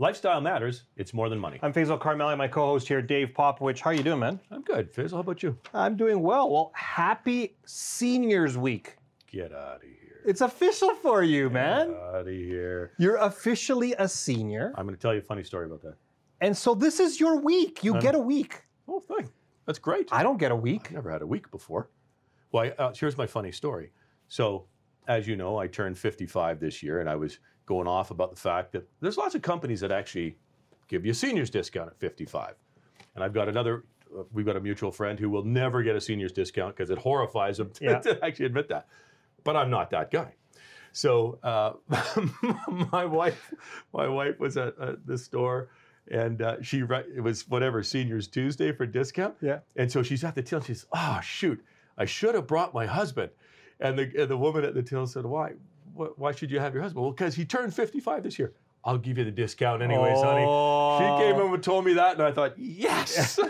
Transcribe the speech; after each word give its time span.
Lifestyle 0.00 0.40
matters. 0.40 0.82
It's 0.96 1.14
more 1.14 1.28
than 1.28 1.38
money. 1.38 1.60
I'm 1.62 1.72
Faisal 1.72 2.00
Karmali, 2.00 2.36
my 2.36 2.48
co-host 2.48 2.88
here, 2.88 3.00
Dave 3.00 3.28
Popowich. 3.28 3.78
How 3.78 3.90
are 3.90 3.94
you 3.94 4.02
doing, 4.02 4.18
man? 4.18 4.40
I'm 4.50 4.62
good. 4.62 4.92
Faisal, 4.92 5.12
how 5.12 5.18
about 5.20 5.40
you? 5.44 5.56
I'm 5.72 5.96
doing 5.96 6.20
well. 6.20 6.50
Well, 6.50 6.72
happy 6.74 7.56
Seniors 7.64 8.58
Week. 8.58 8.96
Get 9.30 9.52
out 9.52 9.76
of 9.76 9.82
here. 9.82 10.20
It's 10.26 10.40
official 10.40 10.96
for 10.96 11.22
you, 11.22 11.48
man. 11.48 11.92
Get 11.92 11.96
out 11.96 12.20
of 12.22 12.26
here. 12.26 12.92
You're 12.98 13.18
officially 13.18 13.94
a 14.00 14.08
senior. 14.08 14.72
I'm 14.76 14.84
going 14.84 14.96
to 14.96 15.00
tell 15.00 15.14
you 15.14 15.20
a 15.20 15.22
funny 15.22 15.44
story 15.44 15.66
about 15.66 15.82
that. 15.82 15.94
And 16.40 16.56
so 16.56 16.74
this 16.74 16.98
is 16.98 17.20
your 17.20 17.36
week. 17.38 17.84
You 17.84 18.00
get 18.00 18.16
a 18.16 18.18
week. 18.18 18.64
Oh, 18.88 18.98
thank. 18.98 19.28
That's 19.64 19.78
great. 19.78 20.08
I 20.10 20.24
don't 20.24 20.38
get 20.38 20.50
a 20.50 20.56
week. 20.56 20.88
I 20.90 20.94
Never 20.94 21.10
had 21.12 21.22
a 21.22 21.26
week 21.26 21.48
before. 21.52 21.88
Well, 22.50 22.64
I, 22.64 22.82
uh, 22.82 22.92
here's 22.98 23.16
my 23.16 23.26
funny 23.26 23.52
story. 23.52 23.92
So, 24.26 24.66
as 25.06 25.28
you 25.28 25.36
know, 25.36 25.56
I 25.56 25.68
turned 25.68 25.96
55 25.96 26.58
this 26.58 26.82
year, 26.82 26.98
and 27.00 27.08
I 27.08 27.14
was 27.14 27.38
going 27.66 27.86
off 27.86 28.10
about 28.10 28.30
the 28.30 28.40
fact 28.40 28.72
that 28.72 28.88
there's 29.00 29.16
lots 29.16 29.34
of 29.34 29.42
companies 29.42 29.80
that 29.80 29.90
actually 29.92 30.36
give 30.88 31.04
you 31.04 31.12
a 31.12 31.14
seniors 31.14 31.50
discount 31.50 31.88
at 31.88 31.98
55. 31.98 32.54
And 33.14 33.24
I've 33.24 33.32
got 33.32 33.48
another, 33.48 33.84
uh, 34.16 34.22
we've 34.32 34.44
got 34.46 34.56
a 34.56 34.60
mutual 34.60 34.90
friend 34.92 35.18
who 35.18 35.30
will 35.30 35.44
never 35.44 35.82
get 35.82 35.96
a 35.96 36.00
seniors 36.00 36.32
discount 36.32 36.76
because 36.76 36.90
it 36.90 36.98
horrifies 36.98 37.58
him 37.60 37.70
to, 37.74 37.84
Yeah. 37.84 37.98
to 38.00 38.24
actually 38.24 38.46
admit 38.46 38.68
that. 38.68 38.86
But 39.44 39.56
I'm 39.56 39.70
not 39.70 39.90
that 39.90 40.10
guy. 40.10 40.34
So 40.92 41.38
uh, 41.42 41.72
my 42.92 43.04
wife, 43.04 43.52
my 43.92 44.06
wife 44.08 44.38
was 44.38 44.56
at, 44.56 44.78
at 44.78 45.06
the 45.06 45.18
store, 45.18 45.70
and 46.10 46.40
uh, 46.42 46.62
she 46.62 46.82
re- 46.82 47.04
it 47.16 47.20
was 47.20 47.48
whatever 47.48 47.82
Seniors 47.82 48.28
Tuesday 48.28 48.72
for 48.72 48.86
discount. 48.86 49.34
Yeah. 49.40 49.60
And 49.76 49.90
so 49.90 50.02
she's 50.02 50.22
at 50.22 50.34
the 50.34 50.42
till. 50.42 50.60
She's, 50.60 50.86
oh 50.92 51.18
shoot, 51.22 51.64
I 51.98 52.04
should 52.04 52.34
have 52.34 52.46
brought 52.46 52.74
my 52.74 52.86
husband. 52.86 53.30
And 53.80 53.98
the 53.98 54.02
and 54.20 54.30
the 54.30 54.36
woman 54.36 54.64
at 54.64 54.74
the 54.74 54.82
till 54.82 55.06
said, 55.06 55.24
why? 55.24 55.54
Wh- 55.96 56.18
Why 56.18 56.32
should 56.32 56.50
you 56.50 56.58
have 56.60 56.74
your 56.74 56.82
husband? 56.82 57.02
Well, 57.02 57.12
because 57.12 57.34
he 57.34 57.44
turned 57.44 57.74
55 57.74 58.22
this 58.22 58.38
year. 58.38 58.52
I'll 58.84 58.98
give 58.98 59.16
you 59.16 59.24
the 59.24 59.30
discount 59.30 59.80
anyways, 59.82 60.20
honey. 60.20 60.42
She 60.98 61.22
came 61.32 61.40
in 61.40 61.54
and 61.54 61.62
told 61.62 61.86
me 61.86 61.94
that, 61.94 62.14
and 62.14 62.22
I 62.22 62.32
thought, 62.32 62.52
yes. 62.58 63.38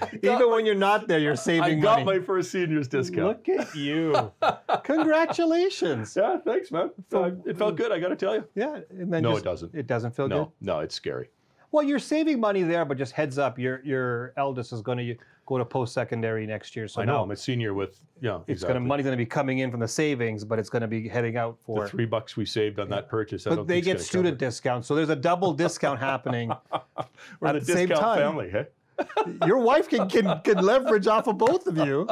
Even 0.22 0.48
when 0.50 0.64
you're 0.64 0.74
not 0.76 1.08
there, 1.08 1.18
you're 1.18 1.36
saving 1.36 1.60
money. 1.60 1.76
I 1.76 1.80
got 1.80 2.04
money. 2.04 2.18
my 2.20 2.24
first 2.24 2.50
seniors 2.52 2.88
discount. 2.88 3.44
Look 3.46 3.48
at 3.60 3.74
you. 3.74 4.32
Congratulations. 4.84 6.14
Yeah, 6.16 6.38
thanks, 6.38 6.70
man. 6.70 6.90
Uh, 7.12 7.32
it 7.44 7.58
felt 7.58 7.76
good. 7.76 7.92
I 7.92 7.98
got 7.98 8.08
to 8.08 8.16
tell 8.16 8.34
you. 8.34 8.44
Yeah. 8.54 8.80
And 8.90 9.12
then 9.12 9.22
No, 9.22 9.32
just- 9.32 9.42
it 9.42 9.44
doesn't. 9.44 9.74
It 9.74 9.86
doesn't 9.86 10.14
feel 10.14 10.28
good. 10.28 10.34
No, 10.36 10.52
no, 10.60 10.78
it's 10.80 10.94
scary. 10.94 11.28
Well, 11.72 11.84
you're 11.84 11.98
saving 12.00 12.40
money 12.40 12.62
there, 12.64 12.84
but 12.84 12.98
just 12.98 13.12
heads 13.12 13.38
up, 13.38 13.58
your 13.58 13.80
your 13.84 14.32
eldest 14.36 14.72
is 14.72 14.80
going 14.82 14.98
to 14.98 15.16
go 15.50 15.58
to 15.58 15.64
post 15.64 15.92
secondary 15.92 16.46
next 16.46 16.76
year. 16.76 16.86
So 16.86 17.02
I 17.02 17.04
know. 17.04 17.14
now 17.14 17.22
I'm 17.24 17.30
a 17.32 17.36
senior 17.36 17.74
with 17.74 18.00
yeah. 18.20 18.36
it's 18.46 18.62
exactly. 18.62 18.74
going 18.74 18.82
to 18.84 18.88
money's 18.88 19.04
going 19.04 19.18
to 19.18 19.22
be 19.22 19.26
coming 19.26 19.58
in 19.58 19.70
from 19.70 19.80
the 19.80 19.88
savings, 19.88 20.44
but 20.44 20.60
it's 20.60 20.70
going 20.70 20.82
to 20.82 20.88
be 20.88 21.08
heading 21.08 21.36
out 21.36 21.58
for. 21.64 21.82
the 21.82 21.88
three 21.88 22.06
bucks 22.06 22.36
we 22.36 22.46
saved 22.46 22.78
on 22.78 22.88
that 22.90 23.08
purchase. 23.08 23.46
I 23.46 23.56
but 23.56 23.66
they 23.66 23.80
get 23.80 23.94
gonna 23.94 24.04
student 24.04 24.38
discounts, 24.38 24.86
so 24.86 24.94
there's 24.94 25.08
a 25.08 25.16
double 25.16 25.52
discount 25.52 25.98
happening 25.98 26.52
We're 27.40 27.48
at 27.48 27.66
the 27.66 27.72
same 27.72 27.88
time. 27.88 28.18
family, 28.18 28.48
hey? 28.48 28.66
Your 29.46 29.58
wife 29.58 29.88
can, 29.88 30.08
can 30.08 30.40
can 30.44 30.58
leverage 30.58 31.06
off 31.06 31.26
of 31.26 31.38
both 31.38 31.66
of 31.66 31.78
you. 31.78 32.06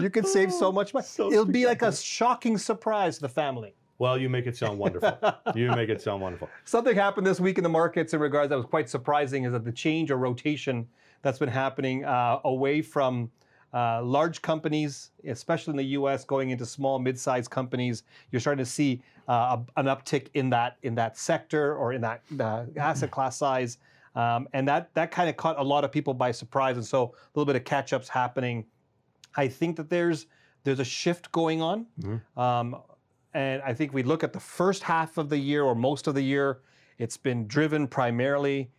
You 0.00 0.08
can 0.08 0.24
save 0.24 0.50
so 0.52 0.72
much 0.72 0.94
money. 0.94 1.06
So 1.06 1.30
It'll 1.30 1.44
be 1.44 1.66
like 1.66 1.82
a 1.82 1.94
shocking 1.94 2.56
surprise 2.56 3.16
to 3.16 3.22
the 3.22 3.28
family. 3.28 3.74
Well, 3.98 4.16
you 4.16 4.28
make 4.28 4.46
it 4.46 4.56
sound 4.56 4.78
wonderful. 4.78 5.18
you 5.54 5.70
make 5.72 5.90
it 5.90 6.00
sound 6.00 6.22
wonderful. 6.22 6.48
Something 6.64 6.94
happened 6.94 7.26
this 7.26 7.40
week 7.40 7.58
in 7.58 7.64
the 7.64 7.68
markets 7.68 8.14
in 8.14 8.20
regards 8.20 8.48
that 8.48 8.56
was 8.56 8.64
quite 8.64 8.88
surprising 8.88 9.44
is 9.44 9.52
that 9.52 9.64
the 9.64 9.72
change 9.72 10.10
or 10.10 10.16
rotation 10.16 10.88
that's 11.28 11.38
been 11.38 11.48
happening 11.50 12.06
uh, 12.06 12.40
away 12.44 12.80
from 12.80 13.30
uh, 13.74 14.02
large 14.02 14.40
companies, 14.40 15.10
especially 15.26 15.72
in 15.72 15.76
the 15.76 15.90
U.S., 16.00 16.24
going 16.24 16.48
into 16.48 16.64
small, 16.64 16.98
mid-sized 16.98 17.50
companies. 17.50 18.02
You're 18.32 18.40
starting 18.40 18.64
to 18.64 18.70
see 18.70 19.02
uh, 19.28 19.58
a- 19.76 19.80
an 19.80 19.86
uptick 19.86 20.28
in 20.32 20.48
that 20.50 20.78
in 20.82 20.94
that 20.94 21.18
sector 21.18 21.76
or 21.76 21.92
in 21.92 22.00
that 22.00 22.22
uh, 22.40 22.64
asset 22.78 23.10
class 23.10 23.36
size, 23.36 23.76
um, 24.14 24.48
and 24.54 24.66
that 24.66 24.94
that 24.94 25.10
kind 25.10 25.28
of 25.28 25.36
caught 25.36 25.58
a 25.58 25.62
lot 25.62 25.84
of 25.84 25.92
people 25.92 26.14
by 26.14 26.30
surprise. 26.32 26.76
And 26.76 26.86
so 26.86 27.02
a 27.04 27.38
little 27.38 27.44
bit 27.44 27.56
of 27.56 27.64
catch-ups 27.64 28.08
happening. 28.08 28.64
I 29.36 29.48
think 29.48 29.76
that 29.76 29.90
there's 29.90 30.24
there's 30.64 30.80
a 30.80 30.84
shift 30.84 31.30
going 31.32 31.60
on. 31.60 31.86
Um, 32.38 32.76
and 33.34 33.60
I 33.60 33.74
think 33.74 33.92
we 33.92 34.02
look 34.02 34.24
at 34.24 34.32
the 34.32 34.40
first 34.40 34.82
half 34.82 35.18
of 35.18 35.28
the 35.28 35.36
year 35.36 35.62
or 35.62 35.74
most 35.74 36.06
of 36.06 36.14
the 36.14 36.22
year, 36.22 36.60
it's 36.96 37.18
been 37.18 37.46
driven 37.46 37.86
primarily 37.86 38.70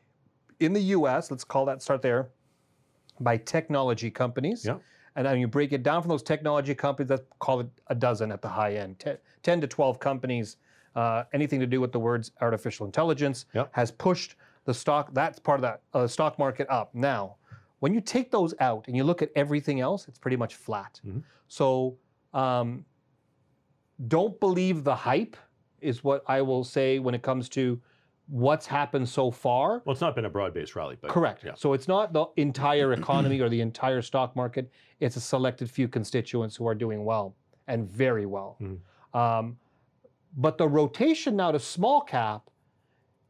in 0.60 0.74
the 0.74 0.81
US, 0.98 1.30
let's 1.31 1.44
call 1.46 1.64
that 1.66 1.81
start 1.81 2.02
there, 2.02 2.31
by 3.19 3.38
technology 3.38 4.09
companies. 4.09 4.66
Yeah. 4.66 4.78
And 5.16 5.25
then 5.25 5.40
you 5.40 5.47
break 5.47 5.74
it 5.74 5.84
down 5.84 6.02
from 6.02 6.09
those 6.09 6.24
technology 6.24 6.74
companies, 6.75 7.09
let's 7.09 7.24
call 7.40 7.59
it 7.62 7.68
a 7.88 7.96
dozen 7.96 8.31
at 8.31 8.41
the 8.41 8.47
high 8.47 8.75
end, 8.75 9.00
10, 9.00 9.18
10 9.44 9.62
to 9.62 9.68
12 9.68 10.00
companies, 10.00 10.57
uh, 10.96 11.24
anything 11.34 11.59
to 11.59 11.66
do 11.68 11.81
with 11.81 11.91
the 11.91 12.00
words 12.00 12.31
artificial 12.41 12.85
intelligence, 12.85 13.46
Yeah. 13.53 13.66
has 13.72 13.91
pushed 13.91 14.35
the 14.66 14.74
stock, 14.74 15.13
that's 15.13 15.40
part 15.40 15.59
of 15.59 15.62
that 15.63 15.81
uh, 15.94 16.07
stock 16.07 16.38
market 16.40 16.68
up. 16.69 16.94
Now, 16.94 17.35
when 17.80 17.94
you 17.94 18.02
take 18.02 18.31
those 18.31 18.53
out 18.59 18.88
and 18.88 18.96
you 18.96 19.03
look 19.03 19.22
at 19.22 19.31
everything 19.36 19.80
else, 19.80 20.07
it's 20.07 20.19
pretty 20.19 20.38
much 20.38 20.56
flat. 20.56 21.00
So, 21.47 21.97
um, 22.34 22.86
don't 24.07 24.40
believe 24.40 24.84
the 24.84 24.96
hype 24.96 25.36
is 25.81 26.03
what 26.03 26.24
I 26.28 26.41
will 26.41 26.63
say 26.63 27.00
when 27.00 27.13
it 27.16 27.22
comes 27.22 27.50
to 27.50 27.81
what's 28.30 28.68
happened 28.68 29.10
so 29.10 29.32
far. 29.32 29.82
Well, 29.86 29.94
it's 29.94 30.02
not 30.02 30.16
been 30.16 30.26
a 30.26 30.30
broad-based 30.30 30.76
rally, 30.76 30.98
but 31.02 31.10
Correct. 31.10 31.44
Yeah. 31.44 31.54
So 31.56 31.74
it's 31.74 31.88
not 31.88 32.14
the 32.14 32.28
entire 32.38 32.94
economy 32.94 33.40
or 33.40 33.50
the 33.50 33.62
entire 33.62 34.02
stock 34.02 34.36
market. 34.36 34.72
It's 35.00 35.16
a 35.16 35.22
selected 35.22 35.70
few 35.70 35.88
constituents 35.88 36.56
who 36.56 36.68
are 36.68 36.76
doing 36.76 37.04
well 37.06 37.36
and 37.68 37.90
very 37.90 38.26
well. 38.26 38.58
Um, 39.14 39.58
but 40.38 40.58
the 40.58 40.68
rotation 40.68 41.36
now 41.36 41.52
to 41.52 41.60
small 41.60 42.02
cap 42.02 42.50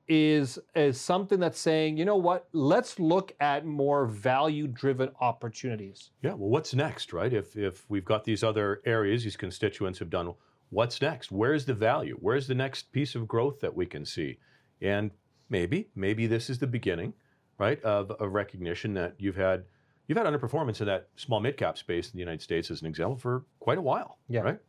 is 0.10 0.58
is 0.76 1.00
something 1.00 1.40
that's 1.40 1.60
saying, 1.60 1.96
you 1.96 2.04
know 2.04 2.18
what? 2.18 2.48
Let's 2.52 3.00
look 3.00 3.31
at 3.40 3.66
more 3.66 4.08
value-driven 4.08 5.12
opportunities. 5.22 6.10
Yeah. 6.24 6.31
Well, 6.31 6.50
what's 6.50 6.74
next, 6.74 7.14
right? 7.14 7.31
If 7.31 7.56
if 7.56 7.86
we've 7.90 8.04
got 8.04 8.26
these 8.26 8.44
other 8.44 8.81
areas, 8.86 9.24
these 9.24 9.38
constituents 9.38 10.00
have 10.00 10.10
done. 10.10 10.34
What's 10.72 11.02
next? 11.02 11.31
Where's 11.31 11.66
the 11.66 11.74
value? 11.74 12.18
Where's 12.20 12.48
the 12.48 12.56
next 12.56 12.92
piece 12.92 13.16
of 13.16 13.28
growth 13.28 13.60
that 13.62 13.76
we 13.76 13.86
can 13.86 14.04
see? 14.06 14.40
And 14.81 15.12
maybe, 15.50 15.90
maybe 15.95 16.28
this 16.28 16.50
is 16.50 16.59
the 16.59 16.67
beginning, 16.67 17.13
right, 17.57 17.81
of 17.84 18.12
a 18.19 18.28
recognition 18.28 18.94
that 18.95 19.16
you've 19.17 19.35
had 19.35 19.66
you've 20.07 20.17
had 20.17 20.25
underperformance 20.28 20.79
in 20.81 20.88
that 20.88 21.07
small 21.16 21.40
mid 21.40 21.56
cap 21.57 21.78
space 21.78 22.07
in 22.07 22.13
the 22.13 22.19
United 22.19 22.41
States, 22.41 22.72
as 22.72 22.81
an 22.81 22.88
example, 22.88 23.18
for 23.18 23.44
quite 23.59 23.78
a 23.78 23.81
while. 23.81 24.18
Yeah. 24.28 24.41
Right. 24.41 24.59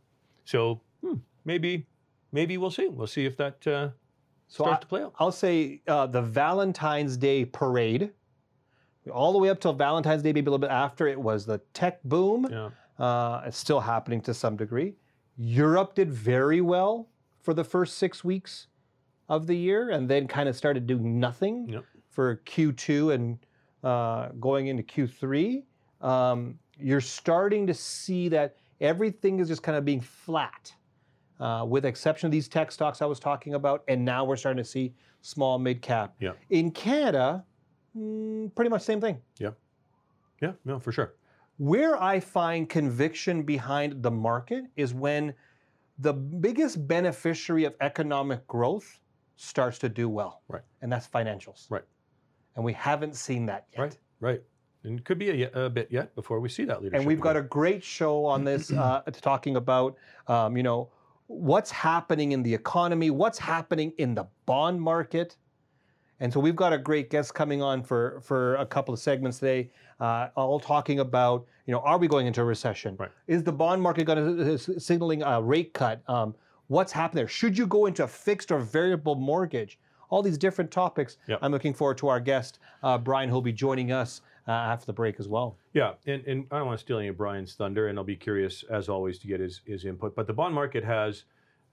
So 0.45 0.81
hmm, 1.03 1.15
maybe 1.45 1.87
maybe 2.33 2.59
we'll 2.59 2.71
see. 2.71 2.89
We'll 2.89 3.07
see 3.07 3.25
if 3.25 3.37
that 3.39 3.67
uh, 3.67 3.89
So 4.49 4.65
starts 4.65 4.77
I- 4.79 4.81
to 4.81 4.87
play 4.87 5.03
out. 5.03 5.15
I'll 5.19 5.33
say 5.33 5.81
uh, 5.87 6.07
the 6.07 6.23
Valentine's 6.23 7.17
Day 7.17 7.45
parade, 7.45 8.11
all 9.13 9.33
the 9.33 9.39
way 9.39 9.49
up 9.51 9.61
till 9.61 9.73
Valentine's 9.73 10.23
Day, 10.23 10.33
maybe 10.33 10.47
a 10.49 10.51
little 10.51 10.59
bit 10.59 10.71
after, 10.71 11.07
it 11.09 11.21
was 11.21 11.47
the 11.47 11.59
tech 11.73 12.03
boom. 12.05 12.47
Yeah. 12.51 12.71
Uh, 12.99 13.43
it's 13.47 13.57
still 13.57 13.81
happening 13.81 14.21
to 14.21 14.35
some 14.35 14.57
degree. 14.57 14.95
Europe 15.39 15.95
did 15.95 16.13
very 16.13 16.61
well 16.61 17.09
for 17.43 17.55
the 17.55 17.65
first 17.65 17.97
six 17.97 18.23
weeks 18.23 18.67
of 19.31 19.47
the 19.47 19.55
year 19.55 19.91
and 19.91 20.11
then 20.11 20.27
kind 20.27 20.49
of 20.49 20.57
started 20.57 20.87
doing 20.87 21.19
nothing 21.19 21.69
Yep. 21.69 21.85
for 22.11 22.37
Q2 22.45 23.15
and 23.15 23.39
uh, 23.85 24.29
going 24.41 24.67
into 24.67 24.83
Q3. 24.83 25.63
Um, 26.03 26.59
you're 26.79 27.01
starting 27.01 27.67
to 27.69 27.73
see 27.73 28.29
that 28.29 28.57
everything 28.81 29.39
is 29.39 29.47
just 29.49 29.63
kind 29.63 29.79
of 29.79 29.85
being 29.85 30.01
flat, 30.01 30.75
uh, 31.39 31.65
with 31.67 31.85
exception 31.87 32.27
of 32.27 32.33
these 32.33 32.49
tech 32.49 32.73
stocks 32.73 33.01
I 33.01 33.07
was 33.07 33.21
talking 33.21 33.55
about. 33.55 33.85
And 33.87 34.05
now 34.05 34.25
we're 34.25 34.37
starting 34.37 34.63
to 34.63 34.69
see 34.69 34.93
small, 35.23 35.59
mid 35.59 35.81
cap. 35.81 36.15
Yeah. 36.19 36.33
In 36.51 36.73
Canada, 36.73 37.45
mm, 37.97 38.53
pretty 38.57 38.69
much 38.69 38.83
same 38.83 39.01
thing. 39.01 39.19
Yeah. 39.39 39.51
Yeah. 40.43 40.53
No, 40.65 40.81
for 40.81 40.91
sure. 40.91 41.15
Where 41.59 42.03
I 42.03 42.19
find 42.19 42.69
conviction 42.69 43.43
behind 43.45 44.03
the 44.03 44.11
market 44.11 44.65
is 44.77 44.93
when 44.95 45.35
the 45.99 46.15
biggest 46.15 46.89
beneficiary 46.89 47.65
of 47.65 47.75
economic 47.83 48.47
growth 48.49 48.99
starts 49.41 49.79
to 49.79 49.89
do 49.89 50.09
well. 50.09 50.43
Right. 50.49 50.63
And 50.83 50.93
that's 50.93 51.09
financials. 51.09 51.67
Right. 51.71 51.85
And 52.57 52.65
we 52.65 52.73
haven't 52.73 53.17
seen 53.17 53.47
that 53.47 53.67
yet. 53.73 53.81
Right. 53.81 53.99
Right. 54.21 54.43
And 54.85 54.99
it 54.99 55.05
could 55.05 55.19
be 55.19 55.43
a, 55.43 55.51
a 55.67 55.71
bit 55.71 55.89
yet 55.91 56.15
before 56.15 56.41
we 56.41 56.49
see 56.49 56.65
that 56.65 56.83
leadership. 56.83 57.01
And 57.01 57.07
we've 57.07 57.21
got 57.21 57.37
a 57.37 57.43
great 57.43 57.85
show 57.85 58.25
on 58.25 58.45
this 58.45 58.71
uh, 58.73 59.03
talking 59.21 59.57
about, 59.57 59.97
um, 60.27 60.57
you 60.57 60.63
know, 60.63 60.91
what's 61.27 61.71
happening 61.71 62.33
in 62.33 62.43
the 62.43 62.53
economy, 62.53 63.11
what's 63.11 63.39
happening 63.39 63.93
in 63.99 64.15
the 64.15 64.27
bond 64.47 64.81
market. 64.81 65.37
And 66.19 66.33
so 66.33 66.41
we've 66.41 66.57
got 66.57 66.73
a 66.73 66.79
great 66.79 67.09
guest 67.09 67.35
coming 67.35 67.63
on 67.63 67.83
for, 67.83 68.21
for 68.23 68.57
a 68.57 68.67
couple 68.67 68.93
of 68.93 69.01
segments 69.01 69.39
today, 69.39 69.71
uh, 70.01 70.29
all 70.35 70.61
talking 70.61 71.01
about, 71.01 71.47
you 71.67 71.73
know, 71.73 71.81
are 71.81 71.99
we 71.99 72.09
going 72.09 72.27
into 72.27 72.43
a 72.43 72.45
recession? 72.45 72.97
Right. 72.99 73.11
Is 73.27 73.43
the 73.43 73.53
bond 73.53 73.81
market 73.81 74.05
going 74.05 74.37
to 74.37 74.59
signaling 74.59 75.23
a 75.23 75.41
rate 75.41 75.73
cut? 75.73 76.03
Um, 76.09 76.35
what's 76.71 76.93
happening 76.93 77.23
there? 77.23 77.29
Should 77.29 77.59
you 77.59 77.67
go 77.67 77.87
into 77.87 78.05
a 78.05 78.07
fixed 78.09 78.53
or 78.53 78.61
variable 78.61 79.17
mortgage? 79.17 79.79
All 80.09 80.23
these 80.23 80.39
different 80.39 80.71
topics. 80.71 81.19
Yep. 81.29 81.41
I'm 81.43 81.53
looking 81.53 81.75
forward 81.75 81.99
to 81.99 82.09
our 82.09 82.21
guest, 82.21 82.59
uh, 82.83 82.97
Brian, 82.99 83.29
who'll 83.29 83.43
be 83.43 83.53
joining 83.53 83.93
us 83.93 84.23
uh, 84.49 84.53
after 84.53 84.87
the 84.87 84.93
break 84.93 85.21
as 85.21 85.29
well. 85.29 85.57
Yeah, 85.73 85.93
and, 86.07 86.25
and 86.27 86.47
I 86.51 86.59
don't 86.59 86.67
want 86.67 86.79
to 86.79 86.85
steal 86.85 86.99
any 86.99 87.09
of 87.09 87.17
Brian's 87.17 87.55
thunder, 87.55 87.89
and 87.89 87.99
I'll 87.99 88.05
be 88.05 88.17
curious 88.17 88.65
as 88.71 88.89
always 88.89 89.19
to 89.21 89.27
get 89.27 89.41
his, 89.41 89.61
his 89.67 89.85
input. 89.85 90.15
But 90.17 90.27
the 90.27 90.33
bond 90.33 90.55
market 90.55 90.85
has 90.85 91.25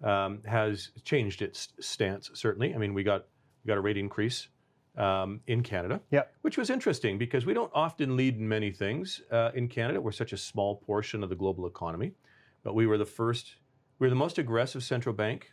um, 0.04 0.42
has 0.46 0.92
changed 1.04 1.42
its 1.42 1.70
stance 1.80 2.30
certainly. 2.36 2.76
I 2.76 2.78
mean, 2.78 2.94
we 2.94 3.02
got 3.04 3.26
we 3.64 3.70
got 3.70 3.78
a 3.78 3.82
rate 3.82 3.98
increase 3.98 4.48
um, 4.96 5.40
in 5.48 5.64
Canada, 5.64 6.00
Yep. 6.12 6.34
which 6.42 6.58
was 6.58 6.70
interesting 6.70 7.18
because 7.18 7.46
we 7.48 7.54
don't 7.56 7.72
often 7.74 8.16
lead 8.16 8.38
in 8.38 8.48
many 8.48 8.72
things 8.72 9.22
uh, 9.32 9.50
in 9.56 9.68
Canada. 9.68 10.00
We're 10.00 10.12
such 10.12 10.34
a 10.34 10.38
small 10.38 10.76
portion 10.76 11.24
of 11.24 11.30
the 11.30 11.36
global 11.36 11.66
economy, 11.66 12.14
but 12.64 12.76
we 12.76 12.86
were 12.86 12.98
the 13.00 13.06
first, 13.06 13.56
we 14.00 14.06
were 14.06 14.10
the 14.10 14.16
most 14.16 14.38
aggressive 14.38 14.84
central 14.84 15.14
bank 15.14 15.52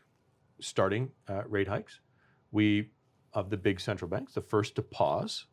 starting 0.61 1.11
uh, 1.29 1.43
rate 1.49 1.69
hikes. 1.69 2.01
We, 2.53 2.91
of 3.33 3.51
the 3.51 3.57
big 3.57 3.81
central 3.81 4.09
banks, 4.09 4.35
the 4.35 4.41
first 4.41 4.77
to 4.77 4.83
pause. 4.83 5.47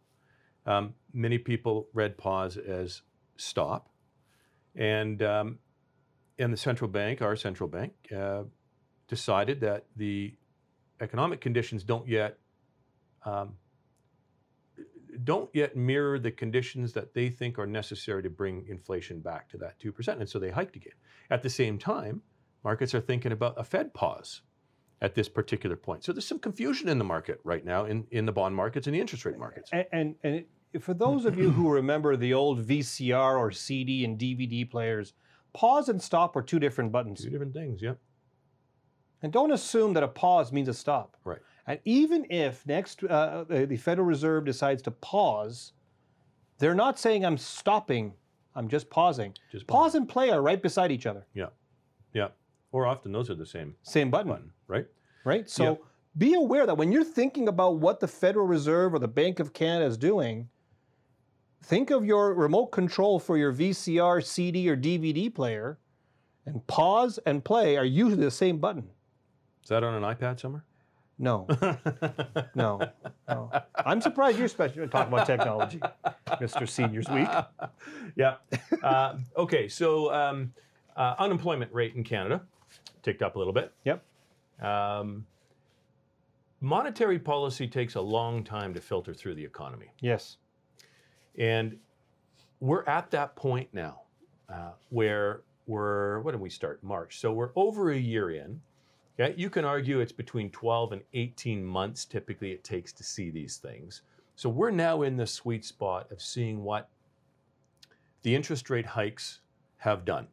Um, 0.65 0.93
many 1.13 1.37
people 1.37 1.87
read 1.93 2.17
pause 2.17 2.57
as 2.57 3.01
stop. 3.37 3.89
And, 4.75 5.23
um, 5.23 5.59
and 6.37 6.53
the 6.53 6.57
central 6.57 6.89
bank, 6.89 7.21
our 7.21 7.35
central 7.35 7.67
bank, 7.67 7.93
uh, 8.15 8.43
decided 9.07 9.61
that 9.61 9.85
the 9.95 10.35
economic 11.01 11.41
conditions 11.41 11.83
don't 11.83 12.07
yet 12.07 12.37
um, 13.25 13.53
don't 15.23 15.49
yet 15.53 15.75
mirror 15.75 16.19
the 16.19 16.31
conditions 16.31 16.93
that 16.93 17.13
they 17.13 17.29
think 17.29 17.59
are 17.59 17.67
necessary 17.67 18.23
to 18.23 18.29
bring 18.29 18.65
inflation 18.67 19.19
back 19.19 19.49
to 19.49 19.57
that 19.57 19.79
2%. 19.79 20.07
And 20.19 20.27
so 20.27 20.39
they 20.39 20.49
hiked 20.49 20.75
again. 20.75 20.93
At 21.29 21.43
the 21.43 21.49
same 21.49 21.77
time, 21.77 22.21
markets 22.63 22.93
are 22.93 23.01
thinking 23.01 23.31
about 23.31 23.55
a 23.57 23.63
Fed 23.63 23.93
pause 23.93 24.41
at 25.01 25.15
this 25.15 25.27
particular 25.27 25.75
point. 25.75 26.03
So 26.03 26.11
there's 26.13 26.27
some 26.27 26.39
confusion 26.39 26.87
in 26.87 26.97
the 26.97 27.03
market 27.03 27.39
right 27.43 27.65
now 27.65 27.85
in, 27.85 28.05
in 28.11 28.25
the 28.25 28.31
bond 28.31 28.55
markets 28.55 28.87
and 28.87 28.95
the 28.95 28.99
interest 28.99 29.25
rate 29.25 29.37
markets. 29.37 29.69
And, 29.73 29.85
and, 29.91 30.15
and 30.23 30.35
it, 30.73 30.83
for 30.83 30.93
those 30.93 31.25
of 31.25 31.37
you 31.37 31.49
who 31.51 31.69
remember 31.69 32.15
the 32.15 32.33
old 32.33 32.65
VCR 32.65 33.37
or 33.37 33.51
CD 33.51 34.05
and 34.05 34.17
DVD 34.17 34.69
players, 34.69 35.13
pause 35.53 35.89
and 35.89 36.01
stop 36.01 36.35
are 36.35 36.41
two 36.41 36.59
different 36.59 36.91
buttons. 36.91 37.23
Two 37.23 37.29
different 37.29 37.53
things, 37.53 37.81
yeah. 37.81 37.93
And 39.23 39.31
don't 39.33 39.51
assume 39.51 39.93
that 39.93 40.03
a 40.03 40.07
pause 40.07 40.51
means 40.51 40.67
a 40.67 40.73
stop. 40.73 41.17
Right. 41.23 41.39
And 41.67 41.79
even 41.85 42.25
if 42.29 42.65
next 42.65 43.03
uh, 43.03 43.43
the 43.47 43.65
the 43.67 43.77
Federal 43.77 44.07
Reserve 44.07 44.45
decides 44.45 44.81
to 44.83 44.91
pause, 44.91 45.73
they're 46.57 46.75
not 46.75 46.97
saying 46.97 47.25
I'm 47.25 47.37
stopping. 47.37 48.13
I'm 48.55 48.67
just 48.67 48.89
pausing. 48.89 49.33
Just 49.51 49.67
pause, 49.67 49.91
Pause 49.91 49.95
and 49.95 50.09
play 50.09 50.31
are 50.31 50.41
right 50.41 50.61
beside 50.61 50.91
each 50.91 51.05
other. 51.05 51.27
Yeah. 51.33 51.47
Or 52.71 52.85
often 52.85 53.11
those 53.11 53.29
are 53.29 53.35
the 53.35 53.45
same 53.45 53.75
Same 53.83 54.09
button, 54.09 54.31
button, 54.31 54.51
right? 54.67 54.87
right? 55.25 55.49
So 55.49 55.63
Yeah. 55.63 55.75
be 56.17 56.33
aware 56.35 56.65
that 56.65 56.75
when 56.77 56.91
you're 56.91 57.03
thinking 57.03 57.47
about 57.47 57.77
what 57.79 57.99
the 57.99 58.07
Federal 58.07 58.45
Reserve 58.47 58.93
or 58.93 58.99
the 58.99 59.07
Bank 59.07 59.39
of 59.39 59.53
Canada 59.53 59.85
is 59.85 59.97
doing, 59.97 60.49
think 61.63 61.91
of 61.91 62.05
your 62.05 62.33
remote 62.33 62.67
control 62.67 63.19
for 63.19 63.37
your 63.37 63.51
VCR, 63.51 64.21
CD, 64.21 64.69
or 64.69 64.75
DVD 64.77 65.33
player, 65.33 65.79
and 66.45 66.65
pause 66.67 67.19
and 67.25 67.43
play 67.43 67.77
are 67.77 67.85
usually 67.85 68.23
the 68.23 68.31
same 68.31 68.57
button. 68.57 68.89
Is 69.63 69.69
that 69.69 69.83
on 69.83 69.93
an 69.93 70.03
iPad 70.03 70.39
somewhere? 70.39 70.63
No, 71.19 71.45
no, 72.55 72.79
no. 73.27 73.51
I'm 73.85 74.01
surprised 74.01 74.39
you're 74.39 74.47
special 74.47 74.87
talking 74.87 75.13
about 75.13 75.27
technology, 75.27 75.79
Mr. 76.27 76.67
Seniors 76.67 77.07
Week. 77.09 77.27
yeah. 78.15 78.37
Uh, 78.81 79.17
okay, 79.37 79.67
so 79.67 80.11
um, 80.11 80.51
uh, 80.95 81.13
unemployment 81.19 81.71
rate 81.71 81.93
in 81.93 82.03
Canada 82.03 82.41
ticked 83.03 83.21
up 83.21 83.35
a 83.35 83.37
little 83.37 83.53
bit. 83.53 83.73
Yep. 83.85 84.03
Um, 84.61 85.25
monetary 86.59 87.19
policy 87.19 87.67
takes 87.67 87.95
a 87.95 88.01
long 88.01 88.43
time 88.43 88.73
to 88.73 88.81
filter 88.81 89.13
through 89.13 89.35
the 89.35 89.43
economy. 89.43 89.91
Yes. 89.99 90.37
And 91.37 91.77
we're 92.59 92.83
at 92.85 93.09
that 93.11 93.35
point 93.35 93.69
now 93.73 94.01
uh, 94.49 94.71
where 94.89 95.41
we're, 95.65 96.19
what 96.21 96.31
did 96.31 96.41
we 96.41 96.49
start? 96.49 96.83
March. 96.83 97.19
So 97.19 97.31
we're 97.31 97.51
over 97.55 97.91
a 97.91 97.97
year 97.97 98.31
in. 98.31 98.61
Okay? 99.19 99.33
You 99.37 99.49
can 99.49 99.65
argue 99.65 99.99
it's 99.99 100.11
between 100.11 100.49
12 100.51 100.93
and 100.93 101.01
18 101.13 101.63
months 101.63 102.05
typically 102.05 102.51
it 102.51 102.63
takes 102.63 102.93
to 102.93 103.03
see 103.03 103.29
these 103.29 103.57
things. 103.57 104.01
So 104.35 104.49
we're 104.49 104.71
now 104.71 105.03
in 105.03 105.17
the 105.17 105.27
sweet 105.27 105.65
spot 105.65 106.11
of 106.11 106.21
seeing 106.21 106.63
what 106.63 106.89
the 108.23 108.35
interest 108.35 108.69
rate 108.69 108.85
hikes 108.85 109.41
have 109.77 110.05
done. 110.05 110.27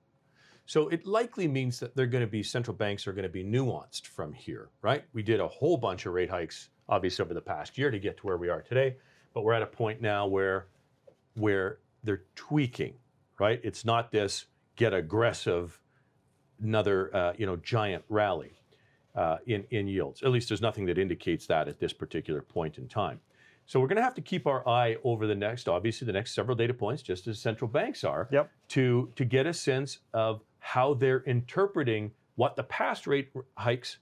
So 0.68 0.88
it 0.88 1.06
likely 1.06 1.48
means 1.48 1.80
that 1.80 1.96
they're 1.96 2.06
going 2.06 2.24
to 2.24 2.30
be 2.30 2.42
central 2.42 2.76
banks 2.76 3.06
are 3.06 3.14
going 3.14 3.22
to 3.22 3.28
be 3.30 3.42
nuanced 3.42 4.06
from 4.06 4.34
here, 4.34 4.68
right? 4.82 5.02
We 5.14 5.22
did 5.22 5.40
a 5.40 5.48
whole 5.48 5.78
bunch 5.78 6.04
of 6.04 6.12
rate 6.12 6.28
hikes 6.28 6.68
obviously 6.90 7.24
over 7.24 7.32
the 7.32 7.40
past 7.40 7.78
year 7.78 7.90
to 7.90 7.98
get 7.98 8.18
to 8.18 8.26
where 8.26 8.36
we 8.36 8.50
are 8.50 8.60
today, 8.60 8.96
but 9.32 9.44
we're 9.44 9.54
at 9.54 9.62
a 9.62 9.66
point 9.66 10.02
now 10.02 10.26
where 10.26 10.66
where 11.36 11.78
they're 12.04 12.24
tweaking, 12.34 12.92
right? 13.38 13.60
It's 13.64 13.86
not 13.86 14.12
this 14.12 14.44
get 14.76 14.92
aggressive, 14.92 15.80
another 16.62 17.16
uh, 17.16 17.32
you 17.38 17.46
know 17.46 17.56
giant 17.56 18.04
rally 18.10 18.52
uh, 19.14 19.38
in 19.46 19.64
in 19.70 19.88
yields. 19.88 20.22
At 20.22 20.30
least 20.30 20.50
there's 20.50 20.60
nothing 20.62 20.84
that 20.86 20.98
indicates 20.98 21.46
that 21.46 21.66
at 21.68 21.78
this 21.80 21.94
particular 21.94 22.42
point 22.42 22.76
in 22.76 22.88
time. 22.88 23.20
So 23.64 23.80
we're 23.80 23.88
going 23.88 23.96
to 23.96 24.02
have 24.02 24.14
to 24.14 24.22
keep 24.22 24.46
our 24.46 24.66
eye 24.66 24.96
over 25.04 25.26
the 25.26 25.34
next, 25.34 25.68
obviously, 25.68 26.06
the 26.06 26.12
next 26.12 26.34
several 26.34 26.56
data 26.56 26.72
points, 26.72 27.02
just 27.02 27.26
as 27.26 27.38
central 27.38 27.68
banks 27.68 28.02
are, 28.04 28.28
Yep. 28.30 28.50
to 28.68 29.12
to 29.16 29.24
get 29.24 29.46
a 29.46 29.52
sense 29.54 29.98
of 30.12 30.42
how 30.68 30.92
they're 30.92 31.20
interpreting 31.20 32.10
what 32.34 32.54
the 32.54 32.62
past 32.62 33.06
rate 33.06 33.30
hikes, 33.56 33.96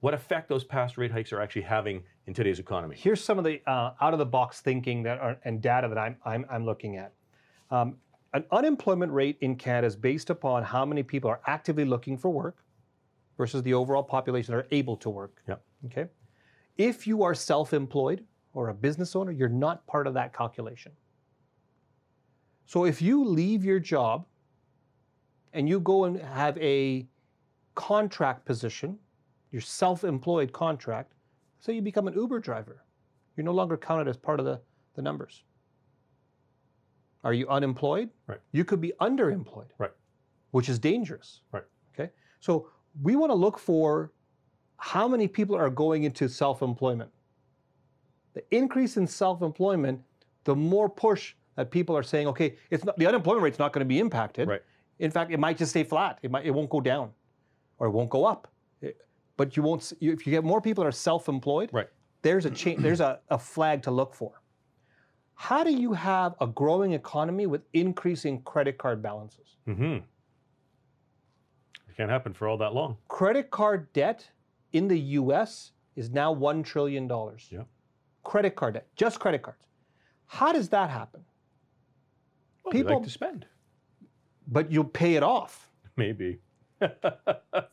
what 0.00 0.12
effect 0.12 0.50
those 0.50 0.64
past 0.64 0.98
rate 0.98 1.10
hikes 1.10 1.32
are 1.32 1.40
actually 1.40 1.62
having 1.62 2.02
in 2.26 2.34
today's 2.34 2.58
economy. 2.58 2.94
Here's 2.94 3.24
some 3.24 3.38
of 3.38 3.44
the 3.44 3.62
uh, 3.66 3.92
out 4.02 4.12
of 4.12 4.18
the 4.18 4.26
box 4.26 4.60
thinking 4.60 5.02
that 5.04 5.18
are, 5.18 5.38
and 5.46 5.62
data 5.62 5.88
that 5.88 5.96
I'm, 5.96 6.16
I'm, 6.26 6.44
I'm 6.50 6.66
looking 6.66 6.98
at. 6.98 7.14
Um, 7.70 7.96
an 8.34 8.44
unemployment 8.52 9.10
rate 9.10 9.38
in 9.40 9.56
Canada 9.56 9.86
is 9.86 9.96
based 9.96 10.28
upon 10.28 10.62
how 10.62 10.84
many 10.84 11.02
people 11.02 11.30
are 11.30 11.40
actively 11.46 11.86
looking 11.86 12.18
for 12.18 12.28
work 12.28 12.64
versus 13.38 13.62
the 13.62 13.72
overall 13.72 14.02
population 14.02 14.52
that 14.52 14.58
are 14.58 14.68
able 14.72 14.98
to 14.98 15.08
work. 15.08 15.42
Yep. 15.48 15.62
Okay. 15.86 16.04
If 16.76 17.06
you 17.06 17.22
are 17.22 17.34
self 17.34 17.72
employed 17.72 18.26
or 18.52 18.68
a 18.68 18.74
business 18.74 19.16
owner, 19.16 19.32
you're 19.32 19.48
not 19.48 19.86
part 19.86 20.06
of 20.06 20.12
that 20.12 20.34
calculation. 20.34 20.92
So 22.66 22.84
if 22.84 23.00
you 23.00 23.24
leave 23.24 23.64
your 23.64 23.80
job 23.80 24.26
and 25.52 25.68
you 25.68 25.80
go 25.80 26.04
and 26.04 26.20
have 26.20 26.56
a 26.58 27.06
contract 27.74 28.44
position, 28.44 28.98
your 29.50 29.62
self 29.62 30.04
employed 30.04 30.52
contract, 30.52 31.12
say 31.58 31.72
you 31.72 31.82
become 31.82 32.08
an 32.08 32.14
Uber 32.14 32.40
driver, 32.40 32.84
you're 33.36 33.44
no 33.44 33.52
longer 33.52 33.76
counted 33.76 34.08
as 34.08 34.16
part 34.16 34.40
of 34.40 34.46
the, 34.46 34.60
the 34.94 35.02
numbers. 35.02 35.44
Are 37.22 37.34
you 37.34 37.48
unemployed? 37.48 38.10
Right. 38.26 38.40
You 38.52 38.64
could 38.64 38.80
be 38.80 38.92
underemployed. 39.00 39.68
Right. 39.78 39.90
Which 40.52 40.68
is 40.68 40.78
dangerous. 40.78 41.40
Right. 41.52 41.64
Okay. 41.94 42.10
So 42.40 42.68
we 43.02 43.16
want 43.16 43.30
to 43.30 43.34
look 43.34 43.58
for 43.58 44.12
how 44.78 45.06
many 45.06 45.28
people 45.28 45.54
are 45.54 45.70
going 45.70 46.04
into 46.04 46.28
self 46.28 46.62
employment. 46.62 47.10
The 48.34 48.42
increase 48.50 48.96
in 48.96 49.06
self 49.06 49.42
employment, 49.42 50.00
the 50.44 50.56
more 50.56 50.88
push 50.88 51.34
that 51.56 51.70
people 51.70 51.96
are 51.96 52.02
saying, 52.02 52.26
okay, 52.28 52.56
it's 52.70 52.84
not 52.84 52.98
the 52.98 53.06
unemployment 53.06 53.42
rate's 53.42 53.58
not 53.58 53.72
going 53.72 53.84
to 53.84 53.88
be 53.88 53.98
impacted. 53.98 54.48
Right. 54.48 54.62
In 55.00 55.10
fact, 55.10 55.32
it 55.32 55.38
might 55.40 55.56
just 55.58 55.70
stay 55.70 55.82
flat. 55.82 56.18
It 56.22 56.30
might 56.30 56.44
it 56.46 56.50
won't 56.52 56.70
go 56.70 56.80
down, 56.80 57.10
or 57.78 57.86
it 57.88 57.90
won't 57.90 58.10
go 58.10 58.24
up. 58.24 58.46
It- 58.82 58.96
but 59.36 59.56
you 59.56 59.62
won't. 59.62 59.92
You, 60.00 60.12
if 60.12 60.26
you 60.26 60.30
get 60.30 60.44
more 60.44 60.60
people 60.60 60.84
that 60.84 60.88
are 60.88 60.92
self-employed, 60.92 61.70
Right. 61.72 61.88
there's 62.22 62.44
a 62.44 62.50
cha- 62.50 62.76
there's 62.78 63.00
a, 63.00 63.20
a 63.30 63.38
flag 63.38 63.82
to 63.84 63.90
look 63.90 64.14
for. 64.14 64.42
How 65.34 65.64
do 65.64 65.72
you 65.72 65.94
have 65.94 66.34
a 66.40 66.46
growing 66.46 66.92
economy 66.92 67.46
with 67.46 67.62
increasing 67.72 68.42
credit 68.42 68.76
card 68.76 69.02
balances? 69.02 69.56
Mm-hmm. 69.66 70.04
It 71.88 71.96
can't 71.96 72.10
happen 72.10 72.34
for 72.34 72.46
all 72.46 72.58
that 72.58 72.74
long. 72.74 72.98
Credit 73.08 73.50
card 73.50 73.90
debt 73.94 74.28
in 74.72 74.86
the 74.86 74.98
U.S. 75.20 75.72
is 75.96 76.10
now 76.10 76.30
one 76.32 76.62
trillion 76.62 77.08
dollars. 77.08 77.48
Yeah. 77.50 77.62
Credit 78.22 78.54
card 78.54 78.74
debt, 78.74 78.86
just 78.96 79.18
credit 79.18 79.40
cards. 79.40 79.64
How 80.26 80.52
does 80.52 80.68
that 80.68 80.90
happen? 80.90 81.22
Well, 82.64 82.72
People- 82.72 82.96
like 82.96 83.04
to 83.04 83.10
spend. 83.10 83.46
But 84.48 84.70
you'll 84.70 84.84
pay 84.84 85.14
it 85.14 85.22
off. 85.22 85.70
Maybe. 85.96 86.38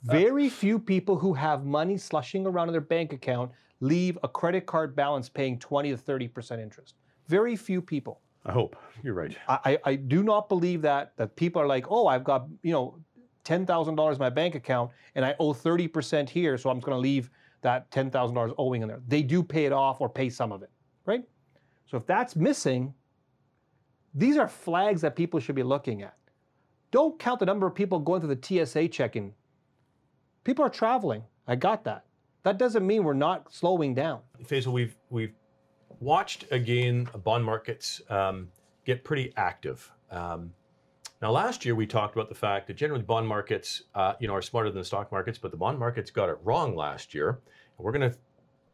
Very 0.04 0.50
few 0.50 0.80
people 0.80 1.18
who 1.18 1.34
have 1.34 1.66
money 1.66 1.98
slushing 1.98 2.46
around 2.46 2.70
in 2.70 2.74
their 2.74 2.82
bank 2.82 3.14
account 3.14 3.52
leave 3.80 4.18
a 4.24 4.28
credit 4.28 4.66
card 4.66 4.96
balance 4.96 5.30
paying 5.30 5.60
20 5.60 5.92
to 5.92 5.98
30% 5.98 6.62
interest. 6.62 6.96
Very 7.28 7.56
few 7.56 7.82
people. 7.82 8.22
I 8.46 8.52
hope 8.52 8.76
you're 9.04 9.14
right. 9.14 9.36
I, 9.48 9.78
I, 9.84 9.96
do 9.96 10.24
not 10.24 10.48
believe 10.48 10.82
that 10.84 11.12
that 11.18 11.36
people 11.36 11.62
are 11.62 11.68
like, 11.68 11.92
oh, 11.92 12.08
I've 12.08 12.24
got, 12.24 12.48
you 12.64 12.72
know, 12.72 12.98
$10,000 13.44 14.14
in 14.14 14.20
my 14.20 14.30
bank 14.30 14.56
account 14.56 14.92
and 15.16 15.26
I 15.26 15.36
owe 15.40 15.54
30% 15.54 16.30
here, 16.30 16.58
so 16.58 16.70
I'm 16.70 16.78
just 16.78 16.86
going 16.86 16.96
to 16.96 17.02
leave 17.02 17.30
that 17.62 17.90
$10,000 17.92 18.54
owing 18.58 18.82
in 18.82 18.88
there. 18.88 19.02
They 19.08 19.22
do 19.22 19.44
pay 19.44 19.66
it 19.66 19.74
off 19.74 20.00
or 20.00 20.10
pay 20.10 20.30
some 20.30 20.52
of 20.52 20.64
it, 20.64 20.70
right? 21.06 21.24
So 21.90 21.98
if 21.98 22.06
that's 22.06 22.36
missing, 22.36 22.94
these 24.14 24.38
are 24.38 24.48
flags 24.48 25.02
that 25.02 25.16
people 25.16 25.40
should 25.40 25.56
be 25.56 25.64
looking 25.64 26.02
at. 26.02 26.17
Don't 26.92 27.20
count 27.20 27.40
the 27.40 27.46
number 27.46 27.68
of 27.68 27.76
people 27.76 28.00
going 28.00 28.22
through 28.22 28.36
the 28.36 28.66
TSA 28.66 28.88
check-in. 28.90 29.34
People 30.44 30.66
are 30.66 30.70
traveling. 30.70 31.24
I 31.48 31.56
got 31.56 31.84
that. 31.84 32.06
That 32.44 32.58
doesn't 32.58 32.88
mean 32.88 33.04
we're 33.04 33.14
not 33.14 33.54
slowing 33.54 33.94
down. 33.94 34.22
Faisal, 34.44 34.72
we've 34.72 34.96
we've 35.10 35.34
watched 36.00 36.46
again 36.52 37.10
bond 37.24 37.44
markets 37.44 38.02
um, 38.10 38.48
get 38.86 39.04
pretty 39.04 39.34
active. 39.36 39.92
Um, 40.12 40.54
now, 41.22 41.32
last 41.32 41.66
year 41.66 41.76
we 41.76 41.88
talked 41.88 42.16
about 42.16 42.30
the 42.30 42.36
fact 42.36 42.68
that 42.68 42.76
generally 42.76 43.04
bond 43.04 43.28
markets, 43.28 43.84
uh, 43.96 44.14
you 44.20 44.28
know, 44.28 44.36
are 44.36 44.42
smarter 44.42 44.70
than 44.70 44.80
the 44.80 44.86
stock 44.86 45.12
markets, 45.12 45.38
but 45.38 45.52
the 45.52 45.58
bond 45.58 45.80
markets 45.80 46.12
got 46.12 46.30
it 46.30 46.38
wrong 46.44 46.76
last 46.76 47.14
year. 47.14 47.30
And 47.30 47.86
we're 47.86 47.92
going 47.92 48.12
to 48.12 48.18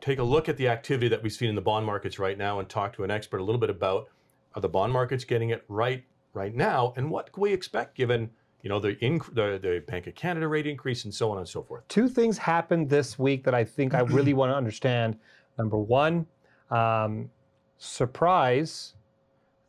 take 0.02 0.20
a 0.20 0.24
look 0.24 0.50
at 0.50 0.58
the 0.58 0.68
activity 0.68 1.08
that 1.08 1.24
we've 1.24 1.32
seen 1.32 1.48
in 1.48 1.56
the 1.56 1.62
bond 1.62 1.86
markets 1.86 2.20
right 2.20 2.38
now 2.38 2.60
and 2.60 2.68
talk 2.68 2.94
to 2.98 3.06
an 3.06 3.12
expert 3.12 3.40
a 3.40 3.44
little 3.44 3.60
bit 3.60 3.70
about 3.70 4.10
are 4.56 4.62
the 4.62 4.70
bond 4.70 4.92
markets 4.92 5.24
getting 5.24 5.50
it 5.52 5.64
right 5.68 6.04
right 6.34 6.54
now, 6.54 6.94
and 6.98 7.10
what 7.10 7.32
can 7.32 7.42
we 7.42 7.54
expect 7.54 7.96
given 7.96 8.30
you 8.62 8.70
know 8.70 8.80
the, 8.80 8.96
inc- 8.96 9.34
the 9.36 9.60
the 9.62 9.84
Bank 9.88 10.08
of 10.08 10.16
Canada 10.16 10.48
rate 10.48 10.66
increase 10.66 11.04
and 11.04 11.14
so 11.14 11.32
on 11.32 11.38
and 11.38 11.48
so 11.48 11.62
forth. 11.62 11.88
Two 11.88 12.08
things 12.08 12.38
happened 12.38 12.90
this 12.90 13.20
week 13.20 13.44
that 13.44 13.54
I 13.54 13.64
think 13.64 13.94
I 13.94 14.00
really 14.02 14.34
want 14.34 14.52
to 14.52 14.56
understand. 14.56 15.18
Number 15.58 15.78
one, 15.78 16.26
um, 16.72 17.30
surprise, 17.78 18.96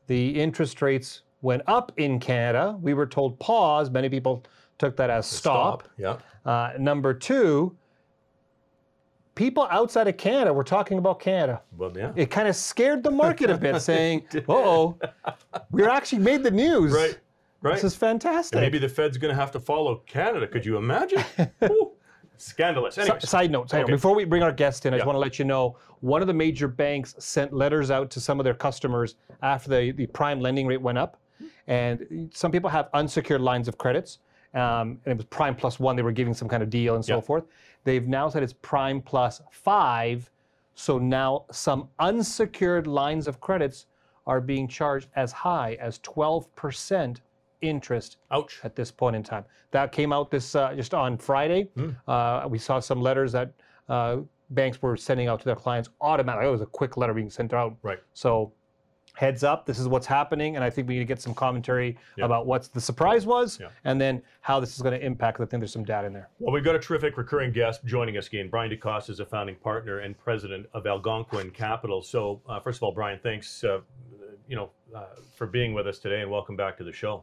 the 0.06 0.40
interest 0.40 0.80
rates 0.80 1.22
went 1.42 1.62
up 1.66 1.92
in 1.96 2.18
Canada. 2.18 2.78
We 2.80 2.94
were 2.94 3.06
told 3.06 3.38
pause. 3.38 3.90
Many 3.90 4.08
people 4.08 4.44
took 4.78 4.96
that 4.96 5.10
as 5.10 5.26
stop. 5.26 5.88
Yeah. 5.98 6.16
Uh, 6.44 6.72
number 6.78 7.12
two, 7.12 7.76
people 9.34 9.66
outside 9.70 10.08
of 10.08 10.16
Canada 10.16 10.52
were 10.52 10.64
talking 10.64 10.98
about 10.98 11.20
Canada. 11.20 11.60
Well, 11.76 11.92
yeah. 11.96 12.12
It 12.16 12.30
kind 12.30 12.48
of 12.48 12.56
scared 12.56 13.02
the 13.02 13.10
market 13.10 13.50
a 13.50 13.56
bit, 13.58 13.80
saying, 13.80 14.24
"Oh, 14.48 14.96
we 15.70 15.84
actually 15.86 16.20
made 16.20 16.42
the 16.42 16.50
news." 16.50 16.92
Right. 16.92 17.18
Right. 17.62 17.74
This 17.76 17.84
is 17.84 17.94
fantastic. 17.96 18.56
And 18.56 18.62
maybe 18.62 18.78
the 18.78 18.88
Fed's 18.90 19.16
going 19.16 19.34
to 19.34 19.40
have 19.40 19.50
to 19.52 19.60
follow 19.60 20.02
Canada. 20.06 20.46
Could 20.46 20.66
you 20.66 20.76
imagine? 20.76 21.24
Scandalous. 22.36 22.98
Anyways, 22.98 23.26
Side 23.28 23.50
note, 23.50 23.70
side 23.70 23.78
note, 23.80 23.84
Okay. 23.84 23.92
before 23.92 24.14
we 24.14 24.24
bring 24.24 24.42
our 24.42 24.52
guest 24.52 24.84
in, 24.86 24.92
I 24.92 24.98
just 24.98 25.06
want 25.06 25.16
to 25.16 25.20
let 25.20 25.38
you 25.38 25.44
know 25.44 25.78
one 26.00 26.20
of 26.20 26.26
the 26.26 26.34
major 26.34 26.68
banks 26.68 27.14
sent 27.18 27.52
letters 27.54 27.90
out 27.90 28.10
to 28.10 28.20
some 28.20 28.38
of 28.40 28.44
their 28.44 28.54
customers 28.54 29.14
after 29.42 29.70
the, 29.70 29.92
the 29.92 30.06
prime 30.08 30.40
lending 30.40 30.66
rate 30.66 30.80
went 30.82 30.98
up. 30.98 31.18
And 31.66 32.28
some 32.34 32.50
people 32.52 32.68
have 32.68 32.88
unsecured 32.92 33.40
lines 33.40 33.68
of 33.68 33.78
credits. 33.78 34.18
Um, 34.52 34.98
and 35.04 35.12
it 35.12 35.16
was 35.16 35.24
prime 35.26 35.54
plus 35.56 35.80
one, 35.80 35.96
they 35.96 36.02
were 36.02 36.12
giving 36.12 36.34
some 36.34 36.48
kind 36.48 36.62
of 36.62 36.68
deal 36.70 36.96
and 36.96 37.04
so 37.04 37.16
Yeah. 37.16 37.20
forth. 37.22 37.44
They've 37.84 38.06
now 38.06 38.28
said 38.28 38.42
it's 38.42 38.54
prime 38.54 39.00
plus 39.00 39.40
five. 39.50 40.30
So 40.74 40.98
now 40.98 41.44
some 41.52 41.88
unsecured 41.98 42.86
lines 42.86 43.28
of 43.28 43.40
credits 43.40 43.86
are 44.26 44.40
being 44.40 44.66
charged 44.66 45.08
as 45.16 45.32
high 45.32 45.76
as 45.80 45.98
12% 46.00 47.18
interest 47.60 48.16
ouch. 48.30 48.60
at 48.64 48.74
this 48.74 48.90
point 48.90 49.16
in 49.16 49.22
time. 49.22 49.44
That 49.70 49.92
came 49.92 50.12
out 50.12 50.30
this 50.30 50.54
uh, 50.54 50.74
just 50.74 50.94
on 50.94 51.18
Friday. 51.18 51.68
Hmm. 51.76 51.90
Uh, 52.08 52.46
we 52.48 52.58
saw 52.58 52.80
some 52.80 53.00
letters 53.00 53.32
that 53.32 53.52
uh, 53.88 54.18
banks 54.50 54.80
were 54.80 54.96
sending 54.96 55.28
out 55.28 55.40
to 55.40 55.44
their 55.44 55.56
clients 55.56 55.88
automatically. 56.00 56.48
It 56.48 56.52
was 56.52 56.60
a 56.60 56.66
quick 56.66 56.96
letter 56.96 57.14
being 57.14 57.30
sent 57.30 57.52
out. 57.52 57.76
Right. 57.82 57.98
So 58.12 58.52
heads 59.14 59.44
up, 59.44 59.64
this 59.64 59.78
is 59.78 59.86
what's 59.88 60.06
happening, 60.06 60.56
and 60.56 60.64
I 60.64 60.70
think 60.70 60.88
we 60.88 60.94
need 60.94 61.00
to 61.00 61.04
get 61.06 61.20
some 61.22 61.34
commentary 61.34 61.96
Yeah. 62.16 62.24
about 62.26 62.46
what 62.46 62.64
the 62.74 62.80
surprise 62.80 63.24
was, 63.26 63.58
Yeah. 63.60 63.68
and 63.84 64.00
then 64.00 64.20
how 64.40 64.58
this 64.60 64.74
is 64.74 64.82
going 64.82 64.98
to 64.98 65.04
impact. 65.04 65.40
I 65.40 65.44
think 65.46 65.60
there's 65.60 65.72
some 65.72 65.84
data 65.84 66.06
in 66.08 66.12
there. 66.12 66.28
Well, 66.40 66.52
we've 66.52 66.64
got 66.64 66.74
a 66.74 66.80
terrific 66.80 67.16
recurring 67.16 67.52
guest 67.52 67.84
joining 67.84 68.16
us 68.16 68.26
again. 68.26 68.48
Brian 68.48 68.70
D'Costa 68.70 69.10
is 69.12 69.20
a 69.20 69.24
founding 69.26 69.54
partner 69.56 70.00
and 70.00 70.18
president 70.18 70.66
of 70.74 70.86
Algonquin 70.86 71.50
Capital. 71.52 72.02
So, 72.02 72.40
uh, 72.48 72.58
first 72.60 72.78
of 72.78 72.82
all, 72.82 72.92
Brian, 72.92 73.20
thanks, 73.22 73.62
uh, 73.62 73.80
you 74.48 74.56
know, 74.56 74.70
uh, 74.94 75.04
for 75.36 75.46
being 75.46 75.74
with 75.74 75.86
us 75.86 75.98
today, 76.00 76.20
and 76.20 76.30
welcome 76.30 76.56
back 76.56 76.76
to 76.78 76.84
the 76.84 76.92
show. 76.92 77.22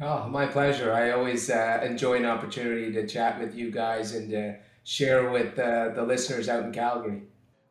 Oh, 0.00 0.28
my 0.28 0.46
pleasure. 0.46 0.92
I 0.92 1.10
always 1.12 1.50
uh, 1.50 1.80
enjoy 1.84 2.16
an 2.16 2.24
opportunity 2.26 2.92
to 2.92 3.06
chat 3.06 3.40
with 3.40 3.54
you 3.54 3.70
guys 3.70 4.14
and 4.14 4.28
to 4.30 4.56
share 4.84 5.30
with 5.30 5.58
uh, 5.58 5.90
the 5.94 6.02
listeners 6.02 6.48
out 6.48 6.64
in 6.64 6.72
Calgary. 6.72 7.22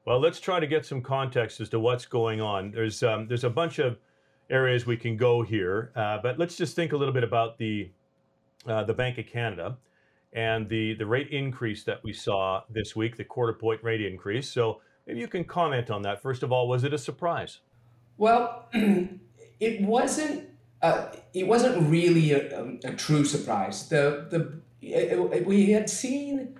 Well, 0.07 0.21
let's 0.21 0.39
try 0.39 0.61
to 0.61 0.67
get 0.67 0.85
some 0.85 1.01
context 1.01 1.59
as 1.59 1.67
to 1.67 1.81
what's 1.81 2.05
going 2.05 2.39
on. 2.39 2.71
There's 2.71 3.03
um, 3.03 3.27
there's 3.27 3.43
a 3.43 3.49
bunch 3.49 3.77
of 3.77 3.97
areas 4.49 4.85
we 4.85 4.95
can 4.95 5.17
go 5.17 5.41
here, 5.41 5.91
uh, 5.97 6.19
but 6.23 6.39
let's 6.39 6.55
just 6.55 6.77
think 6.77 6.93
a 6.93 6.95
little 6.97 7.13
bit 7.13 7.25
about 7.25 7.57
the 7.57 7.91
uh, 8.65 8.85
the 8.85 8.93
Bank 8.93 9.17
of 9.17 9.27
Canada 9.27 9.75
and 10.31 10.69
the 10.69 10.93
the 10.93 11.05
rate 11.05 11.27
increase 11.31 11.83
that 11.83 12.01
we 12.05 12.13
saw 12.13 12.63
this 12.69 12.95
week, 12.95 13.17
the 13.17 13.25
quarter 13.25 13.51
point 13.51 13.83
rate 13.83 13.99
increase. 13.99 14.49
So 14.49 14.79
maybe 15.05 15.19
you 15.19 15.27
can 15.27 15.43
comment 15.43 15.91
on 15.91 16.03
that. 16.03 16.21
First 16.21 16.41
of 16.41 16.53
all, 16.53 16.69
was 16.69 16.85
it 16.85 16.93
a 16.93 16.97
surprise? 16.97 17.59
Well, 18.15 18.69
it 19.59 19.81
wasn't. 19.81 20.47
Uh, 20.81 21.07
it 21.33 21.47
wasn't 21.47 21.89
really 21.89 22.31
a, 22.31 22.61
a, 22.61 22.77
a 22.85 22.93
true 22.93 23.25
surprise. 23.25 23.89
The 23.89 24.27
the 24.29 24.61
it- 24.81 25.19
it- 25.33 25.45
we 25.45 25.71
had 25.71 25.89
seen 25.89 26.55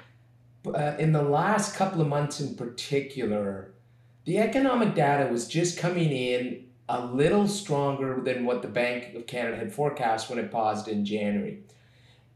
uh, 0.71 0.95
in 1.00 1.12
the 1.12 1.21
last 1.21 1.75
couple 1.75 2.01
of 2.01 2.07
months, 2.07 2.39
in 2.39 2.55
particular, 2.55 3.71
the 4.25 4.39
economic 4.39 4.95
data 4.95 5.31
was 5.31 5.47
just 5.47 5.77
coming 5.77 6.12
in 6.12 6.65
a 6.89 7.05
little 7.05 7.47
stronger 7.47 8.21
than 8.21 8.45
what 8.45 8.62
the 8.62 8.67
Bank 8.67 9.15
of 9.15 9.27
Canada 9.27 9.57
had 9.57 9.74
forecast 9.74 10.29
when 10.29 10.39
it 10.39 10.51
paused 10.51 10.88
in 10.88 11.05
January. 11.05 11.59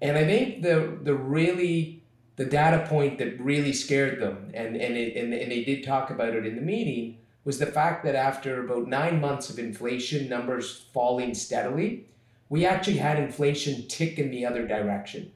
And 0.02 0.18
I 0.18 0.26
think 0.26 0.62
the 0.62 0.98
the 1.02 1.14
really 1.14 2.04
the 2.36 2.46
data 2.46 2.86
point 2.88 3.18
that 3.20 3.40
really 3.40 3.74
scared 3.74 4.20
them, 4.20 4.52
and 4.54 4.76
and 4.76 4.98
it, 4.98 5.16
and, 5.16 5.34
and 5.34 5.52
they 5.52 5.64
did 5.64 5.84
talk 5.84 6.10
about 6.10 6.34
it 6.34 6.46
in 6.46 6.56
the 6.56 6.62
meeting, 6.62 7.18
was 7.44 7.60
the 7.60 7.66
fact 7.66 8.04
that 8.04 8.16
after 8.16 8.64
about 8.64 8.88
nine 8.88 9.22
months 9.22 9.50
of 9.50 9.60
inflation 9.60 10.28
numbers 10.28 10.86
falling 10.94 11.34
steadily, 11.34 12.06
we 12.50 12.66
actually 12.66 12.98
had 12.98 13.20
inflation 13.20 13.88
tick 13.88 14.18
in 14.18 14.32
the 14.32 14.46
other 14.46 14.68
direction. 14.68 15.32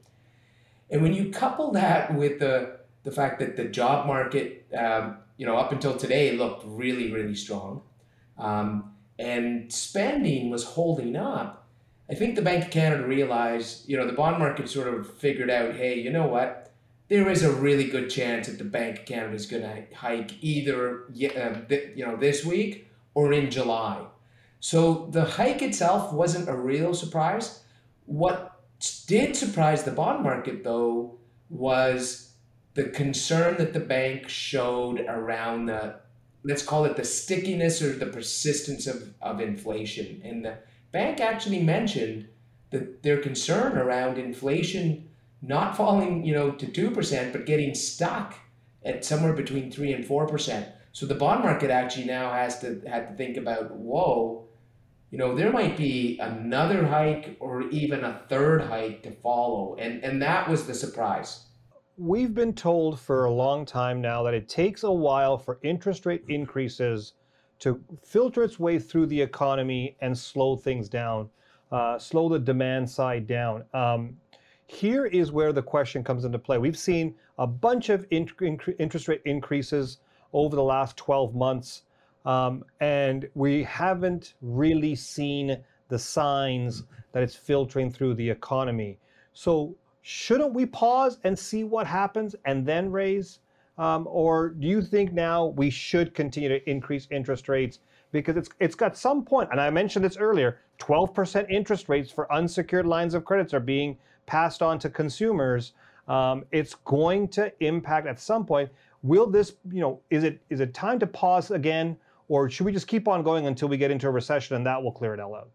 And 0.90 1.02
when 1.02 1.14
you 1.14 1.30
couple 1.30 1.72
that 1.72 2.14
with 2.14 2.38
the 2.38 2.78
the 3.06 3.12
fact 3.12 3.38
that 3.38 3.56
the 3.56 3.64
job 3.64 4.06
market, 4.06 4.66
um, 4.76 5.18
you 5.36 5.46
know, 5.46 5.56
up 5.56 5.70
until 5.70 5.96
today 5.96 6.36
looked 6.36 6.64
really 6.66 7.12
really 7.12 7.36
strong, 7.36 7.82
um, 8.36 8.92
and 9.18 9.72
spending 9.72 10.50
was 10.50 10.64
holding 10.64 11.14
up, 11.16 11.68
I 12.10 12.14
think 12.14 12.34
the 12.34 12.42
Bank 12.42 12.64
of 12.64 12.70
Canada 12.70 13.06
realized, 13.06 13.88
you 13.88 13.96
know, 13.96 14.06
the 14.06 14.12
bond 14.12 14.38
market 14.38 14.68
sort 14.68 14.88
of 14.92 15.12
figured 15.18 15.50
out, 15.50 15.74
hey, 15.74 15.94
you 15.98 16.10
know 16.10 16.26
what? 16.26 16.72
There 17.08 17.30
is 17.30 17.44
a 17.44 17.52
really 17.52 17.84
good 17.84 18.10
chance 18.10 18.48
that 18.48 18.58
the 18.58 18.64
Bank 18.64 19.00
of 19.00 19.06
Canada 19.06 19.34
is 19.36 19.46
going 19.46 19.62
to 19.62 19.94
hike 19.94 20.32
either, 20.42 21.04
uh, 21.04 21.54
you 21.94 22.04
know, 22.04 22.16
this 22.16 22.44
week 22.44 22.90
or 23.14 23.32
in 23.32 23.50
July. 23.50 24.04
So 24.58 25.08
the 25.12 25.24
hike 25.24 25.62
itself 25.62 26.12
wasn't 26.12 26.48
a 26.48 26.56
real 26.56 26.92
surprise. 26.94 27.62
What 28.06 28.60
did 29.06 29.36
surprise 29.36 29.84
the 29.84 29.92
bond 29.92 30.24
market, 30.24 30.64
though, 30.64 31.18
was 31.48 32.25
the 32.76 32.84
concern 32.84 33.56
that 33.56 33.72
the 33.72 33.80
bank 33.80 34.28
showed 34.28 35.00
around 35.00 35.66
the, 35.66 35.96
let's 36.44 36.62
call 36.62 36.84
it 36.84 36.94
the 36.94 37.04
stickiness 37.04 37.80
or 37.80 37.94
the 37.94 38.06
persistence 38.06 38.86
of, 38.86 39.14
of 39.22 39.40
inflation. 39.40 40.20
And 40.22 40.44
the 40.44 40.58
bank 40.92 41.18
actually 41.18 41.62
mentioned 41.62 42.28
that 42.70 43.02
their 43.02 43.16
concern 43.16 43.78
around 43.78 44.18
inflation 44.18 45.08
not 45.40 45.74
falling, 45.74 46.22
you 46.24 46.34
know, 46.34 46.50
to 46.50 46.66
2%, 46.66 47.32
but 47.32 47.46
getting 47.46 47.74
stuck 47.74 48.34
at 48.84 49.06
somewhere 49.06 49.32
between 49.32 49.70
3 49.70 49.94
and 49.94 50.04
4%. 50.04 50.72
So 50.92 51.06
the 51.06 51.14
bond 51.14 51.44
market 51.44 51.70
actually 51.70 52.06
now 52.06 52.30
has 52.32 52.58
to 52.60 52.82
had 52.86 53.08
to 53.08 53.14
think 53.16 53.38
about, 53.38 53.70
whoa, 53.70 54.44
you 55.10 55.18
know, 55.18 55.34
there 55.34 55.52
might 55.52 55.76
be 55.76 56.18
another 56.18 56.86
hike 56.86 57.36
or 57.40 57.62
even 57.68 58.04
a 58.04 58.22
third 58.28 58.62
hike 58.62 59.02
to 59.04 59.12
follow. 59.12 59.76
And 59.78 60.02
and 60.02 60.20
that 60.22 60.48
was 60.48 60.66
the 60.66 60.74
surprise. 60.74 61.45
We've 61.98 62.34
been 62.34 62.52
told 62.52 63.00
for 63.00 63.24
a 63.24 63.32
long 63.32 63.64
time 63.64 64.02
now 64.02 64.22
that 64.24 64.34
it 64.34 64.50
takes 64.50 64.82
a 64.82 64.92
while 64.92 65.38
for 65.38 65.58
interest 65.62 66.04
rate 66.04 66.24
increases 66.28 67.14
to 67.60 67.82
filter 68.04 68.44
its 68.44 68.60
way 68.60 68.78
through 68.78 69.06
the 69.06 69.22
economy 69.22 69.96
and 70.02 70.16
slow 70.16 70.56
things 70.56 70.90
down, 70.90 71.30
uh, 71.72 71.98
slow 71.98 72.28
the 72.28 72.38
demand 72.38 72.90
side 72.90 73.26
down. 73.26 73.64
Um, 73.72 74.18
here 74.66 75.06
is 75.06 75.32
where 75.32 75.54
the 75.54 75.62
question 75.62 76.04
comes 76.04 76.26
into 76.26 76.38
play. 76.38 76.58
We've 76.58 76.76
seen 76.76 77.14
a 77.38 77.46
bunch 77.46 77.88
of 77.88 78.04
in- 78.10 78.28
interest 78.78 79.08
rate 79.08 79.22
increases 79.24 79.96
over 80.34 80.54
the 80.54 80.62
last 80.62 80.98
12 80.98 81.34
months, 81.34 81.84
um, 82.26 82.62
and 82.80 83.26
we 83.32 83.62
haven't 83.62 84.34
really 84.42 84.96
seen 84.96 85.64
the 85.88 85.98
signs 85.98 86.82
that 87.12 87.22
it's 87.22 87.36
filtering 87.36 87.90
through 87.90 88.12
the 88.14 88.28
economy. 88.28 88.98
So, 89.32 89.76
shouldn't 90.08 90.54
we 90.54 90.64
pause 90.64 91.18
and 91.24 91.36
see 91.36 91.64
what 91.64 91.84
happens 91.84 92.36
and 92.44 92.64
then 92.64 92.92
raise? 92.92 93.40
Um, 93.76 94.06
or 94.08 94.50
do 94.50 94.68
you 94.68 94.80
think 94.80 95.12
now 95.12 95.46
we 95.46 95.68
should 95.68 96.14
continue 96.14 96.48
to 96.48 96.70
increase 96.70 97.08
interest 97.10 97.48
rates 97.48 97.80
because 98.12 98.36
it's 98.36 98.48
it's 98.60 98.76
got 98.76 98.96
some 98.96 99.24
point, 99.24 99.48
and 99.50 99.60
I 99.60 99.68
mentioned 99.68 100.04
this 100.04 100.16
earlier. 100.16 100.60
12% 100.78 101.50
interest 101.50 101.88
rates 101.88 102.12
for 102.12 102.32
unsecured 102.32 102.86
lines 102.86 103.14
of 103.14 103.24
credits 103.24 103.52
are 103.52 103.58
being 103.58 103.98
passed 104.26 104.62
on 104.62 104.78
to 104.78 104.88
consumers. 104.88 105.72
Um, 106.06 106.44
it's 106.52 106.76
going 106.76 107.26
to 107.28 107.52
impact 107.58 108.06
at 108.06 108.20
some 108.20 108.46
point. 108.46 108.70
Will 109.02 109.26
this, 109.26 109.54
you 109.72 109.80
know, 109.80 110.00
is 110.10 110.22
it 110.22 110.40
is 110.50 110.60
it 110.60 110.72
time 110.72 111.00
to 111.00 111.06
pause 111.08 111.50
again, 111.50 111.96
or 112.28 112.48
should 112.48 112.64
we 112.64 112.70
just 112.72 112.86
keep 112.86 113.08
on 113.08 113.24
going 113.24 113.48
until 113.48 113.66
we 113.66 113.76
get 113.76 113.90
into 113.90 114.06
a 114.06 114.10
recession 114.12 114.54
and 114.54 114.64
that 114.66 114.80
will 114.80 114.92
clear 114.92 115.14
it 115.14 115.18
all 115.18 115.34
out? 115.34 115.50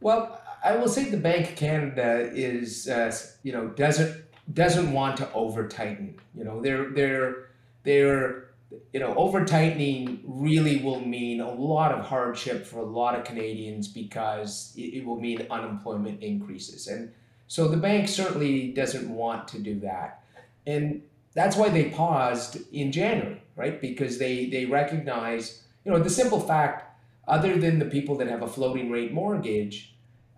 Well, 0.00 0.40
I 0.64 0.76
will 0.76 0.88
say 0.88 1.04
the 1.10 1.16
Bank 1.16 1.50
of 1.50 1.56
Canada 1.56 2.30
is, 2.32 2.88
uh, 2.88 3.14
you 3.42 3.52
know, 3.52 3.68
doesn't 3.68 4.24
doesn't 4.52 4.92
want 4.92 5.16
to 5.18 5.32
over 5.32 5.68
tighten. 5.68 6.18
You 6.34 6.44
know, 6.44 6.60
they're 6.60 6.90
they're 6.90 7.46
they're 7.84 8.50
you 8.92 9.00
know 9.00 9.14
over 9.14 9.44
tightening 9.44 10.20
really 10.24 10.78
will 10.78 11.00
mean 11.00 11.40
a 11.40 11.50
lot 11.50 11.92
of 11.92 12.04
hardship 12.04 12.66
for 12.66 12.78
a 12.80 12.84
lot 12.84 13.14
of 13.18 13.24
Canadians 13.24 13.88
because 13.88 14.72
it, 14.76 14.98
it 14.98 15.04
will 15.04 15.20
mean 15.20 15.46
unemployment 15.50 16.22
increases, 16.22 16.86
and 16.86 17.12
so 17.46 17.68
the 17.68 17.76
bank 17.76 18.08
certainly 18.08 18.72
doesn't 18.72 19.08
want 19.08 19.48
to 19.48 19.58
do 19.58 19.80
that, 19.80 20.22
and 20.66 21.02
that's 21.34 21.56
why 21.56 21.68
they 21.68 21.90
paused 21.90 22.58
in 22.72 22.92
January. 22.92 23.42
right? 23.56 23.80
Because 23.80 24.18
they 24.18 24.46
they 24.46 24.66
recognize, 24.66 25.62
you 25.84 25.92
know, 25.92 25.98
the 25.98 26.10
simple 26.10 26.40
fact, 26.40 26.84
other 27.28 27.56
than 27.58 27.78
the 27.78 27.84
people 27.86 28.16
that 28.16 28.28
have 28.28 28.42
a 28.42 28.46
floating 28.48 28.90
rate 28.90 29.12
mortgage, 29.12 29.89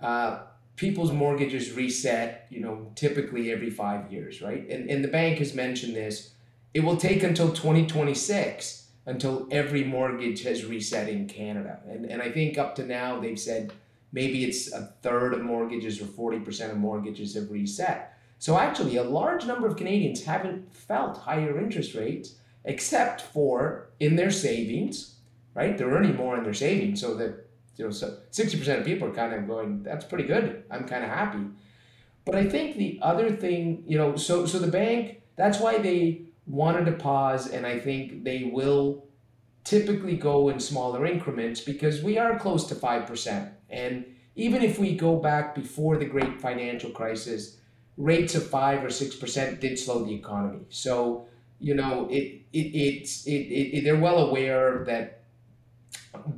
uh, 0.02 0.40
people's 0.76 1.12
mortgages 1.12 1.72
reset, 1.72 2.46
you 2.50 2.60
know, 2.60 2.90
typically 2.94 3.52
every 3.52 3.70
five 3.70 4.12
years, 4.12 4.42
right? 4.42 4.68
And 4.68 4.90
and 4.90 5.02
the 5.04 5.08
bank 5.08 5.38
has 5.38 5.54
mentioned 5.54 5.96
this. 5.96 6.32
It 6.74 6.80
will 6.80 6.96
take 6.96 7.22
until 7.22 7.48
2026 7.52 8.80
until 9.04 9.48
every 9.50 9.84
mortgage 9.84 10.42
has 10.44 10.64
reset 10.64 11.08
in 11.08 11.28
Canada. 11.28 11.80
And 11.88 12.04
and 12.04 12.22
I 12.22 12.30
think 12.30 12.58
up 12.58 12.74
to 12.76 12.86
now 12.86 13.20
they've 13.20 13.38
said 13.38 13.72
maybe 14.12 14.44
it's 14.44 14.72
a 14.72 14.92
third 15.02 15.34
of 15.34 15.42
mortgages 15.42 16.00
or 16.00 16.04
40% 16.04 16.70
of 16.70 16.76
mortgages 16.76 17.34
have 17.34 17.50
reset. 17.50 18.16
So 18.38 18.58
actually, 18.58 18.96
a 18.96 19.04
large 19.04 19.46
number 19.46 19.66
of 19.66 19.76
Canadians 19.76 20.24
haven't 20.24 20.74
felt 20.74 21.18
higher 21.18 21.58
interest 21.58 21.94
rates 21.94 22.34
except 22.64 23.20
for 23.20 23.88
in 24.00 24.16
their 24.16 24.30
savings, 24.30 25.16
right? 25.54 25.76
They're 25.76 25.90
earning 25.90 26.16
more 26.16 26.36
in 26.36 26.44
their 26.44 26.54
savings, 26.54 27.00
so 27.00 27.14
that 27.14 27.41
you 27.76 27.84
know, 27.84 27.90
so 27.90 28.18
60% 28.30 28.80
of 28.80 28.84
people 28.84 29.08
are 29.08 29.14
kind 29.14 29.34
of 29.34 29.46
going, 29.46 29.82
that's 29.82 30.04
pretty 30.04 30.24
good. 30.24 30.64
I'm 30.70 30.84
kind 30.86 31.04
of 31.04 31.10
happy. 31.10 31.46
But 32.24 32.36
I 32.36 32.48
think 32.48 32.76
the 32.76 32.98
other 33.02 33.30
thing, 33.30 33.82
you 33.86 33.98
know, 33.98 34.16
so 34.16 34.46
so 34.46 34.58
the 34.58 34.68
bank, 34.68 35.22
that's 35.36 35.58
why 35.58 35.78
they 35.78 36.22
wanted 36.46 36.86
to 36.86 36.92
pause, 36.92 37.48
and 37.48 37.66
I 37.66 37.78
think 37.78 38.24
they 38.24 38.50
will 38.52 39.06
typically 39.64 40.16
go 40.16 40.48
in 40.48 40.60
smaller 40.60 41.06
increments 41.06 41.60
because 41.60 42.02
we 42.02 42.18
are 42.18 42.38
close 42.38 42.66
to 42.66 42.74
5%. 42.74 43.50
And 43.70 44.04
even 44.34 44.62
if 44.62 44.78
we 44.78 44.96
go 44.96 45.16
back 45.16 45.54
before 45.54 45.96
the 45.96 46.04
great 46.04 46.40
financial 46.40 46.90
crisis, 46.90 47.58
rates 47.96 48.34
of 48.34 48.46
5 48.48 48.84
or 48.84 48.88
6% 48.88 49.60
did 49.60 49.78
slow 49.78 50.04
the 50.04 50.14
economy. 50.14 50.64
So, 50.68 51.26
you 51.60 51.74
know, 51.74 52.08
it, 52.10 52.42
it, 52.52 52.58
it's, 52.58 53.26
it, 53.26 53.30
it, 53.32 53.84
they're 53.84 53.96
well 53.96 54.18
aware 54.18 54.84
that 54.86 55.21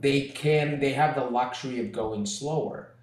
they 0.01 0.29
can, 0.29 0.81
they 0.81 0.93
have 0.93 1.15
the 1.15 1.25
luxury 1.25 1.81
of 1.81 1.93
going 1.93 2.27
slower. 2.27 2.95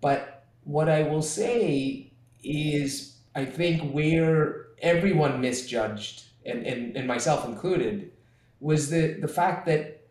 But 0.00 0.44
what 0.64 0.88
I 0.88 1.02
will 1.02 1.22
say 1.22 2.12
is, 2.42 3.16
I 3.34 3.44
think 3.44 3.92
where 3.92 4.66
everyone 4.80 5.40
misjudged, 5.40 6.24
and, 6.44 6.66
and, 6.66 6.96
and 6.96 7.06
myself 7.06 7.44
included, 7.44 8.12
was 8.60 8.90
the, 8.90 9.18
the 9.20 9.28
fact 9.28 9.66
that, 9.66 10.06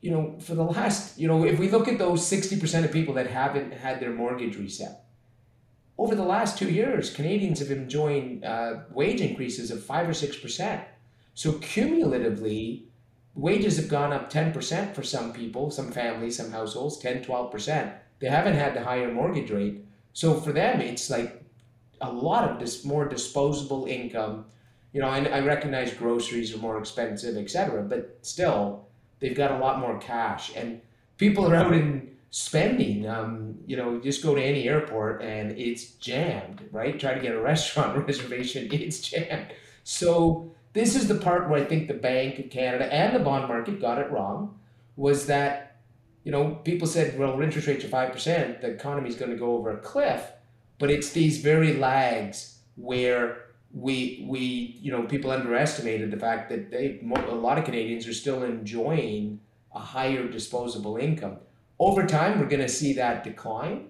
you 0.00 0.10
know, 0.10 0.36
for 0.38 0.54
the 0.54 0.62
last, 0.62 1.18
you 1.18 1.28
know, 1.28 1.44
if 1.44 1.58
we 1.58 1.70
look 1.70 1.88
at 1.88 1.98
those 1.98 2.22
60% 2.22 2.84
of 2.84 2.92
people 2.92 3.14
that 3.14 3.26
haven't 3.26 3.72
had 3.72 4.00
their 4.00 4.12
mortgage 4.12 4.56
reset, 4.56 5.02
over 5.98 6.14
the 6.14 6.22
last 6.22 6.58
two 6.58 6.70
years, 6.70 7.10
Canadians 7.10 7.58
have 7.60 7.70
enjoyed 7.70 8.44
uh, 8.44 8.80
wage 8.90 9.20
increases 9.20 9.70
of 9.70 9.82
5 9.82 10.08
or 10.08 10.12
6%. 10.12 10.84
So 11.34 11.52
cumulatively, 11.54 12.88
wages 13.36 13.76
have 13.76 13.88
gone 13.88 14.12
up 14.12 14.32
10% 14.32 14.94
for 14.94 15.02
some 15.02 15.32
people, 15.32 15.70
some 15.70 15.92
families, 15.92 16.36
some 16.36 16.50
households, 16.50 16.98
10, 16.98 17.24
12%. 17.24 17.92
They 18.18 18.28
haven't 18.28 18.54
had 18.54 18.74
the 18.74 18.82
higher 18.82 19.12
mortgage 19.12 19.50
rate. 19.50 19.84
So 20.12 20.40
for 20.40 20.52
them, 20.52 20.80
it's 20.80 21.10
like 21.10 21.44
a 22.00 22.10
lot 22.10 22.50
of 22.50 22.58
this 22.58 22.84
more 22.84 23.06
disposable 23.06 23.86
income 23.86 24.46
you 24.96 25.02
know, 25.02 25.08
I, 25.08 25.18
I 25.26 25.40
recognize 25.40 25.92
groceries 25.92 26.54
are 26.54 26.58
more 26.58 26.78
expensive, 26.78 27.36
etc. 27.36 27.82
But 27.82 28.18
still, 28.22 28.88
they've 29.20 29.36
got 29.36 29.50
a 29.50 29.58
lot 29.58 29.78
more 29.78 29.98
cash, 29.98 30.56
and 30.56 30.80
people 31.18 31.46
are 31.46 31.54
out 31.54 31.74
in 31.74 32.16
spending. 32.30 33.06
Um, 33.06 33.58
you 33.66 33.76
know, 33.76 34.00
just 34.00 34.22
go 34.22 34.34
to 34.34 34.42
any 34.42 34.66
airport 34.66 35.22
and 35.22 35.52
it's 35.52 35.90
jammed, 35.96 36.66
right? 36.72 36.98
Try 36.98 37.12
to 37.12 37.20
get 37.20 37.34
a 37.34 37.40
restaurant 37.52 38.06
reservation, 38.06 38.68
it's 38.72 39.00
jammed. 39.00 39.48
So 39.84 40.54
this 40.76 40.94
is 40.94 41.08
the 41.08 41.14
part 41.14 41.48
where 41.48 41.62
I 41.62 41.64
think 41.64 41.88
the 41.88 41.94
Bank 41.94 42.38
of 42.38 42.50
Canada 42.50 42.92
and 42.92 43.16
the 43.16 43.20
bond 43.20 43.48
market 43.48 43.80
got 43.80 43.98
it 43.98 44.10
wrong, 44.10 44.58
was 44.94 45.26
that, 45.26 45.78
you 46.22 46.30
know, 46.30 46.56
people 46.64 46.86
said, 46.86 47.18
well, 47.18 47.40
interest 47.40 47.66
rates 47.66 47.84
are 47.84 47.88
five 47.88 48.12
percent, 48.12 48.60
the 48.60 48.68
economy 48.68 49.08
is 49.08 49.16
going 49.16 49.30
to 49.30 49.38
go 49.38 49.54
over 49.56 49.70
a 49.70 49.78
cliff, 49.78 50.22
but 50.78 50.90
it's 50.90 51.10
these 51.12 51.38
very 51.38 51.72
lags 51.74 52.58
where 52.76 53.46
we 53.72 54.24
we 54.28 54.78
you 54.80 54.90
know 54.92 55.02
people 55.02 55.30
underestimated 55.30 56.10
the 56.10 56.16
fact 56.16 56.48
that 56.50 56.70
they 56.70 57.00
a 57.02 57.34
lot 57.34 57.58
of 57.58 57.64
Canadians 57.64 58.06
are 58.06 58.14
still 58.14 58.42
enjoying 58.42 59.40
a 59.74 59.78
higher 59.78 60.28
disposable 60.28 60.96
income. 60.96 61.36
Over 61.78 62.06
time, 62.06 62.38
we're 62.38 62.46
going 62.46 62.62
to 62.62 62.68
see 62.68 62.94
that 62.94 63.24
decline. 63.24 63.88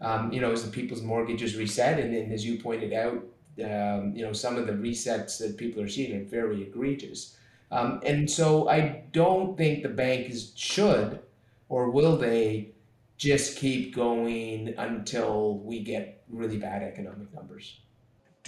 Um, 0.00 0.32
you 0.32 0.40
know, 0.40 0.52
as 0.52 0.64
the 0.64 0.70
people's 0.70 1.02
mortgages 1.02 1.56
reset, 1.56 1.98
and, 1.98 2.14
and 2.14 2.32
as 2.32 2.44
you 2.44 2.60
pointed 2.60 2.92
out, 2.92 3.24
um, 3.64 4.12
you 4.14 4.24
know, 4.24 4.32
some 4.32 4.56
of 4.56 4.66
the 4.66 4.72
resets 4.72 5.38
that 5.38 5.56
people 5.56 5.82
are 5.82 5.88
seeing 5.88 6.20
are 6.20 6.24
very 6.24 6.62
egregious. 6.62 7.36
Um, 7.70 8.00
and 8.04 8.30
so 8.30 8.68
I 8.68 9.04
don't 9.12 9.56
think 9.56 9.82
the 9.82 9.90
bank 9.90 10.30
is 10.30 10.52
should 10.56 11.20
or 11.68 11.90
will 11.90 12.16
they 12.16 12.70
just 13.18 13.58
keep 13.58 13.94
going 13.94 14.74
until 14.78 15.58
we 15.58 15.82
get 15.82 16.22
really 16.30 16.56
bad 16.56 16.82
economic 16.82 17.34
numbers 17.34 17.78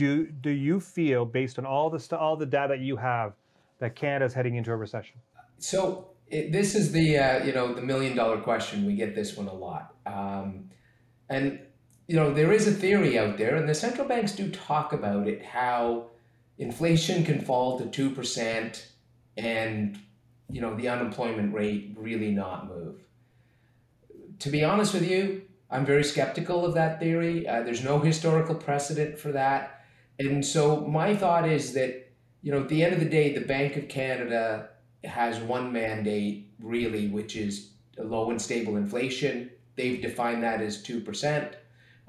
do 0.01 0.27
do 0.27 0.51
you 0.51 0.81
feel, 0.81 1.27
based 1.27 1.59
on 1.59 1.67
all 1.67 1.91
the 1.91 2.17
all 2.17 2.35
the 2.35 2.47
data 2.47 2.69
that 2.69 2.81
you 2.81 2.97
have, 2.97 3.35
that 3.81 3.95
Canada 3.95 4.25
is 4.25 4.33
heading 4.33 4.57
into 4.57 4.71
a 4.71 4.77
recession? 4.77 5.17
So 5.59 6.09
it, 6.29 6.53
this 6.53 6.75
is 6.75 6.91
the 6.91 7.19
uh, 7.19 7.45
you 7.45 7.53
know 7.53 7.75
the 7.75 7.83
million 7.83 8.17
dollar 8.17 8.39
question. 8.39 8.87
We 8.87 8.95
get 8.95 9.15
this 9.15 9.37
one 9.37 9.47
a 9.47 9.53
lot, 9.53 9.95
um, 10.07 10.71
and 11.29 11.61
you 12.11 12.17
know 12.17 12.35
there 12.35 12.53
is 12.53 12.67
a 12.67 12.73
theory 12.73 13.17
out 13.17 13.39
there, 13.39 13.55
and 13.55 13.69
the 13.69 13.75
central 13.75 14.09
banks 14.09 14.33
do 14.33 14.51
talk 14.51 14.93
about 14.93 15.29
it. 15.29 15.45
How 15.45 16.07
inflation 16.59 17.23
can 17.23 17.41
fall 17.41 17.79
to 17.79 17.87
two 17.87 18.11
percent, 18.11 18.89
and 19.37 19.97
you 20.51 20.61
know 20.61 20.75
the 20.75 20.89
unemployment 20.89 21.55
rate 21.55 21.95
really 21.97 22.33
not 22.33 22.67
move. 22.67 22.97
To 24.41 24.51
be 24.51 24.65
honest 24.65 24.93
with 24.93 25.09
you, 25.09 25.43
I'm 25.71 25.87
very 25.87 26.03
skeptical 26.03 26.65
of 26.65 26.75
that 26.75 26.99
theory. 26.99 27.47
Uh, 27.47 27.63
there's 27.63 27.85
no 27.85 28.01
historical 28.01 28.57
precedent 28.57 29.17
for 29.17 29.31
that. 29.31 29.85
And 30.19 30.45
so 30.45 30.81
my 30.81 31.15
thought 31.15 31.49
is 31.49 31.75
that, 31.75 32.11
you 32.43 32.51
know, 32.51 32.63
at 32.63 32.69
the 32.69 32.83
end 32.83 32.93
of 32.93 32.99
the 32.99 33.09
day, 33.09 33.33
the 33.33 33.47
Bank 33.47 33.77
of 33.77 33.89
Canada 33.89 34.71
has 35.05 35.39
one 35.39 35.73
mandate 35.73 36.51
really, 36.59 37.07
which 37.07 37.37
is 37.37 37.71
low 37.97 38.31
and 38.31 38.43
stable 38.43 38.77
inflation. 38.77 39.51
They've 39.77 40.03
defined 40.03 40.43
that 40.43 40.61
as 40.61 40.83
2%. 40.83 41.55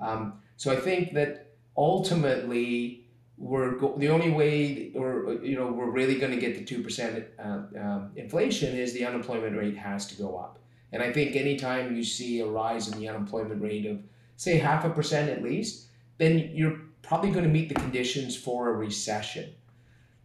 Um, 0.01 0.41
so 0.57 0.71
I 0.71 0.75
think 0.75 1.13
that 1.13 1.53
ultimately, 1.77 3.05
we're 3.37 3.71
go- 3.77 3.95
the 3.97 4.09
only 4.09 4.31
way, 4.31 4.91
or 4.95 5.39
you 5.43 5.55
know, 5.55 5.67
we're 5.71 5.89
really 5.89 6.19
going 6.19 6.31
to 6.31 6.39
get 6.39 6.55
to 6.57 6.65
two 6.65 6.83
percent 6.83 7.25
uh, 7.39 7.61
um, 7.79 8.11
inflation 8.15 8.75
is 8.75 8.93
the 8.93 9.05
unemployment 9.05 9.55
rate 9.57 9.77
has 9.77 10.07
to 10.07 10.15
go 10.15 10.37
up. 10.37 10.59
And 10.91 11.01
I 11.01 11.11
think 11.13 11.35
anytime 11.35 11.95
you 11.95 12.03
see 12.03 12.41
a 12.41 12.45
rise 12.45 12.89
in 12.89 12.99
the 12.99 13.07
unemployment 13.07 13.61
rate 13.61 13.85
of 13.85 13.99
say 14.35 14.57
half 14.57 14.83
a 14.85 14.89
percent 14.89 15.29
at 15.29 15.41
least, 15.41 15.87
then 16.17 16.51
you're 16.53 16.79
probably 17.01 17.31
going 17.31 17.45
to 17.45 17.49
meet 17.51 17.69
the 17.69 17.75
conditions 17.75 18.35
for 18.35 18.69
a 18.69 18.73
recession. 18.73 19.53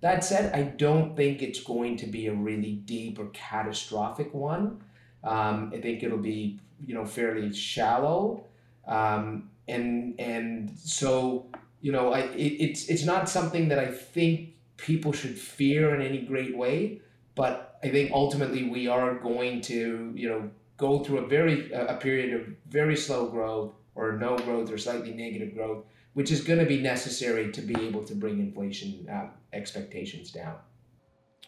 That 0.01 0.25
said, 0.25 0.55
I 0.55 0.63
don't 0.63 1.17
think 1.17 1.43
it's 1.43 1.63
going 1.63 1.97
to 1.99 2.07
be 2.07 2.27
a 2.27 2.35
really 2.35 2.73
deep 2.73 3.19
or 3.19 3.27
catastrophic 3.33 4.35
one. 4.35 4.83
Um, 5.25 5.73
I 5.75 5.81
think 5.81 6.03
it'll 6.03 6.19
be, 6.19 6.61
you 6.85 6.95
know, 6.95 7.07
fairly 7.07 7.53
shallow, 7.53 8.45
um, 8.87 9.51
and 9.69 10.19
and 10.19 10.79
so 10.79 11.51
you 11.81 11.93
know, 11.93 12.13
I 12.13 12.21
it, 12.21 12.53
it's 12.61 12.89
it's 12.89 13.05
not 13.05 13.29
something 13.29 13.69
that 13.69 13.79
I 13.79 13.87
think 13.87 14.51
people 14.77 15.13
should 15.13 15.39
fear 15.39 15.95
in 15.95 16.03
any 16.03 16.23
great 16.23 16.57
way. 16.57 17.01
But 17.35 17.79
I 17.83 17.91
think 17.91 18.13
ultimately 18.13 18.69
we 18.69 18.89
are 18.89 19.15
going 19.19 19.61
to, 19.63 20.13
you 20.15 20.29
know, 20.29 20.51
go 20.79 21.05
through 21.05 21.19
a 21.19 21.27
very 21.27 21.71
a 21.73 21.95
period 21.95 22.35
of 22.35 22.47
very 22.69 22.97
slow 22.97 23.29
growth 23.29 23.75
or 23.95 24.13
no 24.13 24.37
growth 24.39 24.71
or 24.71 24.79
slightly 24.79 25.13
negative 25.13 25.55
growth 25.55 25.85
which 26.17 26.31
is 26.31 26.41
going 26.41 26.59
to 26.59 26.65
be 26.65 26.81
necessary 26.81 27.53
to 27.53 27.61
be 27.61 27.79
able 27.79 28.03
to 28.03 28.15
bring 28.15 28.39
inflation 28.39 29.07
uh, 29.13 29.27
expectations 29.53 30.31
down. 30.31 30.57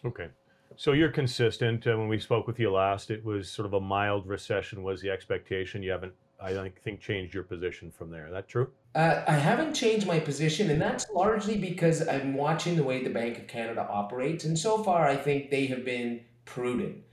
Okay. 0.05 0.27
So 0.75 0.91
you're 0.91 1.11
consistent. 1.11 1.87
Uh, 1.87 1.97
when 1.97 2.07
we 2.07 2.19
spoke 2.19 2.45
with 2.45 2.59
you 2.59 2.71
last, 2.71 3.09
it 3.09 3.25
was 3.25 3.49
sort 3.49 3.65
of 3.65 3.73
a 3.73 3.79
mild 3.79 4.27
recession 4.27 4.83
was 4.83 5.01
the 5.01 5.09
expectation. 5.09 5.81
You 5.81 5.89
haven't, 5.89 6.13
I 6.41 6.71
think, 6.83 7.01
changed 7.01 7.33
your 7.33 7.43
position 7.43 7.91
from 7.91 8.11
there. 8.11 8.27
Is 8.27 8.33
that 8.33 8.47
true? 8.47 8.69
Uh, 8.95 9.23
I 9.27 9.33
haven't 9.33 9.73
changed 9.73 10.07
my 10.07 10.19
position, 10.19 10.69
and 10.69 10.81
that's 10.81 11.09
largely 11.09 11.57
because 11.57 12.07
I'm 12.07 12.33
watching 12.33 12.75
the 12.75 12.83
way 12.83 13.03
the 13.03 13.09
Bank 13.09 13.37
of 13.37 13.47
Canada 13.47 13.87
operates, 13.89 14.45
and 14.45 14.57
so 14.57 14.83
far 14.83 15.07
I 15.07 15.15
think 15.15 15.49
they 15.49 15.65
have 15.67 15.83
been 15.83 16.21
prudent. 16.45 17.03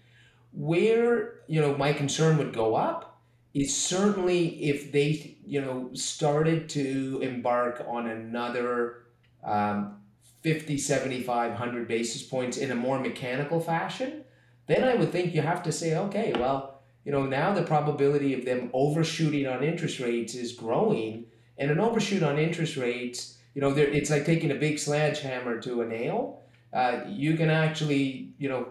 Where 0.53 1.41
you 1.49 1.61
know 1.61 1.77
my 1.77 1.93
concern 1.93 2.39
would 2.39 2.55
go 2.55 2.77
up 2.77 3.17
is 3.57 3.75
certainly 3.75 4.63
if 4.63 4.93
they 4.93 5.37
you 5.45 5.61
know 5.61 5.89
started 5.95 6.69
to 6.69 7.21
embark 7.23 7.85
on 7.89 8.07
another 8.07 9.07
um, 9.43 9.97
50 10.43 10.77
75 10.77 11.53
100 11.53 11.89
basis 11.89 12.23
points 12.23 12.59
in 12.59 12.71
a 12.71 12.75
more 12.75 13.01
mechanical 13.01 13.59
fashion 13.59 14.25
then 14.67 14.85
i 14.85 14.95
would 14.95 15.11
think 15.11 15.35
you 15.35 15.41
have 15.41 15.63
to 15.63 15.73
say 15.73 15.97
okay 15.97 16.33
well 16.39 16.76
you 17.07 17.13
know 17.13 17.25
now 17.25 17.55
the 17.55 17.63
probability 17.63 18.35
of 18.35 18.45
them 18.45 18.69
overshooting 18.75 19.47
on 19.47 19.65
interest 19.65 19.99
rates 20.01 20.35
is 20.35 20.53
growing 20.53 21.25
and 21.57 21.71
an 21.71 21.81
overshoot 21.81 22.23
on 22.23 22.39
interest 22.39 22.77
rates 22.77 23.39
you 23.55 23.63
know 23.63 23.71
it's 23.71 24.11
like 24.11 24.27
taking 24.27 24.51
a 24.51 24.55
big 24.55 24.79
sledgehammer 24.79 25.59
to 25.59 25.81
a 25.81 25.87
nail 25.87 26.43
uh, 26.77 27.01
you 27.09 27.37
can 27.37 27.49
actually, 27.49 28.35
you 28.39 28.51
know, 28.51 28.69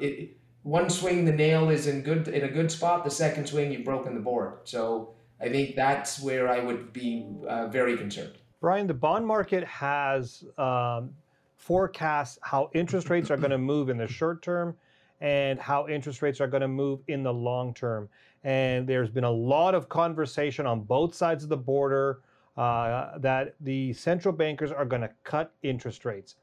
it, 0.00 0.36
one 0.62 0.90
swing 0.90 1.24
the 1.24 1.32
nail 1.32 1.70
is 1.70 1.86
in 1.86 2.02
good 2.02 2.28
in 2.28 2.44
a 2.44 2.48
good 2.48 2.70
spot. 2.70 3.02
The 3.02 3.10
second 3.10 3.46
swing 3.46 3.72
you've 3.72 3.84
broken 3.84 4.14
the 4.14 4.20
board. 4.20 4.58
So 4.64 5.14
I 5.40 5.48
think 5.48 5.74
that's 5.74 6.20
where 6.20 6.48
I 6.48 6.60
would 6.60 6.92
be 6.92 7.26
uh, 7.48 7.68
very 7.68 7.96
concerned. 7.96 8.34
Brian, 8.60 8.86
the 8.86 8.94
bond 8.94 9.26
market 9.26 9.64
has 9.64 10.44
um, 10.58 11.14
forecast 11.56 12.38
how 12.42 12.68
interest 12.74 13.08
rates 13.08 13.30
are 13.30 13.38
going 13.38 13.50
to 13.50 13.58
move 13.58 13.88
in 13.88 13.96
the 13.96 14.08
short 14.08 14.42
term 14.42 14.76
and 15.20 15.58
how 15.58 15.88
interest 15.88 16.22
rates 16.22 16.40
are 16.40 16.46
going 16.46 16.60
to 16.60 16.68
move 16.68 17.00
in 17.08 17.22
the 17.22 17.32
long 17.32 17.72
term. 17.74 18.08
And 18.44 18.86
there's 18.86 19.10
been 19.10 19.24
a 19.24 19.30
lot 19.30 19.74
of 19.74 19.88
conversation 19.88 20.66
on 20.66 20.80
both 20.80 21.14
sides 21.14 21.42
of 21.42 21.48
the 21.48 21.56
border 21.56 22.20
uh, 22.56 23.18
that 23.18 23.54
the 23.60 23.92
central 23.92 24.32
bankers 24.32 24.70
are 24.72 24.84
going 24.84 25.02
to 25.02 25.10
cut 25.24 25.52
interest 25.62 26.04
rates. 26.04 26.36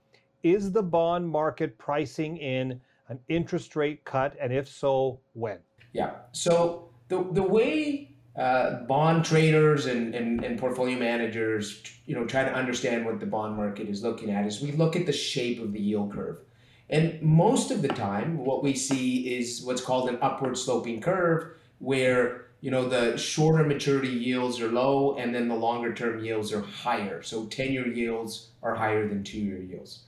Is 0.43 0.71
the 0.71 0.83
bond 0.83 1.27
market 1.27 1.77
pricing 1.77 2.37
in 2.37 2.79
an 3.09 3.19
interest 3.29 3.75
rate 3.75 4.03
cut? 4.03 4.35
And 4.39 4.51
if 4.51 4.67
so, 4.67 5.19
when? 5.33 5.59
Yeah. 5.93 6.11
So 6.31 6.89
the, 7.07 7.25
the 7.31 7.43
way 7.43 8.15
uh, 8.37 8.81
bond 8.83 9.23
traders 9.23 9.85
and, 9.85 10.13
and, 10.13 10.43
and 10.43 10.59
portfolio 10.59 10.97
managers, 10.97 11.83
you 12.05 12.15
know, 12.15 12.25
try 12.25 12.43
to 12.43 12.53
understand 12.53 13.05
what 13.05 13.19
the 13.19 13.25
bond 13.25 13.55
market 13.55 13.87
is 13.87 14.03
looking 14.03 14.31
at 14.31 14.45
is 14.45 14.61
we 14.61 14.71
look 14.71 14.95
at 14.95 15.05
the 15.05 15.13
shape 15.13 15.61
of 15.61 15.71
the 15.71 15.79
yield 15.79 16.11
curve. 16.13 16.39
And 16.89 17.21
most 17.21 17.71
of 17.71 17.81
the 17.81 17.87
time, 17.87 18.37
what 18.37 18.63
we 18.63 18.73
see 18.73 19.35
is 19.37 19.61
what's 19.61 19.81
called 19.81 20.09
an 20.09 20.19
upward 20.21 20.57
sloping 20.57 21.01
curve, 21.01 21.55
where 21.79 22.45
you 22.61 22.71
know 22.71 22.87
the 22.87 23.17
shorter 23.17 23.63
maturity 23.63 24.09
yields 24.09 24.59
are 24.61 24.71
low, 24.71 25.15
and 25.17 25.33
then 25.33 25.47
the 25.47 25.55
longer 25.55 25.93
term 25.93 26.23
yields 26.23 26.51
are 26.53 26.61
higher. 26.61 27.21
So 27.23 27.45
ten-year 27.45 27.87
yields 27.87 28.49
are 28.61 28.75
higher 28.75 29.07
than 29.07 29.23
two-year 29.23 29.61
yields. 29.61 30.03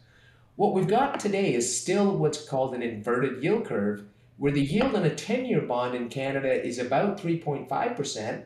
What 0.55 0.73
we've 0.73 0.87
got 0.87 1.19
today 1.19 1.53
is 1.53 1.79
still 1.81 2.15
what's 2.15 2.47
called 2.47 2.73
an 2.73 2.81
inverted 2.81 3.43
yield 3.43 3.65
curve, 3.65 4.05
where 4.37 4.53
the 4.53 4.61
yield 4.61 4.95
on 4.95 5.03
a 5.03 5.13
10 5.13 5.45
year 5.45 5.61
bond 5.61 5.95
in 5.95 6.09
Canada 6.09 6.65
is 6.65 6.79
about 6.79 7.19
3.5%, 7.19 8.43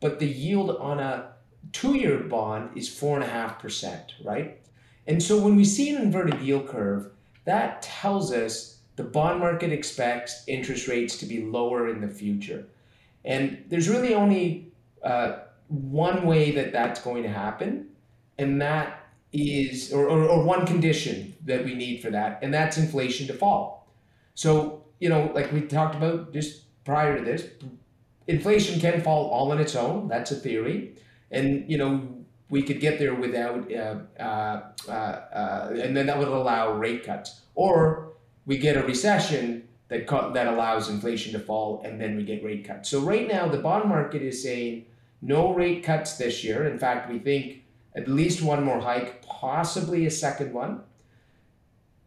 but 0.00 0.18
the 0.18 0.28
yield 0.28 0.70
on 0.76 0.98
a 0.98 1.32
two 1.72 1.94
year 1.94 2.18
bond 2.18 2.76
is 2.76 2.88
4.5%, 2.88 4.24
right? 4.24 4.58
And 5.06 5.22
so 5.22 5.38
when 5.40 5.56
we 5.56 5.64
see 5.64 5.94
an 5.94 6.00
inverted 6.00 6.40
yield 6.40 6.68
curve, 6.68 7.10
that 7.44 7.82
tells 7.82 8.32
us 8.32 8.78
the 8.96 9.04
bond 9.04 9.40
market 9.40 9.72
expects 9.72 10.44
interest 10.46 10.88
rates 10.88 11.16
to 11.18 11.26
be 11.26 11.42
lower 11.44 11.88
in 11.88 12.00
the 12.00 12.08
future. 12.08 12.66
And 13.24 13.64
there's 13.68 13.88
really 13.88 14.14
only 14.14 14.72
uh, 15.02 15.38
one 15.68 16.26
way 16.26 16.50
that 16.52 16.72
that's 16.72 17.00
going 17.00 17.22
to 17.22 17.28
happen, 17.28 17.88
and 18.38 18.60
that 18.60 19.06
is, 19.32 19.92
or, 19.92 20.08
or, 20.08 20.24
or 20.24 20.44
one 20.44 20.66
condition 20.66 21.34
that 21.44 21.64
we 21.64 21.74
need 21.74 22.02
for 22.02 22.10
that, 22.10 22.40
and 22.42 22.52
that's 22.52 22.76
inflation 22.76 23.26
to 23.28 23.32
fall. 23.32 23.88
So 24.34 24.84
you 25.02 25.08
know, 25.08 25.32
like 25.34 25.50
we 25.50 25.62
talked 25.62 25.96
about 25.96 26.32
just 26.32 26.62
prior 26.84 27.18
to 27.18 27.24
this, 27.24 27.48
inflation 28.28 28.78
can 28.78 29.02
fall 29.02 29.30
all 29.30 29.50
on 29.50 29.60
its 29.60 29.74
own. 29.74 30.06
That's 30.06 30.30
a 30.30 30.36
theory, 30.36 30.96
and 31.30 31.68
you 31.70 31.78
know 31.78 32.21
we 32.52 32.62
could 32.62 32.80
get 32.80 32.98
there 32.98 33.14
without, 33.14 33.72
uh, 33.72 33.96
uh, 34.20 34.92
uh, 34.92 35.74
and 35.82 35.96
then 35.96 36.04
that 36.04 36.18
would 36.18 36.28
allow 36.28 36.74
rate 36.74 37.02
cuts, 37.02 37.40
or 37.54 38.12
we 38.44 38.58
get 38.58 38.76
a 38.76 38.82
recession 38.82 39.66
that 39.88 40.06
that 40.34 40.46
allows 40.46 40.90
inflation 40.90 41.32
to 41.32 41.38
fall, 41.38 41.80
and 41.82 41.98
then 41.98 42.14
we 42.14 42.24
get 42.24 42.44
rate 42.44 42.66
cuts. 42.66 42.90
So 42.90 43.00
right 43.00 43.26
now, 43.26 43.48
the 43.48 43.56
bond 43.56 43.88
market 43.88 44.20
is 44.20 44.42
saying 44.42 44.84
no 45.22 45.54
rate 45.54 45.82
cuts 45.82 46.18
this 46.18 46.44
year. 46.44 46.66
In 46.66 46.78
fact, 46.78 47.10
we 47.10 47.18
think 47.18 47.62
at 47.94 48.06
least 48.06 48.42
one 48.42 48.62
more 48.62 48.80
hike, 48.80 49.22
possibly 49.22 50.04
a 50.04 50.10
second 50.10 50.52
one. 50.52 50.82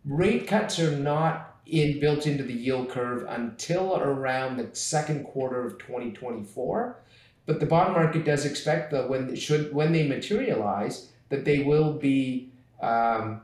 Rate 0.05 0.47
cuts 0.47 0.77
are 0.77 0.95
not 0.95 1.55
in 1.65 1.99
built 1.99 2.27
into 2.27 2.43
the 2.43 2.53
yield 2.53 2.89
curve 2.89 3.25
until 3.27 3.97
around 3.97 4.57
the 4.57 4.69
second 4.75 5.23
quarter 5.23 5.65
of 5.65 5.79
2024. 5.79 6.99
But 7.45 7.59
the 7.59 7.65
bond 7.65 7.93
market 7.93 8.25
does 8.25 8.45
expect 8.45 8.91
that 8.91 9.09
when 9.09 9.35
should 9.35 9.73
when 9.73 9.91
they 9.91 10.07
materialize 10.07 11.09
that 11.29 11.45
they 11.45 11.59
will 11.59 11.93
be 11.93 12.51
um, 12.81 13.41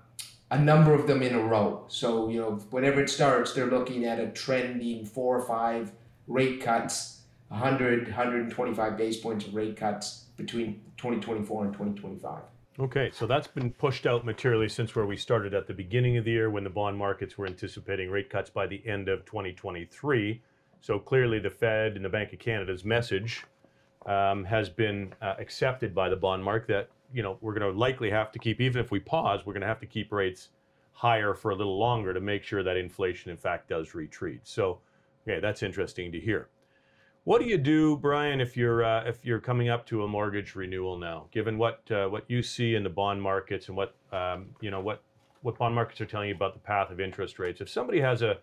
a 0.50 0.60
number 0.60 0.94
of 0.94 1.08
them 1.08 1.22
in 1.22 1.36
a 1.36 1.42
row. 1.42 1.86
So 1.88 2.30
you 2.30 2.40
know 2.40 2.52
whenever 2.72 3.02
it 3.02 3.10
starts, 3.10 3.54
they're 3.54 3.70
looking 3.70 4.06
at 4.06 4.20
a 4.20 4.28
trending 4.28 5.06
four 5.06 5.38
or 5.38 5.46
five 5.46 5.92
rate 6.28 6.62
cuts, 6.62 7.22
100, 7.50 8.08
125 8.08 8.98
base 8.98 9.20
points 9.20 9.46
of 9.46 9.54
rate 9.54 9.78
cuts 9.78 10.26
between 10.38 10.82
2024 10.98 11.66
and 11.66 11.74
2025. 11.74 12.42
Okay, 12.80 13.12
so 13.14 13.28
that's 13.28 13.48
been 13.48 13.72
pushed 13.72 14.08
out 14.08 14.26
materially 14.26 14.70
since 14.70 14.96
where 14.96 15.06
we 15.06 15.18
started 15.18 15.54
at 15.54 15.68
the 15.68 15.74
beginning 15.74 16.18
of 16.18 16.26
the 16.26 16.32
year 16.32 16.50
when 16.50 16.64
the 16.64 16.70
bond 16.70 16.98
markets 16.98 17.38
were 17.38 17.46
anticipating 17.46 18.10
rate 18.10 18.30
cuts 18.30 18.50
by 18.50 18.66
the 18.66 18.82
end 18.88 19.10
of 19.10 19.26
2023. 19.26 20.42
So 20.80 20.98
clearly, 20.98 21.38
the 21.38 21.50
Fed 21.50 21.96
and 21.96 22.04
the 22.04 22.10
Bank 22.10 22.34
of 22.34 22.40
Canada's 22.40 22.84
message 22.84 23.44
um, 24.06 24.44
has 24.44 24.70
been 24.70 25.14
uh, 25.22 25.36
accepted 25.40 25.94
by 25.94 26.10
the 26.10 26.16
bond 26.16 26.44
market 26.44 26.68
that 26.68 26.90
you 27.14 27.24
know 27.24 27.38
we're 27.42 27.54
going 27.54 27.72
to 27.72 27.78
likely 27.78 28.10
have 28.10 28.32
to 28.32 28.40
keep, 28.40 28.62
even 28.62 28.82
if 28.82 28.92
we 28.92 29.00
pause, 29.00 29.46
we're 29.46 29.54
going 29.54 29.62
to 29.62 29.68
have 29.68 29.80
to 29.80 29.86
keep 29.86 30.12
rates 30.12 30.50
higher 30.94 31.34
for 31.34 31.52
a 31.52 31.56
little 31.56 31.78
longer 31.78 32.14
to 32.14 32.22
make 32.22 32.44
sure 32.44 32.64
that 32.64 32.78
inflation, 32.78 33.32
in 33.32 33.38
fact, 33.38 33.70
does 33.70 33.96
retreat. 33.96 34.42
So, 34.44 34.80
okay, 35.28 35.40
that's 35.40 35.64
interesting 35.64 36.12
to 36.12 36.20
hear. 36.20 36.50
What 37.24 37.40
do 37.40 37.48
you 37.48 37.58
do, 37.58 37.98
Brian, 37.98 38.42
if 38.42 38.58
you're 38.58 38.84
uh, 38.84 39.04
if 39.04 39.24
you're 39.24 39.40
coming 39.40 39.70
up 39.70 39.86
to 39.88 40.04
a 40.04 40.08
mortgage 40.08 40.56
renewal 40.56 40.98
now? 40.98 41.28
Given 41.32 41.58
what 41.58 41.82
uh, 41.92 42.08
what 42.08 42.24
you 42.28 42.42
see 42.42 42.76
in 42.76 42.84
the 42.84 42.90
bond 42.90 43.22
markets 43.22 43.68
and 43.68 43.78
what 43.78 43.96
um, 44.12 44.48
you 44.60 44.72
know 44.72 44.80
what 44.80 45.04
what 45.42 45.58
bond 45.58 45.76
markets 45.76 46.02
are 46.02 46.06
telling 46.06 46.30
you 46.30 46.36
about 46.36 46.54
the 46.54 46.60
path 46.60 46.90
of 46.90 47.00
interest 47.00 47.38
rates, 47.38 47.62
if 47.62 47.70
somebody 47.70 48.00
has 48.00 48.24
a 48.24 48.38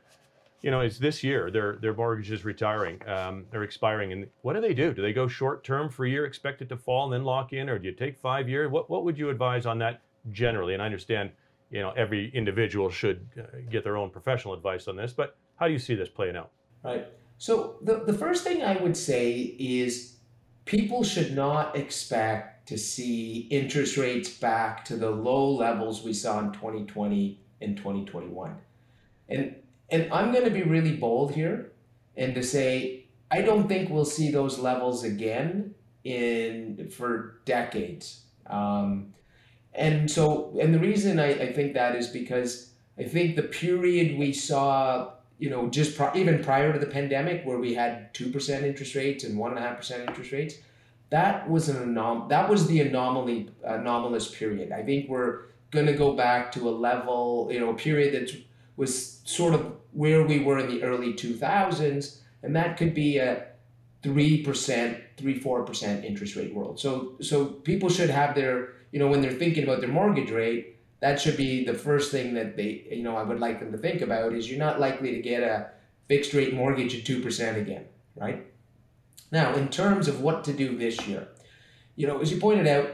you 0.63 0.71
know, 0.71 0.81
it's 0.81 0.99
this 0.99 1.23
year 1.23 1.51
their 1.51 1.77
their 1.77 1.95
mortgage 1.95 2.31
is 2.31 2.45
retiring, 2.45 3.01
um, 3.09 3.47
they're 3.51 3.63
expiring, 3.63 4.13
and 4.13 4.27
what 4.43 4.55
do 4.55 4.61
they 4.61 4.75
do? 4.75 4.93
Do 4.93 5.03
they 5.03 5.13
go 5.13 5.29
short 5.29 5.63
term 5.65 5.89
for 5.89 6.05
a 6.05 6.11
year, 6.11 6.25
expect 6.25 6.63
it 6.63 6.69
to 6.71 6.77
fall, 6.77 7.05
and 7.05 7.13
then 7.13 7.25
lock 7.25 7.53
in, 7.53 7.69
or 7.69 7.79
do 7.79 7.87
you 7.87 7.95
take 7.95 8.19
five 8.19 8.49
years? 8.49 8.71
What 8.71 8.91
what 8.91 9.05
would 9.05 9.17
you 9.17 9.31
advise 9.31 9.67
on 9.67 9.79
that 9.79 10.03
generally? 10.33 10.75
And 10.75 10.83
I 10.83 10.87
understand, 10.87 11.31
you 11.71 11.81
know, 11.81 11.93
every 11.97 12.31
individual 12.35 12.91
should 12.91 13.27
uh, 13.39 13.59
get 13.71 13.85
their 13.85 13.97
own 13.97 14.11
professional 14.11 14.55
advice 14.55 14.89
on 14.89 14.97
this, 14.97 15.13
but 15.13 15.37
how 15.57 15.67
do 15.67 15.73
you 15.73 15.79
see 15.79 15.95
this 15.95 16.09
playing 16.09 16.37
out? 16.37 16.51
Right. 16.83 17.07
So 17.39 17.77
the, 17.83 18.03
the 18.05 18.13
first 18.13 18.43
thing 18.43 18.63
I 18.63 18.77
would 18.77 18.97
say 18.97 19.39
is 19.59 20.17
people 20.65 21.05
should 21.05 21.35
not 21.35 21.77
expect 21.77 22.69
to 22.69 22.77
see 22.77 23.47
interest 23.51 23.97
rates 23.97 24.29
back 24.29 24.85
to 24.87 24.97
the 24.97 25.11
low 25.11 25.51
levels 25.51 26.03
we 26.03 26.13
saw 26.13 26.41
in 26.41 26.53
2020 26.53 27.41
and 27.61 27.77
2021. 27.77 28.57
And 29.29 29.55
and 29.91 30.13
I'm 30.13 30.33
going 30.33 30.45
to 30.45 30.51
be 30.51 30.63
really 30.63 30.97
bold 30.97 31.35
here 31.35 31.73
and 32.17 32.35
to 32.35 32.43
say 32.43 33.07
I 33.31 33.43
don't 33.43 33.69
think 33.69 33.91
we'll 33.91 34.05
see 34.05 34.31
those 34.31 34.59
levels 34.59 35.05
again 35.05 35.75
in 36.05 36.91
for 36.91 37.41
decades. 37.45 38.23
Um, 38.47 39.15
and 39.75 40.11
so 40.11 40.57
and 40.61 40.75
the 40.75 40.79
reason 40.79 41.21
I, 41.21 41.29
I 41.29 41.53
think 41.53 41.75
that 41.75 41.95
is 41.95 42.09
because 42.09 42.73
I 42.99 43.05
think 43.05 43.37
the 43.37 43.43
period 43.43 44.19
we 44.19 44.33
saw 44.33 45.13
you 45.39 45.51
know, 45.51 45.69
just 45.69 45.97
pro- 45.97 46.15
even 46.15 46.43
prior 46.43 46.73
to 46.73 46.79
the 46.79 46.87
pandemic, 46.87 47.45
where 47.45 47.59
we 47.59 47.75
had 47.75 48.13
two 48.13 48.31
percent 48.31 48.65
interest 48.65 48.95
rates 48.95 49.25
and 49.25 49.39
one 49.39 49.53
and 49.53 49.59
a 49.59 49.63
half 49.63 49.77
percent 49.77 50.09
interest 50.09 50.33
rates, 50.33 50.57
that 51.11 51.49
was 51.49 51.69
an 51.69 51.77
anom- 51.77 52.29
that 52.29 52.49
was 52.49 52.67
the 52.67 52.81
anomaly 52.81 53.51
anomalous 53.65 54.35
period. 54.35 54.73
I 54.73 54.83
think 54.83 55.09
we're 55.09 55.43
going 55.71 55.87
to 55.87 55.93
go 55.93 56.15
back 56.15 56.51
to 56.53 56.69
a 56.69 56.71
level, 56.71 57.49
you 57.53 57.61
know, 57.61 57.71
a 57.71 57.75
period 57.75 58.15
that 58.15 58.37
was 58.79 59.21
sort 59.25 59.53
of 59.53 59.75
where 59.93 60.23
we 60.23 60.39
were 60.39 60.59
in 60.59 60.71
the 60.71 60.83
early 60.83 61.13
two 61.13 61.37
thousands, 61.37 62.23
and 62.43 62.57
that 62.57 62.79
could 62.79 62.95
be 62.95 63.19
a 63.19 63.49
three 64.03 64.43
percent, 64.43 64.99
three 65.19 65.39
four 65.39 65.65
percent 65.65 66.07
interest 66.07 66.35
rate 66.37 66.55
world. 66.55 66.81
So 66.81 67.17
so 67.21 67.45
people 67.45 67.91
should 67.91 68.09
have 68.09 68.35
their, 68.35 68.71
you 68.93 68.99
know, 68.99 69.09
when 69.09 69.21
they're 69.21 69.33
thinking 69.33 69.65
about 69.65 69.81
their 69.81 69.91
mortgage 69.91 70.31
rate 70.31 70.79
that 71.01 71.21
should 71.21 71.37
be 71.37 71.65
the 71.65 71.75
first 71.75 72.11
thing 72.11 72.35
that 72.35 72.57
they, 72.57 72.87
you 72.91 73.03
know, 73.03 73.17
I 73.17 73.23
would 73.23 73.39
like 73.39 73.61
them 73.61 73.73
to 73.73 73.79
think 73.79 74.01
about 74.01 74.33
is 74.33 74.51
you're 74.51 74.59
not 74.59 74.81
likely 74.81 75.13
to 75.13 75.23
get 75.23 75.43
a 75.43 75.71
fixed 76.09 76.35
rate 76.35 76.55
mortgage 76.55 76.95
at 76.95 77.05
2% 77.05 77.57
again, 77.57 77.85
right? 78.17 78.47
Now, 79.31 79.55
in 79.55 79.69
terms 79.69 80.09
of 80.09 80.21
what 80.21 80.43
to 80.45 80.53
do 80.53 80.77
this 80.77 81.07
year, 81.07 81.29
you 81.95 82.07
know, 82.07 82.19
as 82.21 82.33
you 82.33 82.41
pointed 82.41 82.67
out, 82.67 82.91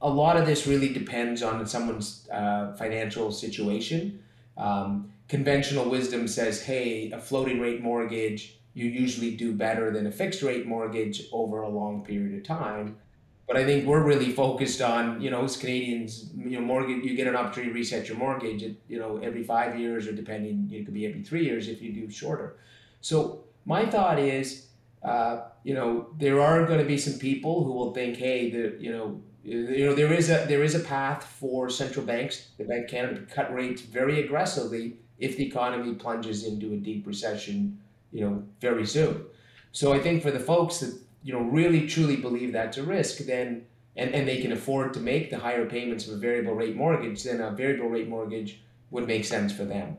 a 0.00 0.10
lot 0.10 0.36
of 0.36 0.46
this 0.46 0.66
really 0.66 0.92
depends 0.92 1.42
on 1.42 1.64
someone's 1.66 2.28
uh, 2.30 2.74
financial 2.74 3.30
situation. 3.30 4.21
Um, 4.56 5.12
conventional 5.28 5.88
wisdom 5.88 6.28
says, 6.28 6.62
hey, 6.62 7.10
a 7.10 7.18
floating 7.18 7.60
rate 7.60 7.82
mortgage, 7.82 8.58
you 8.74 8.86
usually 8.86 9.36
do 9.36 9.52
better 9.52 9.90
than 9.90 10.06
a 10.06 10.12
fixed 10.12 10.42
rate 10.42 10.66
mortgage 10.66 11.22
over 11.32 11.62
a 11.62 11.68
long 11.68 12.04
period 12.04 12.38
of 12.38 12.44
time. 12.44 12.96
But 13.46 13.56
I 13.56 13.64
think 13.64 13.86
we're 13.86 14.02
really 14.02 14.32
focused 14.32 14.80
on, 14.80 15.20
you 15.20 15.30
know, 15.30 15.44
as 15.44 15.56
Canadians, 15.56 16.30
you 16.34 16.58
know, 16.58 16.64
mortgage, 16.64 17.04
you 17.04 17.16
get 17.16 17.26
an 17.26 17.36
opportunity 17.36 17.72
to 17.72 17.78
reset 17.78 18.08
your 18.08 18.16
mortgage, 18.16 18.62
at, 18.62 18.72
you 18.88 18.98
know, 18.98 19.18
every 19.18 19.42
five 19.42 19.78
years 19.78 20.06
or 20.06 20.12
depending, 20.12 20.70
it 20.72 20.84
could 20.84 20.94
be 20.94 21.06
every 21.06 21.22
three 21.22 21.44
years 21.44 21.68
if 21.68 21.82
you 21.82 21.92
do 21.92 22.08
shorter. 22.10 22.56
So 23.00 23.44
my 23.66 23.84
thought 23.84 24.18
is 24.18 24.68
uh, 25.02 25.48
you 25.64 25.74
know, 25.74 26.08
there 26.18 26.40
are 26.40 26.64
going 26.66 26.78
to 26.78 26.84
be 26.84 26.96
some 26.96 27.18
people 27.18 27.64
who 27.64 27.72
will 27.72 27.92
think, 27.92 28.16
hey, 28.16 28.50
the, 28.50 28.76
you 28.78 28.92
know, 28.92 29.20
you 29.44 29.86
know, 29.86 29.94
there 29.94 30.12
is 30.12 30.30
a 30.30 30.44
there 30.46 30.62
is 30.62 30.74
a 30.74 30.80
path 30.80 31.24
for 31.24 31.68
central 31.68 32.06
banks, 32.06 32.48
the 32.58 32.64
Bank 32.64 32.84
of 32.84 32.90
Canada, 32.90 33.20
to 33.20 33.26
cut 33.26 33.52
rates 33.52 33.82
very 33.82 34.24
aggressively 34.24 34.96
if 35.18 35.36
the 35.36 35.46
economy 35.46 35.94
plunges 35.94 36.44
into 36.44 36.72
a 36.72 36.76
deep 36.76 37.06
recession, 37.06 37.80
you 38.12 38.20
know, 38.20 38.42
very 38.60 38.86
soon. 38.86 39.24
So 39.72 39.92
I 39.92 39.98
think 39.98 40.22
for 40.22 40.30
the 40.30 40.40
folks 40.40 40.80
that 40.80 40.96
you 41.24 41.32
know 41.32 41.40
really 41.40 41.86
truly 41.86 42.16
believe 42.16 42.52
that's 42.52 42.78
a 42.78 42.82
risk, 42.82 43.18
then 43.18 43.66
and, 43.96 44.14
and 44.14 44.26
they 44.26 44.40
can 44.40 44.52
afford 44.52 44.94
to 44.94 45.00
make 45.00 45.30
the 45.30 45.38
higher 45.38 45.66
payments 45.66 46.06
of 46.06 46.14
a 46.14 46.16
variable 46.16 46.54
rate 46.54 46.76
mortgage, 46.76 47.24
then 47.24 47.40
a 47.40 47.50
variable 47.50 47.88
rate 47.88 48.08
mortgage 48.08 48.60
would 48.90 49.06
make 49.06 49.24
sense 49.24 49.52
for 49.52 49.64
them. 49.64 49.96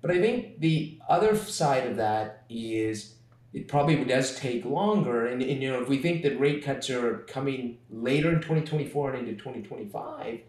But 0.00 0.12
I 0.12 0.20
think 0.20 0.60
the 0.60 0.98
other 1.08 1.34
side 1.36 1.86
of 1.86 1.96
that 1.96 2.44
is 2.48 3.14
it 3.52 3.68
probably 3.68 4.04
does 4.04 4.38
take 4.38 4.64
longer. 4.64 5.26
And, 5.26 5.42
and 5.42 5.62
you 5.62 5.70
know, 5.70 5.80
if 5.80 5.88
we 5.88 5.98
think 5.98 6.22
that 6.22 6.38
rate 6.38 6.64
cuts 6.64 6.90
are 6.90 7.18
coming 7.28 7.78
later 7.90 8.30
in 8.30 8.36
2024 8.36 9.14
and 9.14 9.28
into 9.28 9.38
2025, 9.38 10.40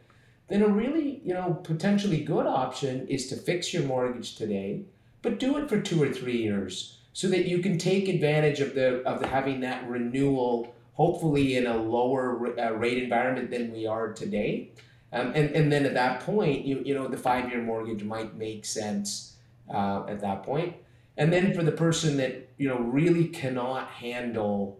then 0.50 0.62
a 0.64 0.68
really, 0.68 1.22
you 1.24 1.34
know, 1.34 1.60
potentially 1.64 2.24
good 2.24 2.46
option 2.46 3.08
is 3.08 3.28
to 3.28 3.36
fix 3.36 3.74
your 3.74 3.84
mortgage 3.84 4.36
today, 4.36 4.84
but 5.22 5.40
do 5.40 5.58
it 5.58 5.70
for 5.70 5.80
two 5.80 6.02
or 6.02 6.12
three 6.12 6.38
years 6.38 6.98
so 7.14 7.28
that 7.28 7.46
you 7.46 7.60
can 7.60 7.78
take 7.78 8.08
advantage 8.08 8.60
of 8.60 8.76
the 8.76 9.02
of 9.04 9.20
the, 9.20 9.28
having 9.28 9.62
that 9.62 9.88
renewal, 9.90 10.74
hopefully 10.94 11.56
in 11.56 11.68
a 11.68 11.78
lower 11.78 12.60
uh, 12.60 12.72
rate 12.72 13.02
environment 13.02 13.52
than 13.52 13.72
we 13.72 13.86
are 13.86 14.12
today. 14.14 14.72
Um, 15.12 15.32
and, 15.36 15.52
and 15.56 15.72
then 15.72 15.86
at 15.86 15.96
that 15.96 16.20
point, 16.22 16.66
you, 16.66 16.82
you 16.86 16.94
know, 16.94 17.08
the 17.08 17.18
five 17.18 17.50
year 17.50 17.62
mortgage 17.62 18.04
might 18.04 18.36
make 18.36 18.66
sense 18.66 19.36
uh, 19.74 20.06
at 20.08 20.22
that 20.22 20.44
point. 20.44 20.76
And 21.18 21.34
then 21.34 21.54
for 21.54 21.64
the 21.64 21.72
person 21.72 22.18
that 22.18 22.49
you 22.60 22.67
know 22.69 22.78
really 22.78 23.28
cannot 23.30 23.88
handle 23.88 24.80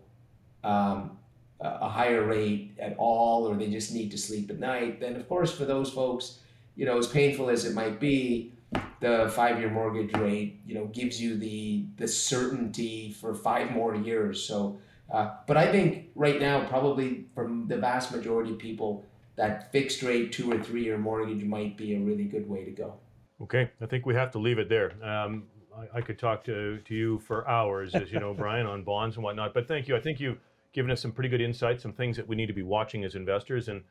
um, 0.64 1.18
a 1.62 1.90
higher 1.90 2.24
rate 2.24 2.72
at 2.78 2.96
all, 2.98 3.48
or 3.48 3.56
they 3.56 3.70
just 3.70 3.94
need 3.94 4.12
to 4.12 4.18
sleep 4.18 4.50
at 4.50 4.60
night, 4.60 5.00
then 5.00 5.16
of 5.16 5.28
course 5.28 5.52
for 5.52 5.66
those 5.66 5.90
folks, 5.90 6.40
you 6.76 6.86
know, 6.86 6.98
as 6.98 7.08
painful 7.08 7.50
as 7.50 7.66
it 7.66 7.74
might 7.74 8.00
be, 8.00 8.54
the 9.02 9.32
five-year 9.36 9.70
mortgage 9.70 10.16
rate, 10.16 10.62
you 10.66 10.76
know, 10.76 10.86
gives 10.86 11.22
you 11.22 11.38
the 11.38 11.86
the 11.98 12.08
certainty 12.08 13.12
for 13.12 13.34
five 13.34 13.72
more 13.72 13.96
years. 13.96 14.44
So, 14.44 14.80
uh, 15.12 15.32
but 15.48 15.58
I 15.58 15.72
think 15.72 16.12
right 16.16 16.40
now, 16.40 16.66
probably 16.66 17.26
from 17.34 17.68
the 17.68 17.78
vast 17.78 18.12
majority 18.16 18.52
of 18.52 18.60
people, 18.60 19.04
that 19.36 19.72
fixed 19.72 20.04
rate 20.04 20.32
two 20.32 20.52
or 20.52 20.62
three-year 20.62 20.98
mortgage 20.98 21.44
might 21.44 21.78
be 21.78 21.96
a 21.96 22.00
really 22.00 22.26
good 22.26 22.48
way 22.48 22.64
to 22.66 22.72
go. 22.72 22.94
Okay, 23.42 23.70
I 23.82 23.86
think 23.86 24.06
we 24.06 24.16
have 24.16 24.32
to 24.32 24.40
leave 24.40 24.60
it 24.60 24.70
there. 24.70 24.94
Um, 25.04 25.44
I, 25.80 25.98
I, 25.98 26.02
could 26.02 26.20
talk 26.20 26.44
to, 26.46 26.78
to 26.80 26.94
you 26.94 27.20
for 27.20 27.48
hours, 27.48 27.96
as 27.96 28.12
you 28.12 28.20
know, 28.20 28.34
Brian, 28.38 28.66
on 28.66 28.84
bonds 28.84 29.16
and 29.16 29.24
whatnot. 29.24 29.54
But 29.54 29.68
thank 29.68 29.88
you. 29.88 29.96
I 29.96 30.00
think 30.00 30.20
you've 30.20 30.40
given 30.74 30.92
us 30.92 31.02
some 31.02 31.12
pretty 31.12 31.30
good 31.30 31.42
insights, 31.42 31.84
some 31.84 31.94
things 31.94 32.18
that 32.18 32.28
we 32.28 32.36
need 32.36 32.48
to 32.48 32.54
be 32.54 32.64
watching 32.64 33.04
as 33.04 33.16
investors, 33.16 33.68
and 33.70 33.82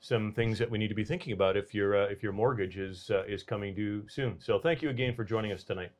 some 0.00 0.32
things 0.32 0.58
that 0.58 0.70
we 0.70 0.78
need 0.78 0.88
to 0.88 0.94
be 0.94 1.04
thinking 1.04 1.32
about 1.32 1.56
if 1.56 1.74
your 1.74 1.96
uh, 1.96 2.06
if 2.06 2.22
your 2.22 2.32
mortgage 2.32 2.76
is 2.76 3.10
uh, 3.10 3.24
is 3.24 3.42
coming 3.42 3.74
due 3.74 4.04
soon. 4.08 4.36
So 4.40 4.58
thank 4.58 4.82
you 4.82 4.90
again 4.90 5.14
for 5.14 5.24
joining 5.24 5.52
us 5.52 5.64
tonight. 5.64 5.90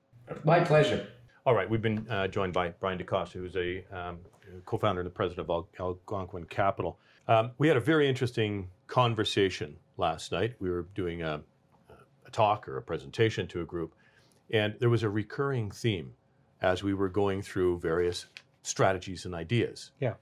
My 0.45 0.61
pleasure. 0.61 1.07
All 1.47 1.55
right, 1.55 1.69
we've 1.69 1.83
been 1.83 2.07
uh, 2.09 2.29
joined 2.29 2.55
by 2.55 2.71
Brian 2.81 2.97
D'Costa, 2.97 3.39
who's 3.39 3.57
a 3.57 3.85
um, 3.93 4.19
co-founder 4.65 5.03
and 5.03 5.07
the 5.07 5.13
president 5.13 5.49
of 5.49 5.67
Algonquin 5.79 6.45
Capital. 6.45 6.99
Um, 7.29 7.51
we 7.59 7.69
had 7.69 7.77
a 7.77 7.81
very 7.81 8.09
interesting 8.09 8.69
conversation 8.87 9.77
last 9.99 10.33
night. 10.33 10.55
We 10.59 10.71
were 10.71 10.87
doing 10.95 11.23
a, 11.23 11.43
a 12.27 12.31
talk 12.31 12.67
or 12.67 12.79
a 12.79 12.83
presentation 12.83 13.47
to 13.49 13.61
a 13.61 13.65
group, 13.65 13.95
and 14.51 14.75
there 14.79 14.91
was 14.91 15.03
a 15.03 15.09
recurring 15.09 15.71
theme 15.71 16.13
as 16.61 16.83
we 16.83 16.95
were 16.95 17.09
going 17.09 17.43
through 17.43 17.79
various 17.79 18.27
strategies 18.63 19.25
and 19.25 19.35
ideas. 19.35 19.93
Yeah. 20.01 20.15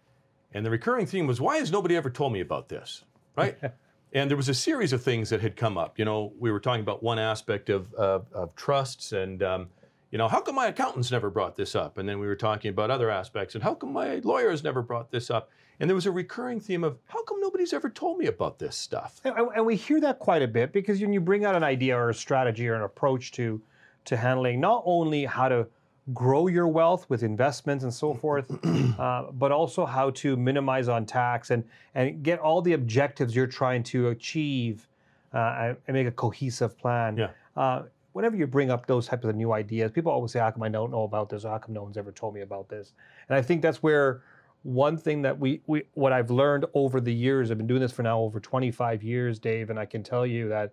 And 0.53 0.67
the 0.67 0.71
recurring 0.71 1.07
theme 1.07 1.27
was, 1.27 1.41
why 1.41 1.59
has 1.59 1.71
nobody 1.71 1.97
ever 1.97 2.11
told 2.11 2.33
me 2.33 2.41
about 2.41 2.69
this? 2.69 3.05
Right? 3.37 3.57
and 4.13 4.31
there 4.31 4.37
was 4.37 4.49
a 4.49 4.55
series 4.55 4.93
of 4.93 5.03
things 5.03 5.31
that 5.31 5.41
had 5.41 5.57
come 5.57 5.79
up. 5.79 5.99
You 5.99 6.05
know, 6.05 6.33
we 6.39 6.51
were 6.51 6.61
talking 6.61 6.83
about 6.83 7.03
one 7.03 7.19
aspect 7.19 7.71
of, 7.71 7.93
of, 7.95 8.27
of 8.33 8.55
trusts 8.57 9.13
and, 9.13 9.43
um, 9.43 9.69
you 10.11 10.19
know, 10.19 10.29
how 10.29 10.41
come 10.41 10.57
my 10.57 10.67
accountants 10.67 11.11
never 11.11 11.31
brought 11.31 11.57
this 11.57 11.75
up? 11.75 11.97
And 11.97 12.07
then 12.07 12.19
we 12.19 12.27
were 12.27 12.37
talking 12.37 12.69
about 12.69 12.91
other 12.91 13.11
aspects 13.11 13.55
and 13.55 13.65
how 13.65 13.75
come 13.75 13.93
my 13.93 14.17
lawyers 14.25 14.63
never 14.63 14.83
brought 14.83 15.11
this 15.11 15.31
up? 15.31 15.51
And 15.81 15.89
there 15.89 15.95
was 15.95 16.07
a 16.07 16.11
recurring 16.11 16.61
theme 16.61 16.85
of 16.85 16.99
how 17.07 17.23
come 17.25 17.41
nobody's 17.41 17.73
ever 17.73 17.89
told 17.89 18.19
me 18.19 18.27
about 18.27 18.59
this 18.59 18.77
stuff? 18.77 19.21
And, 19.25 19.35
and 19.57 19.65
we 19.65 19.75
hear 19.75 20.01
that 20.01 20.19
quite 20.19 20.43
a 20.43 20.49
bit 20.49 20.73
because 20.73 21.01
when 21.01 21.13
you 21.13 21.21
bring 21.21 21.45
out 21.45 21.55
an 21.55 21.65
idea 21.65 21.97
or 21.97 22.11
a 22.11 22.15
strategy 22.15 22.69
or 22.69 22.75
an 22.75 22.83
approach 22.83 23.33
to 23.33 23.61
to 24.05 24.17
handling 24.17 24.61
not 24.61 24.83
only 24.85 25.25
how 25.25 25.49
to 25.49 25.67
grow 26.13 26.49
your 26.49 26.67
wealth 26.67 27.09
with 27.09 27.23
investments 27.23 27.85
and 27.85 27.95
so 27.95 28.13
forth, 28.13 28.51
uh, 28.99 29.31
but 29.33 29.53
also 29.53 29.87
how 29.87 30.11
to 30.11 30.37
minimize 30.37 30.89
on 30.89 31.07
tax 31.07 31.51
and, 31.51 31.65
and 31.95 32.23
get 32.23 32.39
all 32.39 32.61
the 32.61 32.73
objectives 32.73 33.37
you're 33.37 33.47
trying 33.47 33.83
to 33.83 34.09
achieve 34.09 34.89
uh, 35.33 35.75
and 35.87 35.95
make 35.95 36.07
a 36.07 36.13
cohesive 36.13 36.77
plan. 36.77 37.17
Yeah. 37.17 37.29
Uh, 37.57 37.85
whenever 38.13 38.37
you 38.37 38.47
bring 38.47 38.71
up 38.71 38.87
those 38.87 39.07
types 39.07 39.25
of 39.25 39.35
new 39.37 39.53
ideas, 39.53 39.91
people 39.93 40.13
always 40.13 40.33
say, 40.33 40.41
How 40.41 40.51
come 40.51 40.63
I 40.63 40.69
don't 40.69 40.91
know 40.91 41.05
about 41.05 41.29
this? 41.29 41.45
Or 41.45 41.51
how 41.51 41.59
come 41.59 41.75
no 41.75 41.83
one's 41.83 41.97
ever 41.97 42.13
told 42.13 42.35
me 42.35 42.41
about 42.41 42.69
this? 42.69 42.93
And 43.29 43.37
I 43.37 43.43
think 43.43 43.63
that's 43.63 43.83
where 43.83 44.23
one 44.63 44.97
thing 44.97 45.23
that 45.23 45.39
we, 45.39 45.61
we 45.67 45.85
what 45.95 46.13
I've 46.13 46.31
learned 46.31 46.67
over 46.75 47.01
the 47.01 47.13
years, 47.13 47.51
I've 47.51 47.59
been 47.59 47.67
doing 47.67 47.81
this 47.81 47.93
for 47.93 48.03
now 48.03 48.21
over 48.21 48.41
25 48.41 49.03
years, 49.03 49.39
Dave, 49.39 49.71
and 49.71 49.79
I 49.79 49.87
can 49.87 50.03
tell 50.03 50.27
you 50.27 50.49
that 50.49 50.73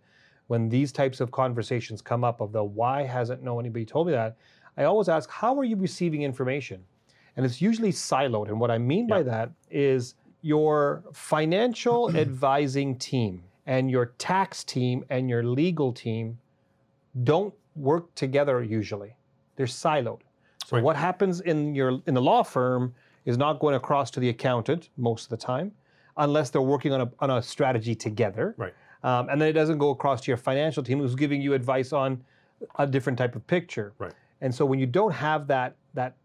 when 0.49 0.67
these 0.67 0.91
types 0.91 1.21
of 1.21 1.31
conversations 1.31 2.01
come 2.01 2.23
up 2.23 2.41
of 2.41 2.51
the 2.51 2.63
why 2.63 3.03
hasn't 3.03 3.43
no 3.43 3.59
anybody 3.59 3.85
told 3.85 4.07
me 4.07 4.13
that, 4.13 4.35
I 4.77 4.85
always 4.85 5.07
ask, 5.07 5.29
how 5.29 5.55
are 5.59 5.63
you 5.63 5.75
receiving 5.75 6.23
information? 6.23 6.83
And 7.37 7.45
it's 7.45 7.61
usually 7.61 7.91
siloed. 7.91 8.47
And 8.47 8.59
what 8.59 8.71
I 8.71 8.79
mean 8.79 9.05
by 9.05 9.21
that 9.21 9.51
is 9.69 10.15
your 10.41 11.03
financial 11.13 12.09
advising 12.17 12.97
team 12.97 13.43
and 13.67 13.91
your 13.91 14.07
tax 14.17 14.63
team 14.63 15.05
and 15.11 15.29
your 15.29 15.43
legal 15.43 15.93
team 15.93 16.39
don't 17.23 17.53
work 17.75 18.13
together 18.15 18.63
usually. 18.63 19.15
They're 19.55 19.67
siloed. 19.67 20.21
So 20.65 20.77
right. 20.77 20.83
what 20.83 20.95
happens 20.95 21.41
in 21.41 21.75
your 21.75 22.01
in 22.07 22.15
the 22.15 22.21
law 22.21 22.41
firm 22.41 22.95
is 23.25 23.37
not 23.37 23.59
going 23.59 23.75
across 23.75 24.09
to 24.11 24.19
the 24.19 24.29
accountant 24.29 24.89
most 24.97 25.25
of 25.25 25.29
the 25.29 25.37
time, 25.37 25.71
unless 26.17 26.49
they're 26.49 26.61
working 26.61 26.91
on 26.91 27.01
a 27.01 27.11
on 27.19 27.29
a 27.29 27.41
strategy 27.41 27.93
together. 27.93 28.55
Right. 28.57 28.73
Um, 29.03 29.29
and 29.29 29.39
then 29.41 29.47
it 29.47 29.53
doesn't 29.53 29.77
go 29.77 29.91
across 29.91 30.21
to 30.21 30.31
your 30.31 30.37
financial 30.37 30.83
team 30.83 30.99
who's 30.99 31.15
giving 31.15 31.41
you 31.41 31.53
advice 31.53 31.93
on 31.93 32.23
a 32.77 32.85
different 32.85 33.17
type 33.17 33.35
of 33.35 33.45
picture. 33.47 33.93
Right. 33.97 34.13
And 34.41 34.53
so 34.53 34.65
when 34.65 34.79
you 34.79 34.85
don't 34.85 35.13
have 35.13 35.47
that 35.47 35.75
that 35.93 36.15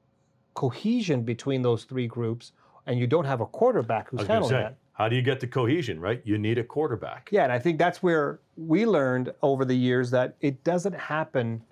cohesion 0.54 1.22
between 1.22 1.62
those 1.62 1.84
three 1.84 2.06
groups, 2.06 2.52
and 2.86 2.98
you 2.98 3.06
don't 3.06 3.24
have 3.24 3.40
a 3.40 3.46
quarterback 3.46 4.10
who's 4.10 4.26
handling 4.26 4.50
say, 4.50 4.56
that. 4.56 4.76
How 4.92 5.08
do 5.08 5.16
you 5.16 5.22
get 5.22 5.40
the 5.40 5.46
cohesion, 5.46 6.00
right? 6.00 6.22
You 6.24 6.38
need 6.38 6.58
a 6.58 6.64
quarterback. 6.64 7.28
Yeah, 7.32 7.44
and 7.44 7.52
I 7.52 7.58
think 7.58 7.78
that's 7.78 8.02
where 8.02 8.38
we 8.56 8.86
learned 8.86 9.32
over 9.42 9.64
the 9.64 9.74
years 9.74 10.10
that 10.12 10.36
it 10.40 10.62
doesn't 10.62 10.92
happen 10.92 11.62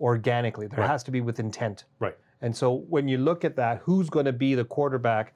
organically. 0.00 0.66
There 0.66 0.80
right. 0.80 0.88
has 0.88 1.04
to 1.04 1.10
be 1.10 1.20
with 1.20 1.38
intent. 1.38 1.84
Right. 2.00 2.16
And 2.42 2.54
so 2.54 2.72
when 2.88 3.06
you 3.06 3.18
look 3.18 3.44
at 3.44 3.56
that, 3.56 3.78
who's 3.84 4.10
going 4.10 4.26
to 4.26 4.32
be 4.32 4.54
the 4.54 4.64
quarterback 4.64 5.32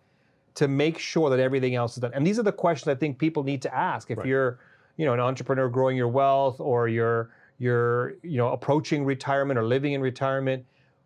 to 0.55 0.66
make 0.66 0.99
sure 0.99 1.31
that 1.31 1.38
everything 1.38 1.77
else 1.77 1.96
is 1.96 2.01
done? 2.01 2.12
And 2.14 2.27
these 2.27 2.38
are 2.38 2.42
the 2.42 2.53
questions 2.53 2.88
I 2.88 2.96
think 2.96 3.18
people 3.18 3.44
need 3.44 3.62
to 3.62 3.75
ask. 3.75 4.11
If 4.11 4.18
right. 4.18 4.27
you're 4.27 4.59
you 4.96 5.07
know 5.07 5.14
an 5.14 5.20
entrepreneur 5.20 5.68
growing 5.68 5.96
your 5.96 6.09
wealth 6.09 6.61
or 6.61 6.88
you're 6.88 7.31
you're 7.59 8.14
you 8.22 8.37
know 8.37 8.48
approaching 8.48 9.05
retirement 9.05 9.59
or 9.59 9.64
living 9.64 9.92
in 9.92 10.00
retirement 10.00 10.64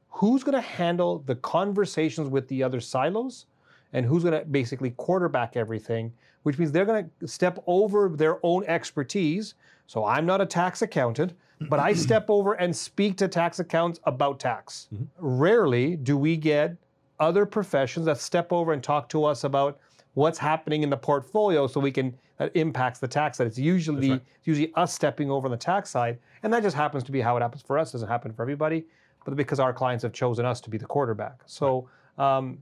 who's 0.08 0.44
going 0.44 0.54
to 0.54 0.60
handle 0.60 1.18
the 1.26 1.34
conversations 1.36 2.28
with 2.28 2.46
the 2.46 2.62
other 2.62 2.80
silos? 2.80 3.46
And 3.92 4.06
who's 4.06 4.24
going 4.24 4.38
to 4.38 4.44
basically 4.44 4.90
quarterback 4.90 5.56
everything 5.56 6.12
which 6.44 6.58
means 6.58 6.70
they're 6.70 6.84
going 6.84 7.10
to 7.20 7.28
step 7.28 7.58
over 7.66 8.08
their 8.08 8.38
own 8.42 8.64
expertise. 8.66 9.54
So 9.86 10.04
i'm 10.04 10.24
not 10.24 10.40
a 10.40 10.46
tax 10.46 10.82
accountant 10.82 11.34
but 11.68 11.80
i 11.80 11.92
step 12.06 12.30
over 12.30 12.54
and 12.54 12.74
speak 12.74 13.16
to 13.18 13.28
tax 13.28 13.58
accounts 13.58 14.00
about 14.04 14.38
tax. 14.38 14.88
Mm-hmm. 14.94 15.04
rarely 15.18 15.96
do 15.96 16.16
we 16.16 16.36
get 16.36 16.76
other 17.20 17.46
professions 17.46 18.06
that 18.06 18.18
step 18.18 18.52
over 18.52 18.72
and 18.72 18.82
talk 18.82 19.08
to 19.10 19.24
us 19.24 19.44
about 19.44 19.78
what's 20.14 20.38
happening 20.38 20.82
in 20.82 20.90
the 20.90 20.96
portfolio 20.96 21.66
so 21.66 21.80
we 21.80 21.92
can 21.92 22.16
that 22.38 22.54
impacts 22.54 22.98
the 22.98 23.08
tax 23.08 23.38
side. 23.38 23.46
It's 23.46 23.58
usually 23.58 24.10
right. 24.10 24.22
it's 24.38 24.46
usually 24.46 24.72
us 24.74 24.92
stepping 24.92 25.30
over 25.30 25.46
on 25.46 25.50
the 25.50 25.56
tax 25.56 25.90
side, 25.90 26.18
and 26.42 26.52
that 26.52 26.62
just 26.62 26.76
happens 26.76 27.04
to 27.04 27.12
be 27.12 27.20
how 27.20 27.36
it 27.36 27.40
happens 27.40 27.62
for 27.62 27.78
us. 27.78 27.90
It 27.90 27.92
doesn't 27.92 28.08
happen 28.08 28.32
for 28.32 28.42
everybody, 28.42 28.84
but 29.24 29.36
because 29.36 29.60
our 29.60 29.72
clients 29.72 30.02
have 30.02 30.12
chosen 30.12 30.44
us 30.44 30.60
to 30.62 30.70
be 30.70 30.78
the 30.78 30.86
quarterback. 30.86 31.40
So 31.46 31.88
um, 32.18 32.58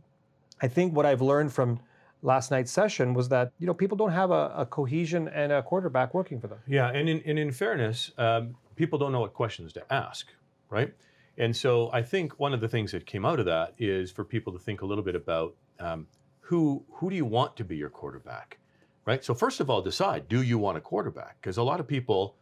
I 0.61 0.68
think 0.68 0.94
what 0.94 1.06
I've 1.06 1.22
learned 1.22 1.52
from 1.52 1.80
last 2.22 2.50
night's 2.50 2.70
session 2.70 3.14
was 3.14 3.28
that 3.30 3.52
you 3.58 3.66
know 3.66 3.74
people 3.74 3.96
don't 3.96 4.12
have 4.12 4.30
a, 4.30 4.52
a 4.56 4.66
cohesion 4.66 5.28
and 5.28 5.52
a 5.52 5.62
quarterback 5.62 6.14
working 6.14 6.40
for 6.40 6.46
them. 6.46 6.58
Yeah, 6.66 6.88
and 6.88 7.08
in, 7.08 7.22
and 7.26 7.38
in 7.38 7.52
fairness, 7.52 8.12
um, 8.18 8.54
people 8.76 8.98
don't 8.98 9.12
know 9.12 9.20
what 9.20 9.35
questions 9.35 9.72
to 9.74 9.92
ask, 9.92 10.28
right? 10.70 10.92
And 11.38 11.56
so 11.56 11.90
I 11.92 12.02
think 12.02 12.38
one 12.38 12.52
of 12.52 12.61
the 12.61 12.68
things 12.68 12.92
that 12.92 13.06
came 13.06 13.24
out 13.24 13.40
of 13.40 13.46
that 13.46 13.74
is 13.78 14.11
for 14.11 14.24
people 14.24 14.52
to 14.52 14.58
think 14.58 14.82
a 14.82 14.87
little 14.87 15.04
bit 15.04 15.14
about 15.14 15.54
um, 15.80 16.06
who 16.40 16.85
who 16.90 17.11
do 17.11 17.16
you 17.16 17.24
want 17.24 17.56
to 17.56 17.64
be 17.64 17.76
your 17.76 17.90
quarterback, 17.90 18.58
right? 19.04 19.24
So 19.24 19.34
first 19.34 19.60
of 19.60 19.70
all, 19.70 19.82
decide 19.82 20.28
do 20.28 20.42
you 20.42 20.58
want 20.58 20.78
a 20.78 20.80
quarterback? 20.80 21.40
Because 21.40 21.56
a 21.56 21.62
lot 21.62 21.80
of 21.80 21.86
people 21.86 22.36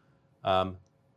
um, 0.45 0.77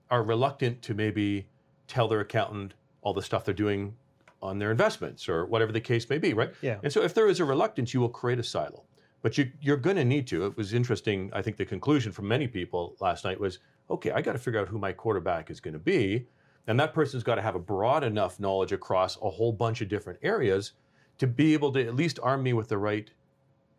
are 0.09 0.23
reluctant 0.23 0.81
to 0.83 0.93
maybe 0.93 1.47
tell 1.87 2.07
their 2.07 2.21
accountant 2.21 2.73
all 3.01 3.13
the 3.13 3.21
stuff 3.21 3.45
they're 3.45 3.53
doing 3.53 3.95
on 4.41 4.59
their 4.59 4.71
investments 4.71 5.29
or 5.29 5.45
whatever 5.45 5.71
the 5.71 5.81
case 5.81 6.09
may 6.09 6.17
be, 6.17 6.33
right? 6.33 6.53
Yeah. 6.61 6.77
And 6.83 6.91
so 6.91 7.01
if 7.01 7.13
there 7.13 7.27
is 7.27 7.39
a 7.39 7.45
reluctance, 7.45 7.93
you 7.93 8.01
will 8.01 8.09
create 8.09 8.39
a 8.39 8.43
silo. 8.43 8.83
But 9.21 9.37
you, 9.37 9.49
you're 9.61 9.77
going 9.77 9.95
to 9.95 10.03
need 10.03 10.27
to. 10.27 10.45
It 10.45 10.57
was 10.57 10.73
interesting. 10.73 11.31
I 11.33 11.41
think 11.41 11.55
the 11.55 11.65
conclusion 11.65 12.11
from 12.11 12.27
many 12.27 12.47
people 12.47 12.95
last 12.99 13.23
night 13.23 13.39
was, 13.39 13.59
okay, 13.89 14.11
I 14.11 14.21
got 14.21 14.33
to 14.33 14.37
figure 14.37 14.59
out 14.59 14.67
who 14.67 14.77
my 14.77 14.91
quarterback 14.91 15.49
is 15.49 15.61
going 15.61 15.73
to 15.73 15.79
be, 15.79 16.27
and 16.67 16.77
that 16.79 16.93
person's 16.93 17.23
got 17.23 17.35
to 17.35 17.41
have 17.41 17.55
a 17.55 17.59
broad 17.59 18.03
enough 18.03 18.39
knowledge 18.39 18.73
across 18.73 19.17
a 19.21 19.29
whole 19.29 19.53
bunch 19.53 19.81
of 19.81 19.87
different 19.87 20.19
areas 20.23 20.73
to 21.19 21.27
be 21.27 21.53
able 21.53 21.71
to 21.71 21.85
at 21.85 21.95
least 21.95 22.19
arm 22.21 22.43
me 22.43 22.51
with 22.51 22.67
the 22.67 22.77
right 22.77 23.11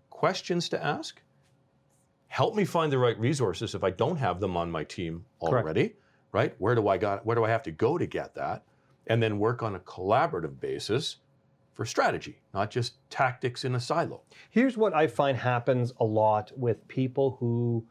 questions 0.08 0.68
to 0.70 0.82
ask. 0.82 1.20
Help 2.34 2.56
me 2.56 2.64
find 2.64 2.90
the 2.90 2.98
right 2.98 3.16
resources 3.20 3.76
if 3.76 3.84
I 3.84 3.90
don't 3.90 4.16
have 4.16 4.40
them 4.40 4.56
on 4.56 4.68
my 4.68 4.82
team 4.82 5.24
Correct. 5.40 5.64
already. 5.64 5.94
Right? 6.32 6.52
Where 6.58 6.74
do 6.74 6.88
I 6.88 6.98
got? 6.98 7.24
Where 7.24 7.36
do 7.36 7.44
I 7.44 7.48
have 7.48 7.62
to 7.62 7.70
go 7.70 7.96
to 7.96 8.06
get 8.06 8.34
that? 8.34 8.64
And 9.06 9.22
then 9.22 9.38
work 9.38 9.62
on 9.62 9.76
a 9.76 9.78
collaborative 9.78 10.58
basis 10.58 11.18
for 11.74 11.86
strategy, 11.86 12.40
not 12.52 12.72
just 12.72 12.94
tactics 13.08 13.64
in 13.64 13.76
a 13.76 13.80
silo. 13.80 14.22
Here's 14.50 14.76
what 14.76 14.92
I 14.92 15.06
find 15.06 15.38
happens 15.38 15.92
a 16.00 16.04
lot 16.04 16.50
with 16.56 16.88
people 16.88 17.36
who 17.38 17.86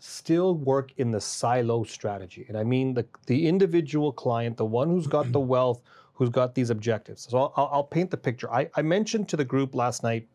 still 0.00 0.54
work 0.56 0.92
in 0.98 1.10
the 1.10 1.20
silo 1.20 1.82
strategy. 1.84 2.44
And 2.48 2.58
I 2.58 2.64
mean 2.64 2.92
the, 2.92 3.06
the 3.26 3.48
individual 3.48 4.12
client, 4.12 4.58
the 4.58 4.66
one 4.66 4.90
who's 4.90 5.06
got 5.06 5.32
the 5.32 5.40
wealth, 5.40 5.80
who's 6.12 6.28
got 6.28 6.54
these 6.54 6.68
objectives. 6.68 7.26
So 7.30 7.54
I'll, 7.56 7.70
I'll- 7.72 7.84
paint 7.84 8.10
the 8.10 8.18
picture. 8.18 8.52
I, 8.52 8.68
I 8.74 8.82
mentioned 8.82 9.30
to 9.30 9.36
the 9.38 9.46
group 9.46 9.74
last 9.74 10.02
night 10.02 10.28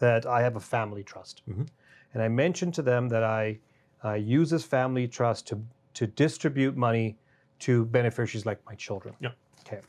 that 0.00 0.26
I 0.26 0.42
have 0.42 0.56
a 0.56 0.60
family 0.60 1.04
trust. 1.04 1.42
Mhm. 1.48 1.68
And 2.14 2.22
I 2.22 2.28
mentioned 2.28 2.74
to 2.74 2.82
them 2.82 3.08
that 3.08 3.22
I 3.22 3.58
uh, 4.04 4.14
use 4.14 4.50
this 4.50 4.64
family 4.64 5.08
trust 5.08 5.46
to, 5.48 5.62
to 5.94 6.06
distribute 6.06 6.76
money 6.76 7.16
to 7.60 7.84
beneficiaries 7.86 8.46
like 8.46 8.64
my 8.66 8.74
children. 8.74 9.14
Yep. 9.20 9.36
Okay. 9.60 9.80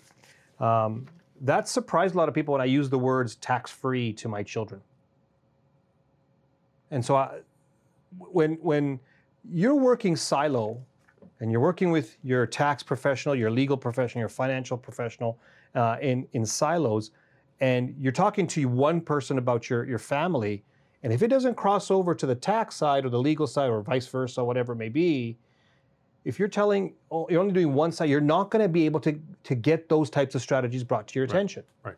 Um, 0.59 1.05
that 1.41 1.67
surprised 1.67 2.15
a 2.15 2.17
lot 2.17 2.27
of 2.27 2.35
people 2.35 2.51
when 2.51 2.61
I 2.61 2.65
used 2.65 2.91
the 2.91 2.99
words 2.99 3.35
tax 3.35 3.71
free 3.71 4.11
to 4.13 4.27
my 4.27 4.43
children. 4.43 4.81
And 6.91 7.05
so 7.05 7.15
I, 7.15 7.39
when, 8.17 8.55
when 8.55 8.99
you're 9.49 9.75
working 9.75 10.15
silo 10.15 10.81
and 11.39 11.51
you're 11.51 11.61
working 11.61 11.91
with 11.91 12.17
your 12.23 12.45
tax 12.45 12.83
professional, 12.83 13.35
your 13.35 13.51
legal 13.51 13.77
professional, 13.77 14.19
your 14.19 14.29
financial 14.29 14.77
professional 14.77 15.39
uh, 15.75 15.97
in, 16.01 16.27
in 16.33 16.45
silos, 16.45 17.11
and 17.61 17.95
you're 17.99 18.11
talking 18.11 18.47
to 18.47 18.67
one 18.67 18.99
person 18.99 19.37
about 19.37 19.69
your, 19.69 19.85
your 19.85 19.99
family, 19.99 20.63
and 21.03 21.13
if 21.13 21.21
it 21.21 21.27
doesn't 21.29 21.55
cross 21.55 21.89
over 21.91 22.13
to 22.13 22.25
the 22.25 22.35
tax 22.35 22.75
side 22.75 23.05
or 23.05 23.09
the 23.09 23.19
legal 23.19 23.47
side 23.47 23.69
or 23.69 23.81
vice 23.81 24.07
versa, 24.07 24.43
whatever 24.43 24.73
it 24.73 24.77
may 24.77 24.89
be, 24.89 25.37
if 26.25 26.37
you're 26.37 26.49
telling, 26.49 26.93
oh, 27.11 27.25
you're 27.29 27.39
only 27.41 27.53
doing 27.53 27.73
one 27.73 27.91
side, 27.91 28.09
you're 28.09 28.19
not 28.21 28.51
going 28.51 28.61
to 28.61 28.67
be 28.69 28.85
able 28.85 28.99
to, 29.01 29.19
to 29.43 29.55
get 29.55 29.87
those 29.87 30.09
types 30.09 30.35
of 30.35 30.41
strategies 30.41 30.83
brought 30.83 31.07
to 31.07 31.19
your 31.19 31.25
attention. 31.25 31.63
right. 31.83 31.95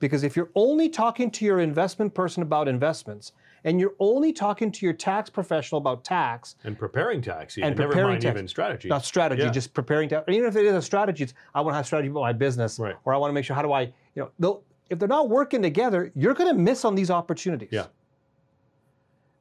Because 0.00 0.22
if 0.22 0.36
you're 0.36 0.50
only 0.54 0.88
talking 0.88 1.28
to 1.32 1.44
your 1.44 1.58
investment 1.58 2.14
person 2.14 2.42
about 2.42 2.68
investments, 2.68 3.32
and 3.64 3.80
you're 3.80 3.94
only 3.98 4.32
talking 4.32 4.70
to 4.70 4.86
your 4.86 4.92
tax 4.92 5.28
professional 5.28 5.80
about 5.80 6.04
tax, 6.04 6.54
And 6.62 6.78
preparing 6.78 7.20
tax, 7.20 7.58
even. 7.58 7.70
And 7.70 7.76
never 7.78 7.88
preparing 7.90 8.10
mind 8.10 8.22
tax. 8.22 8.34
even 8.36 8.46
strategy. 8.48 8.88
not 8.88 9.04
strategy, 9.04 9.42
Yeah. 9.42 9.50
just 9.50 9.74
preparing 9.74 10.08
tax. 10.08 10.24
even 10.28 10.48
if 10.48 10.54
it 10.54 10.64
is 10.64 10.74
a 10.74 10.80
strategy, 10.82 11.24
it's 11.24 11.34
I 11.52 11.60
want 11.60 11.72
to 11.72 11.76
have 11.78 11.86
strategy 11.86 12.08
about 12.10 12.20
my 12.20 12.32
business, 12.32 12.78
Right. 12.78 12.94
or 13.04 13.12
I 13.12 13.16
want 13.16 13.30
to 13.30 13.34
make 13.34 13.44
sure 13.44 13.56
how 13.56 13.62
do 13.62 13.72
I, 13.72 13.92
you 14.14 14.30
know, 14.38 14.60
if 14.88 15.00
they're 15.00 15.08
not 15.08 15.28
working 15.28 15.60
together, 15.60 16.12
you're 16.14 16.32
going 16.34 16.48
to 16.54 16.58
miss 16.58 16.84
on 16.84 16.94
these 16.94 17.10
opportunities. 17.10 17.70
Yeah. 17.72 17.86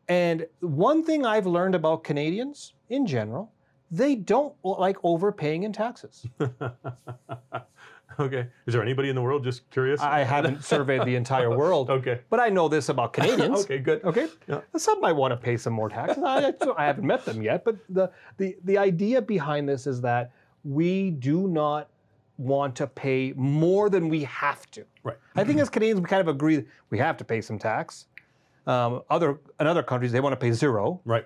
And 0.08 0.48
one 0.62 1.04
thing 1.04 1.26
I've 1.26 1.46
learned 1.46 1.76
about 1.76 2.04
Canadians 2.04 2.74
in 2.90 3.06
general, 3.06 3.52
they 3.92 4.16
don't 4.16 4.54
like 4.64 4.98
overpaying 5.04 5.64
in 5.64 5.74
taxes. 5.74 6.26
okay. 8.20 8.48
Is 8.66 8.74
there 8.74 8.82
anybody 8.82 9.10
in 9.10 9.16
the 9.16 9.22
world 9.22 9.44
just 9.44 9.70
curious? 9.70 10.00
I 10.02 10.20
haven't 10.20 10.64
surveyed 10.64 11.04
the 11.04 11.16
entire 11.16 11.56
world, 11.56 11.90
okay. 12.00 12.22
but 12.30 12.40
I 12.40 12.50
know 12.50 12.68
this 12.68 12.90
about 12.90 13.14
Canadians. 13.14 13.60
okay, 13.66 13.80
good. 13.80 14.04
Okay. 14.04 14.28
Yeah. 14.48 14.62
Some 14.78 15.02
might 15.02 15.14
want 15.14 15.32
to 15.32 15.38
pay 15.38 15.58
some 15.58 15.74
more 15.74 15.90
taxes. 15.90 16.24
I, 16.24 16.54
I 16.78 16.86
haven't 16.86 17.06
met 17.06 17.26
them 17.26 17.42
yet, 17.42 17.66
but 17.66 17.78
the, 17.90 18.12
the 18.38 18.56
the 18.64 18.78
idea 18.78 19.22
behind 19.22 19.68
this 19.68 19.88
is 19.88 20.02
that 20.02 20.32
we 20.64 21.12
do 21.12 21.48
not 21.48 21.90
want 22.38 22.76
to 22.76 22.88
pay 22.88 23.34
more 23.36 23.90
than 23.90 24.10
we 24.10 24.24
have 24.24 24.70
to. 24.72 24.86
Right. 25.04 25.18
I 25.36 25.44
think 25.44 25.60
as 25.60 25.70
Canadians, 25.70 26.02
we 26.02 26.08
kind 26.08 26.22
of 26.22 26.28
agree 26.28 26.66
we 26.90 26.98
have 27.00 27.18
to 27.18 27.26
pay 27.26 27.42
some 27.42 27.58
tax. 27.58 28.06
Um, 28.68 29.02
other 29.10 29.40
in 29.60 29.66
other 29.66 29.82
countries, 29.82 30.12
they 30.12 30.20
want 30.20 30.34
to 30.34 30.38
pay 30.38 30.52
zero. 30.52 31.02
Right. 31.06 31.26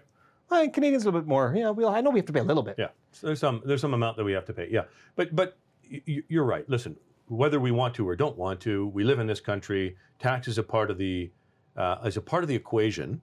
Think 0.49 0.73
Canadians 0.73 1.04
a 1.04 1.08
little 1.08 1.21
bit 1.21 1.27
more. 1.27 1.54
You 1.56 1.63
know, 1.63 1.71
we, 1.71 1.86
I 1.86 2.01
know 2.01 2.10
we 2.10 2.19
have 2.19 2.25
to 2.27 2.34
pay 2.34 2.39
a 2.39 2.43
little 2.43 2.63
bit. 2.63 2.75
Yeah. 2.77 2.89
So 3.12 3.27
there's 3.27 3.39
some 3.39 3.62
there's 3.65 3.82
some 3.82 3.93
amount 3.93 4.17
that 4.17 4.23
we 4.23 4.34
have 4.34 4.45
to 4.45 4.54
pay. 4.54 4.67
Yeah. 4.69 4.84
But 5.15 5.36
but 5.36 5.58
you're 6.06 6.45
right. 6.45 6.69
Listen, 6.69 6.95
whether 7.27 7.60
we 7.60 7.71
want 7.71 7.95
to 7.95 8.08
or 8.08 8.15
don't 8.15 8.38
want 8.38 8.60
to, 8.62 8.88
we 8.88 9.04
live 9.04 9.19
in 9.19 9.27
this 9.27 9.39
country. 9.39 9.97
Tax 10.19 10.47
is 10.47 10.58
a 10.58 10.63
part 10.63 10.91
of 10.91 10.97
the 10.97 11.32
uh, 11.77 11.97
is 12.06 12.17
a 12.17 12.21
part 12.21 12.43
of 12.43 12.49
the 12.49 12.56
equation, 12.56 13.21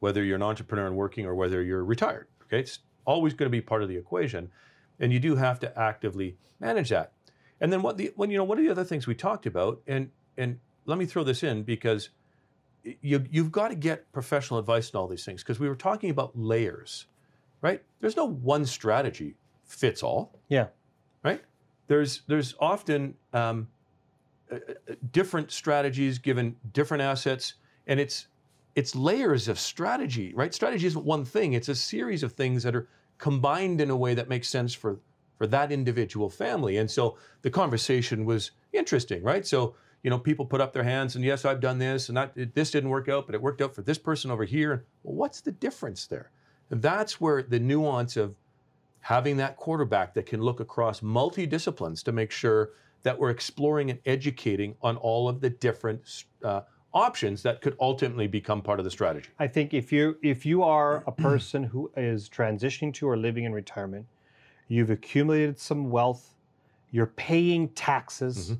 whether 0.00 0.24
you're 0.24 0.36
an 0.36 0.42
entrepreneur 0.42 0.86
and 0.86 0.96
working 0.96 1.26
or 1.26 1.34
whether 1.34 1.62
you're 1.62 1.84
retired. 1.84 2.26
Okay, 2.44 2.60
it's 2.60 2.80
always 3.04 3.34
going 3.34 3.46
to 3.46 3.50
be 3.50 3.60
part 3.60 3.82
of 3.82 3.88
the 3.88 3.96
equation, 3.96 4.50
and 4.98 5.12
you 5.12 5.20
do 5.20 5.36
have 5.36 5.60
to 5.60 5.78
actively 5.78 6.36
manage 6.58 6.88
that. 6.88 7.12
And 7.60 7.72
then 7.72 7.82
what 7.82 7.98
the 7.98 8.12
when 8.16 8.30
you 8.30 8.38
know 8.38 8.44
one 8.44 8.58
of 8.58 8.64
the 8.64 8.70
other 8.70 8.84
things 8.84 9.06
we 9.06 9.14
talked 9.14 9.46
about, 9.46 9.82
and 9.86 10.10
and 10.38 10.58
let 10.86 10.98
me 10.98 11.06
throw 11.06 11.22
this 11.22 11.42
in 11.42 11.62
because 11.62 12.08
you 12.84 13.24
you've 13.30 13.52
got 13.52 13.68
to 13.68 13.74
get 13.74 14.10
professional 14.12 14.58
advice 14.58 14.94
on 14.94 15.00
all 15.00 15.08
these 15.08 15.24
things 15.24 15.42
because 15.42 15.60
we 15.60 15.68
were 15.68 15.76
talking 15.76 16.10
about 16.10 16.36
layers, 16.38 17.06
right? 17.60 17.82
There's 18.00 18.16
no 18.16 18.24
one 18.26 18.66
strategy 18.66 19.36
fits 19.64 20.02
all, 20.02 20.38
Yeah. 20.48 20.68
right? 21.24 21.42
There's 21.86 22.22
there's 22.26 22.54
often 22.60 23.14
um, 23.32 23.68
uh, 24.50 24.56
uh, 24.56 24.94
different 25.12 25.50
strategies 25.50 26.18
given 26.18 26.56
different 26.72 27.02
assets, 27.02 27.54
and 27.86 28.00
it's 28.00 28.28
it's 28.74 28.94
layers 28.94 29.48
of 29.48 29.58
strategy, 29.58 30.32
right? 30.34 30.54
Strategy 30.54 30.86
isn't 30.86 31.04
one 31.04 31.24
thing; 31.24 31.52
it's 31.52 31.68
a 31.68 31.74
series 31.74 32.22
of 32.22 32.32
things 32.32 32.62
that 32.62 32.74
are 32.74 32.88
combined 33.18 33.80
in 33.80 33.90
a 33.90 33.96
way 33.96 34.14
that 34.14 34.28
makes 34.28 34.48
sense 34.48 34.74
for 34.74 35.00
for 35.36 35.46
that 35.46 35.72
individual 35.72 36.30
family. 36.30 36.76
And 36.76 36.90
so 36.90 37.16
the 37.42 37.50
conversation 37.50 38.24
was 38.24 38.52
interesting, 38.72 39.22
right? 39.22 39.46
So 39.46 39.74
you 40.02 40.10
know, 40.10 40.18
people 40.18 40.44
put 40.44 40.60
up 40.60 40.72
their 40.72 40.82
hands 40.82 41.14
and 41.16 41.24
yes, 41.24 41.44
I've 41.44 41.60
done 41.60 41.78
this 41.78 42.08
and 42.08 42.16
that, 42.16 42.32
it- 42.36 42.54
this 42.54 42.70
didn't 42.70 42.90
work 42.90 43.08
out, 43.08 43.26
but 43.26 43.34
it 43.34 43.42
worked 43.42 43.60
out 43.62 43.74
for 43.74 43.82
this 43.82 43.98
person 43.98 44.30
over 44.30 44.44
here. 44.44 44.84
Well, 45.02 45.14
what's 45.14 45.40
the 45.40 45.52
difference 45.52 46.06
there? 46.06 46.30
And 46.70 46.82
that's 46.82 47.20
where 47.20 47.42
the 47.42 47.60
nuance 47.60 48.16
of 48.16 48.34
having 49.00 49.36
that 49.36 49.56
quarterback 49.56 50.14
that 50.14 50.26
can 50.26 50.40
look 50.40 50.60
across 50.60 51.02
multi 51.02 51.46
disciplines 51.46 52.02
to 52.04 52.12
make 52.12 52.30
sure 52.30 52.70
that 53.02 53.18
we're 53.18 53.30
exploring 53.30 53.90
and 53.90 53.98
educating 54.06 54.76
on 54.82 54.96
all 54.96 55.28
of 55.28 55.40
the 55.40 55.50
different 55.50 56.24
uh, 56.44 56.62
options 56.94 57.42
that 57.42 57.60
could 57.60 57.76
ultimately 57.80 58.26
become 58.28 58.62
part 58.62 58.78
of 58.78 58.84
the 58.84 58.90
strategy. 58.90 59.28
I 59.38 59.48
think 59.48 59.74
if 59.74 59.90
you 59.92 60.16
if 60.22 60.46
you 60.46 60.62
are 60.62 61.02
a 61.06 61.12
person 61.28 61.64
who 61.64 61.90
is 61.96 62.28
transitioning 62.28 62.94
to 62.94 63.08
or 63.08 63.16
living 63.16 63.44
in 63.44 63.52
retirement, 63.52 64.06
you've 64.68 64.90
accumulated 64.90 65.58
some 65.58 65.90
wealth, 65.90 66.34
you're 66.92 67.06
paying 67.06 67.68
taxes, 67.70 68.52
Mhm. 68.52 68.58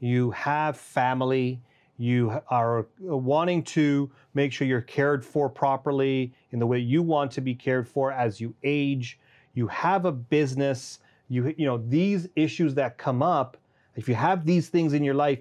You 0.00 0.30
have 0.32 0.76
family, 0.76 1.60
you 1.96 2.40
are 2.48 2.86
wanting 3.00 3.62
to 3.64 4.10
make 4.34 4.52
sure 4.52 4.66
you're 4.66 4.80
cared 4.80 5.24
for 5.24 5.48
properly 5.48 6.32
in 6.52 6.58
the 6.58 6.66
way 6.66 6.78
you 6.78 7.02
want 7.02 7.30
to 7.32 7.40
be 7.40 7.54
cared 7.54 7.88
for 7.88 8.12
as 8.12 8.40
you 8.40 8.54
age, 8.62 9.18
you 9.54 9.66
have 9.66 10.04
a 10.04 10.12
business, 10.12 11.00
you 11.28 11.54
you 11.58 11.66
know 11.66 11.78
these 11.88 12.28
issues 12.36 12.74
that 12.74 12.98
come 12.98 13.22
up, 13.22 13.56
if 13.96 14.08
you 14.08 14.14
have 14.14 14.46
these 14.46 14.68
things 14.68 14.92
in 14.92 15.02
your 15.02 15.14
life, 15.14 15.40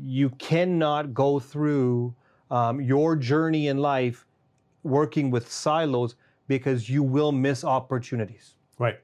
you 0.00 0.30
cannot 0.30 1.12
go 1.12 1.38
through 1.38 2.14
um, 2.50 2.80
your 2.80 3.14
journey 3.16 3.68
in 3.68 3.78
life 3.78 4.26
working 4.82 5.30
with 5.30 5.50
silos 5.50 6.16
because 6.48 6.88
you 6.88 7.02
will 7.02 7.32
miss 7.32 7.62
opportunities. 7.64 8.54
Right. 8.78 8.98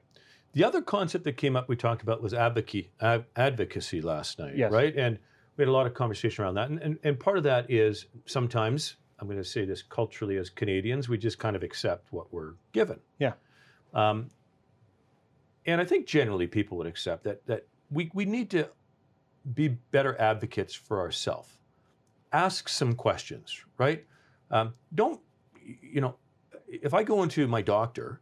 The 0.57 0.63
other 0.63 0.81
concept 0.81 1.23
that 1.25 1.33
came 1.33 1.55
up 1.55 1.69
we 1.69 1.75
talked 1.75 2.01
about 2.01 2.19
was 2.19 2.33
advocacy, 2.33 2.89
ad- 2.99 3.25
advocacy 3.35 4.01
last 4.01 4.39
night, 4.39 4.57
Yes. 4.57 4.71
right? 4.71 4.95
And 4.97 5.19
we 5.55 5.61
had 5.61 5.69
a 5.69 5.71
lot 5.71 5.85
of 5.85 5.93
conversation 5.93 6.43
around 6.43 6.55
that. 6.55 6.71
And, 6.71 6.79
and, 6.81 6.97
and 7.03 7.19
part 7.19 7.37
of 7.37 7.43
that 7.43 7.69
is 7.69 8.07
sometimes, 8.25 8.95
I'm 9.19 9.27
going 9.27 9.37
to 9.37 9.43
say 9.43 9.65
this 9.65 9.83
culturally 9.83 10.37
as 10.37 10.49
Canadians, 10.49 11.07
we 11.07 11.19
just 11.19 11.37
kind 11.37 11.55
of 11.55 11.61
accept 11.61 12.11
what 12.11 12.33
we're 12.33 12.53
given. 12.71 12.99
Yeah. 13.19 13.33
Um, 13.93 14.31
and 15.67 15.79
I 15.79 15.85
think 15.85 16.07
generally 16.07 16.47
people 16.47 16.75
would 16.79 16.87
accept 16.87 17.23
that, 17.25 17.45
that 17.45 17.67
we, 17.91 18.09
we 18.15 18.25
need 18.25 18.49
to 18.49 18.67
be 19.53 19.67
better 19.67 20.19
advocates 20.19 20.73
for 20.73 20.99
ourselves. 20.99 21.49
Ask 22.33 22.67
some 22.67 22.95
questions, 22.95 23.63
right? 23.77 24.03
Um, 24.49 24.73
don't, 24.95 25.21
you 25.83 26.01
know, 26.01 26.15
if 26.67 26.95
I 26.95 27.03
go 27.03 27.21
into 27.21 27.45
my 27.45 27.61
doctor, 27.61 28.21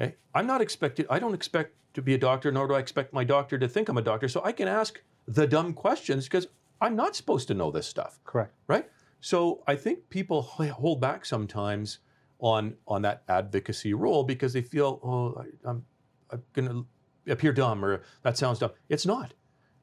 Okay, 0.00 0.14
I'm 0.34 0.46
not 0.46 0.60
expected. 0.60 1.06
I 1.10 1.18
don't 1.18 1.34
expect 1.34 1.74
to 1.94 2.02
be 2.02 2.14
a 2.14 2.18
doctor, 2.18 2.50
nor 2.50 2.66
do 2.66 2.74
I 2.74 2.80
expect 2.80 3.12
my 3.12 3.24
doctor 3.24 3.58
to 3.58 3.68
think 3.68 3.88
I'm 3.88 3.98
a 3.98 4.02
doctor. 4.02 4.28
So 4.28 4.42
I 4.44 4.52
can 4.52 4.66
ask 4.68 5.00
the 5.26 5.46
dumb 5.46 5.72
questions 5.72 6.24
because 6.24 6.48
I'm 6.80 6.96
not 6.96 7.14
supposed 7.16 7.46
to 7.48 7.54
know 7.54 7.70
this 7.70 7.86
stuff, 7.86 8.18
Correct. 8.24 8.52
right? 8.66 8.88
So 9.20 9.62
I 9.66 9.76
think 9.76 10.10
people 10.10 10.42
hold 10.42 11.00
back 11.00 11.24
sometimes 11.24 11.98
on 12.40 12.76
on 12.86 13.02
that 13.02 13.22
advocacy 13.28 13.94
role 13.94 14.24
because 14.24 14.52
they 14.52 14.62
feel, 14.62 15.00
oh, 15.02 15.40
I, 15.40 15.70
I'm 15.70 15.84
I'm 16.30 16.42
going 16.52 16.68
to 16.68 17.32
appear 17.32 17.52
dumb 17.52 17.84
or 17.84 18.02
that 18.22 18.36
sounds 18.36 18.58
dumb. 18.58 18.72
It's 18.88 19.06
not. 19.06 19.32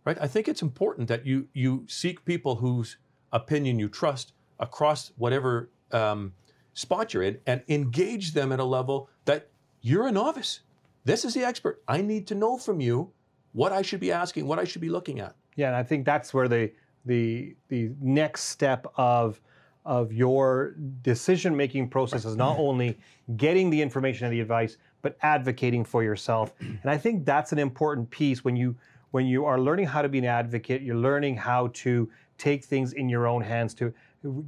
right? 0.06 0.18
I 0.22 0.28
think 0.28 0.48
it's 0.48 0.62
important 0.62 1.08
that 1.08 1.26
you 1.26 1.48
you 1.54 1.86
seek 1.88 2.26
people 2.26 2.58
whose 2.58 2.98
opinion 3.32 3.80
you 3.80 3.88
trust 3.88 4.34
across 4.60 5.12
whatever 5.18 5.72
um, 5.92 6.34
spot 6.74 7.14
you're 7.14 7.24
in, 7.24 7.40
and 7.48 7.64
engage 7.70 8.34
them 8.34 8.52
at 8.52 8.60
a 8.60 8.64
level 8.66 9.10
that 9.26 9.50
you're 9.82 10.08
a 10.08 10.12
novice. 10.12 10.62
This 11.04 11.26
is 11.26 11.34
the 11.34 11.44
expert. 11.44 11.82
I 11.88 12.02
need 12.02 12.28
to 12.28 12.36
know 12.36 12.58
from 12.58 12.80
you 12.80 13.12
what 13.54 13.72
I 13.72 13.82
should 13.82 14.00
be 14.00 14.12
asking, 14.12 14.48
what 14.48 14.60
I 14.60 14.64
should 14.64 14.82
be 14.82 14.90
looking 14.90 15.20
at. 15.20 15.36
Yeah, 15.56 15.68
and 15.68 15.76
I 15.76 15.84
think 15.84 16.06
that's 16.06 16.34
where 16.34 16.48
the 16.48 16.72
the 17.06 17.56
the 17.70 17.92
next 18.00 18.46
step 18.46 18.86
of 18.96 19.42
of 19.84 20.14
your 20.14 20.76
decision 21.02 21.58
making 21.58 21.90
process 21.90 22.24
is 22.24 22.36
not 22.36 22.58
only 22.60 23.00
getting 23.36 23.72
the 23.72 23.82
information 23.82 24.26
and 24.26 24.34
the 24.34 24.40
advice, 24.40 24.78
but 25.02 25.18
advocating 25.24 25.84
for 25.84 26.04
yourself. 26.04 26.54
And 26.60 26.86
I 26.86 26.98
think 26.98 27.26
that's 27.26 27.52
an 27.52 27.58
important 27.58 28.10
piece 28.12 28.44
when 28.44 28.56
you 28.56 28.76
when 29.10 29.26
you 29.26 29.46
are 29.46 29.60
learning 29.60 29.88
how 29.88 30.02
to 30.02 30.10
be 30.10 30.20
an 30.20 30.26
advocate, 30.26 30.84
you're 30.84 30.96
learning 30.96 31.36
how 31.36 31.68
to 31.74 32.10
take 32.38 32.64
things 32.64 32.94
in 32.94 33.10
your 33.10 33.28
own 33.28 33.42
hands 33.42 33.74
to 33.76 33.94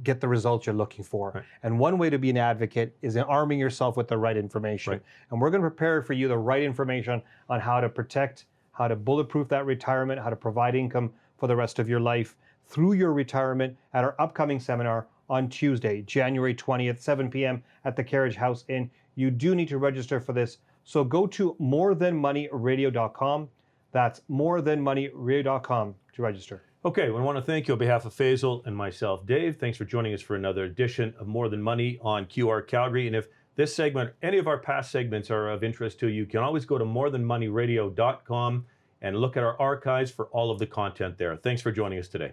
get 0.02 0.20
the 0.20 0.28
results 0.28 0.66
you're 0.66 0.74
looking 0.74 1.04
for. 1.04 1.32
Right. 1.34 1.44
And 1.62 1.78
one 1.78 1.98
way 1.98 2.10
to 2.10 2.18
be 2.18 2.30
an 2.30 2.36
advocate 2.36 2.96
is 3.02 3.16
in 3.16 3.24
arming 3.24 3.58
yourself 3.58 3.96
with 3.96 4.08
the 4.08 4.18
right 4.18 4.36
information. 4.36 4.92
Right. 4.92 5.02
And 5.30 5.40
we're 5.40 5.50
going 5.50 5.62
to 5.62 5.68
prepare 5.68 6.02
for 6.02 6.12
you 6.12 6.28
the 6.28 6.38
right 6.38 6.62
information 6.62 7.22
on 7.48 7.60
how 7.60 7.80
to 7.80 7.88
protect, 7.88 8.46
how 8.72 8.88
to 8.88 8.96
bulletproof 8.96 9.48
that 9.48 9.66
retirement, 9.66 10.20
how 10.20 10.30
to 10.30 10.36
provide 10.36 10.74
income 10.74 11.12
for 11.38 11.46
the 11.46 11.56
rest 11.56 11.78
of 11.78 11.88
your 11.88 12.00
life 12.00 12.36
through 12.66 12.92
your 12.92 13.12
retirement 13.12 13.76
at 13.92 14.04
our 14.04 14.14
upcoming 14.18 14.60
seminar 14.60 15.06
on 15.28 15.48
Tuesday, 15.48 16.02
January 16.02 16.54
20th, 16.54 17.00
7 17.00 17.30
p.m. 17.30 17.62
at 17.84 17.96
the 17.96 18.04
Carriage 18.04 18.36
House 18.36 18.64
Inn. 18.68 18.90
You 19.16 19.30
do 19.30 19.54
need 19.54 19.68
to 19.68 19.78
register 19.78 20.20
for 20.20 20.32
this. 20.32 20.58
So 20.84 21.02
go 21.02 21.26
to 21.28 21.56
morethanmoneyradio.com. 21.60 23.48
That's 23.92 24.20
morethanmoneyradio.com 24.30 25.94
to 26.14 26.22
register. 26.22 26.62
Okay, 26.86 27.06
I 27.06 27.08
want 27.08 27.38
to 27.38 27.42
thank 27.42 27.66
you 27.66 27.72
on 27.72 27.78
behalf 27.78 28.04
of 28.04 28.12
Faisal 28.12 28.66
and 28.66 28.76
myself, 28.76 29.24
Dave. 29.24 29.56
Thanks 29.56 29.78
for 29.78 29.86
joining 29.86 30.12
us 30.12 30.20
for 30.20 30.36
another 30.36 30.64
edition 30.64 31.14
of 31.18 31.26
More 31.26 31.48
Than 31.48 31.62
Money 31.62 31.98
on 32.02 32.26
QR 32.26 32.66
Calgary. 32.66 33.06
And 33.06 33.16
if 33.16 33.26
this 33.56 33.74
segment, 33.74 34.12
any 34.20 34.36
of 34.36 34.46
our 34.46 34.58
past 34.58 34.90
segments 34.90 35.30
are 35.30 35.48
of 35.48 35.64
interest 35.64 35.98
to 36.00 36.08
you, 36.08 36.24
you 36.24 36.26
can 36.26 36.40
always 36.40 36.66
go 36.66 36.76
to 36.76 36.84
morethanmoneyradio.com 36.84 38.66
and 39.00 39.16
look 39.16 39.34
at 39.38 39.42
our 39.42 39.58
archives 39.58 40.10
for 40.10 40.26
all 40.26 40.50
of 40.50 40.58
the 40.58 40.66
content 40.66 41.16
there. 41.16 41.34
Thanks 41.36 41.62
for 41.62 41.72
joining 41.72 41.98
us 41.98 42.08
today. 42.08 42.32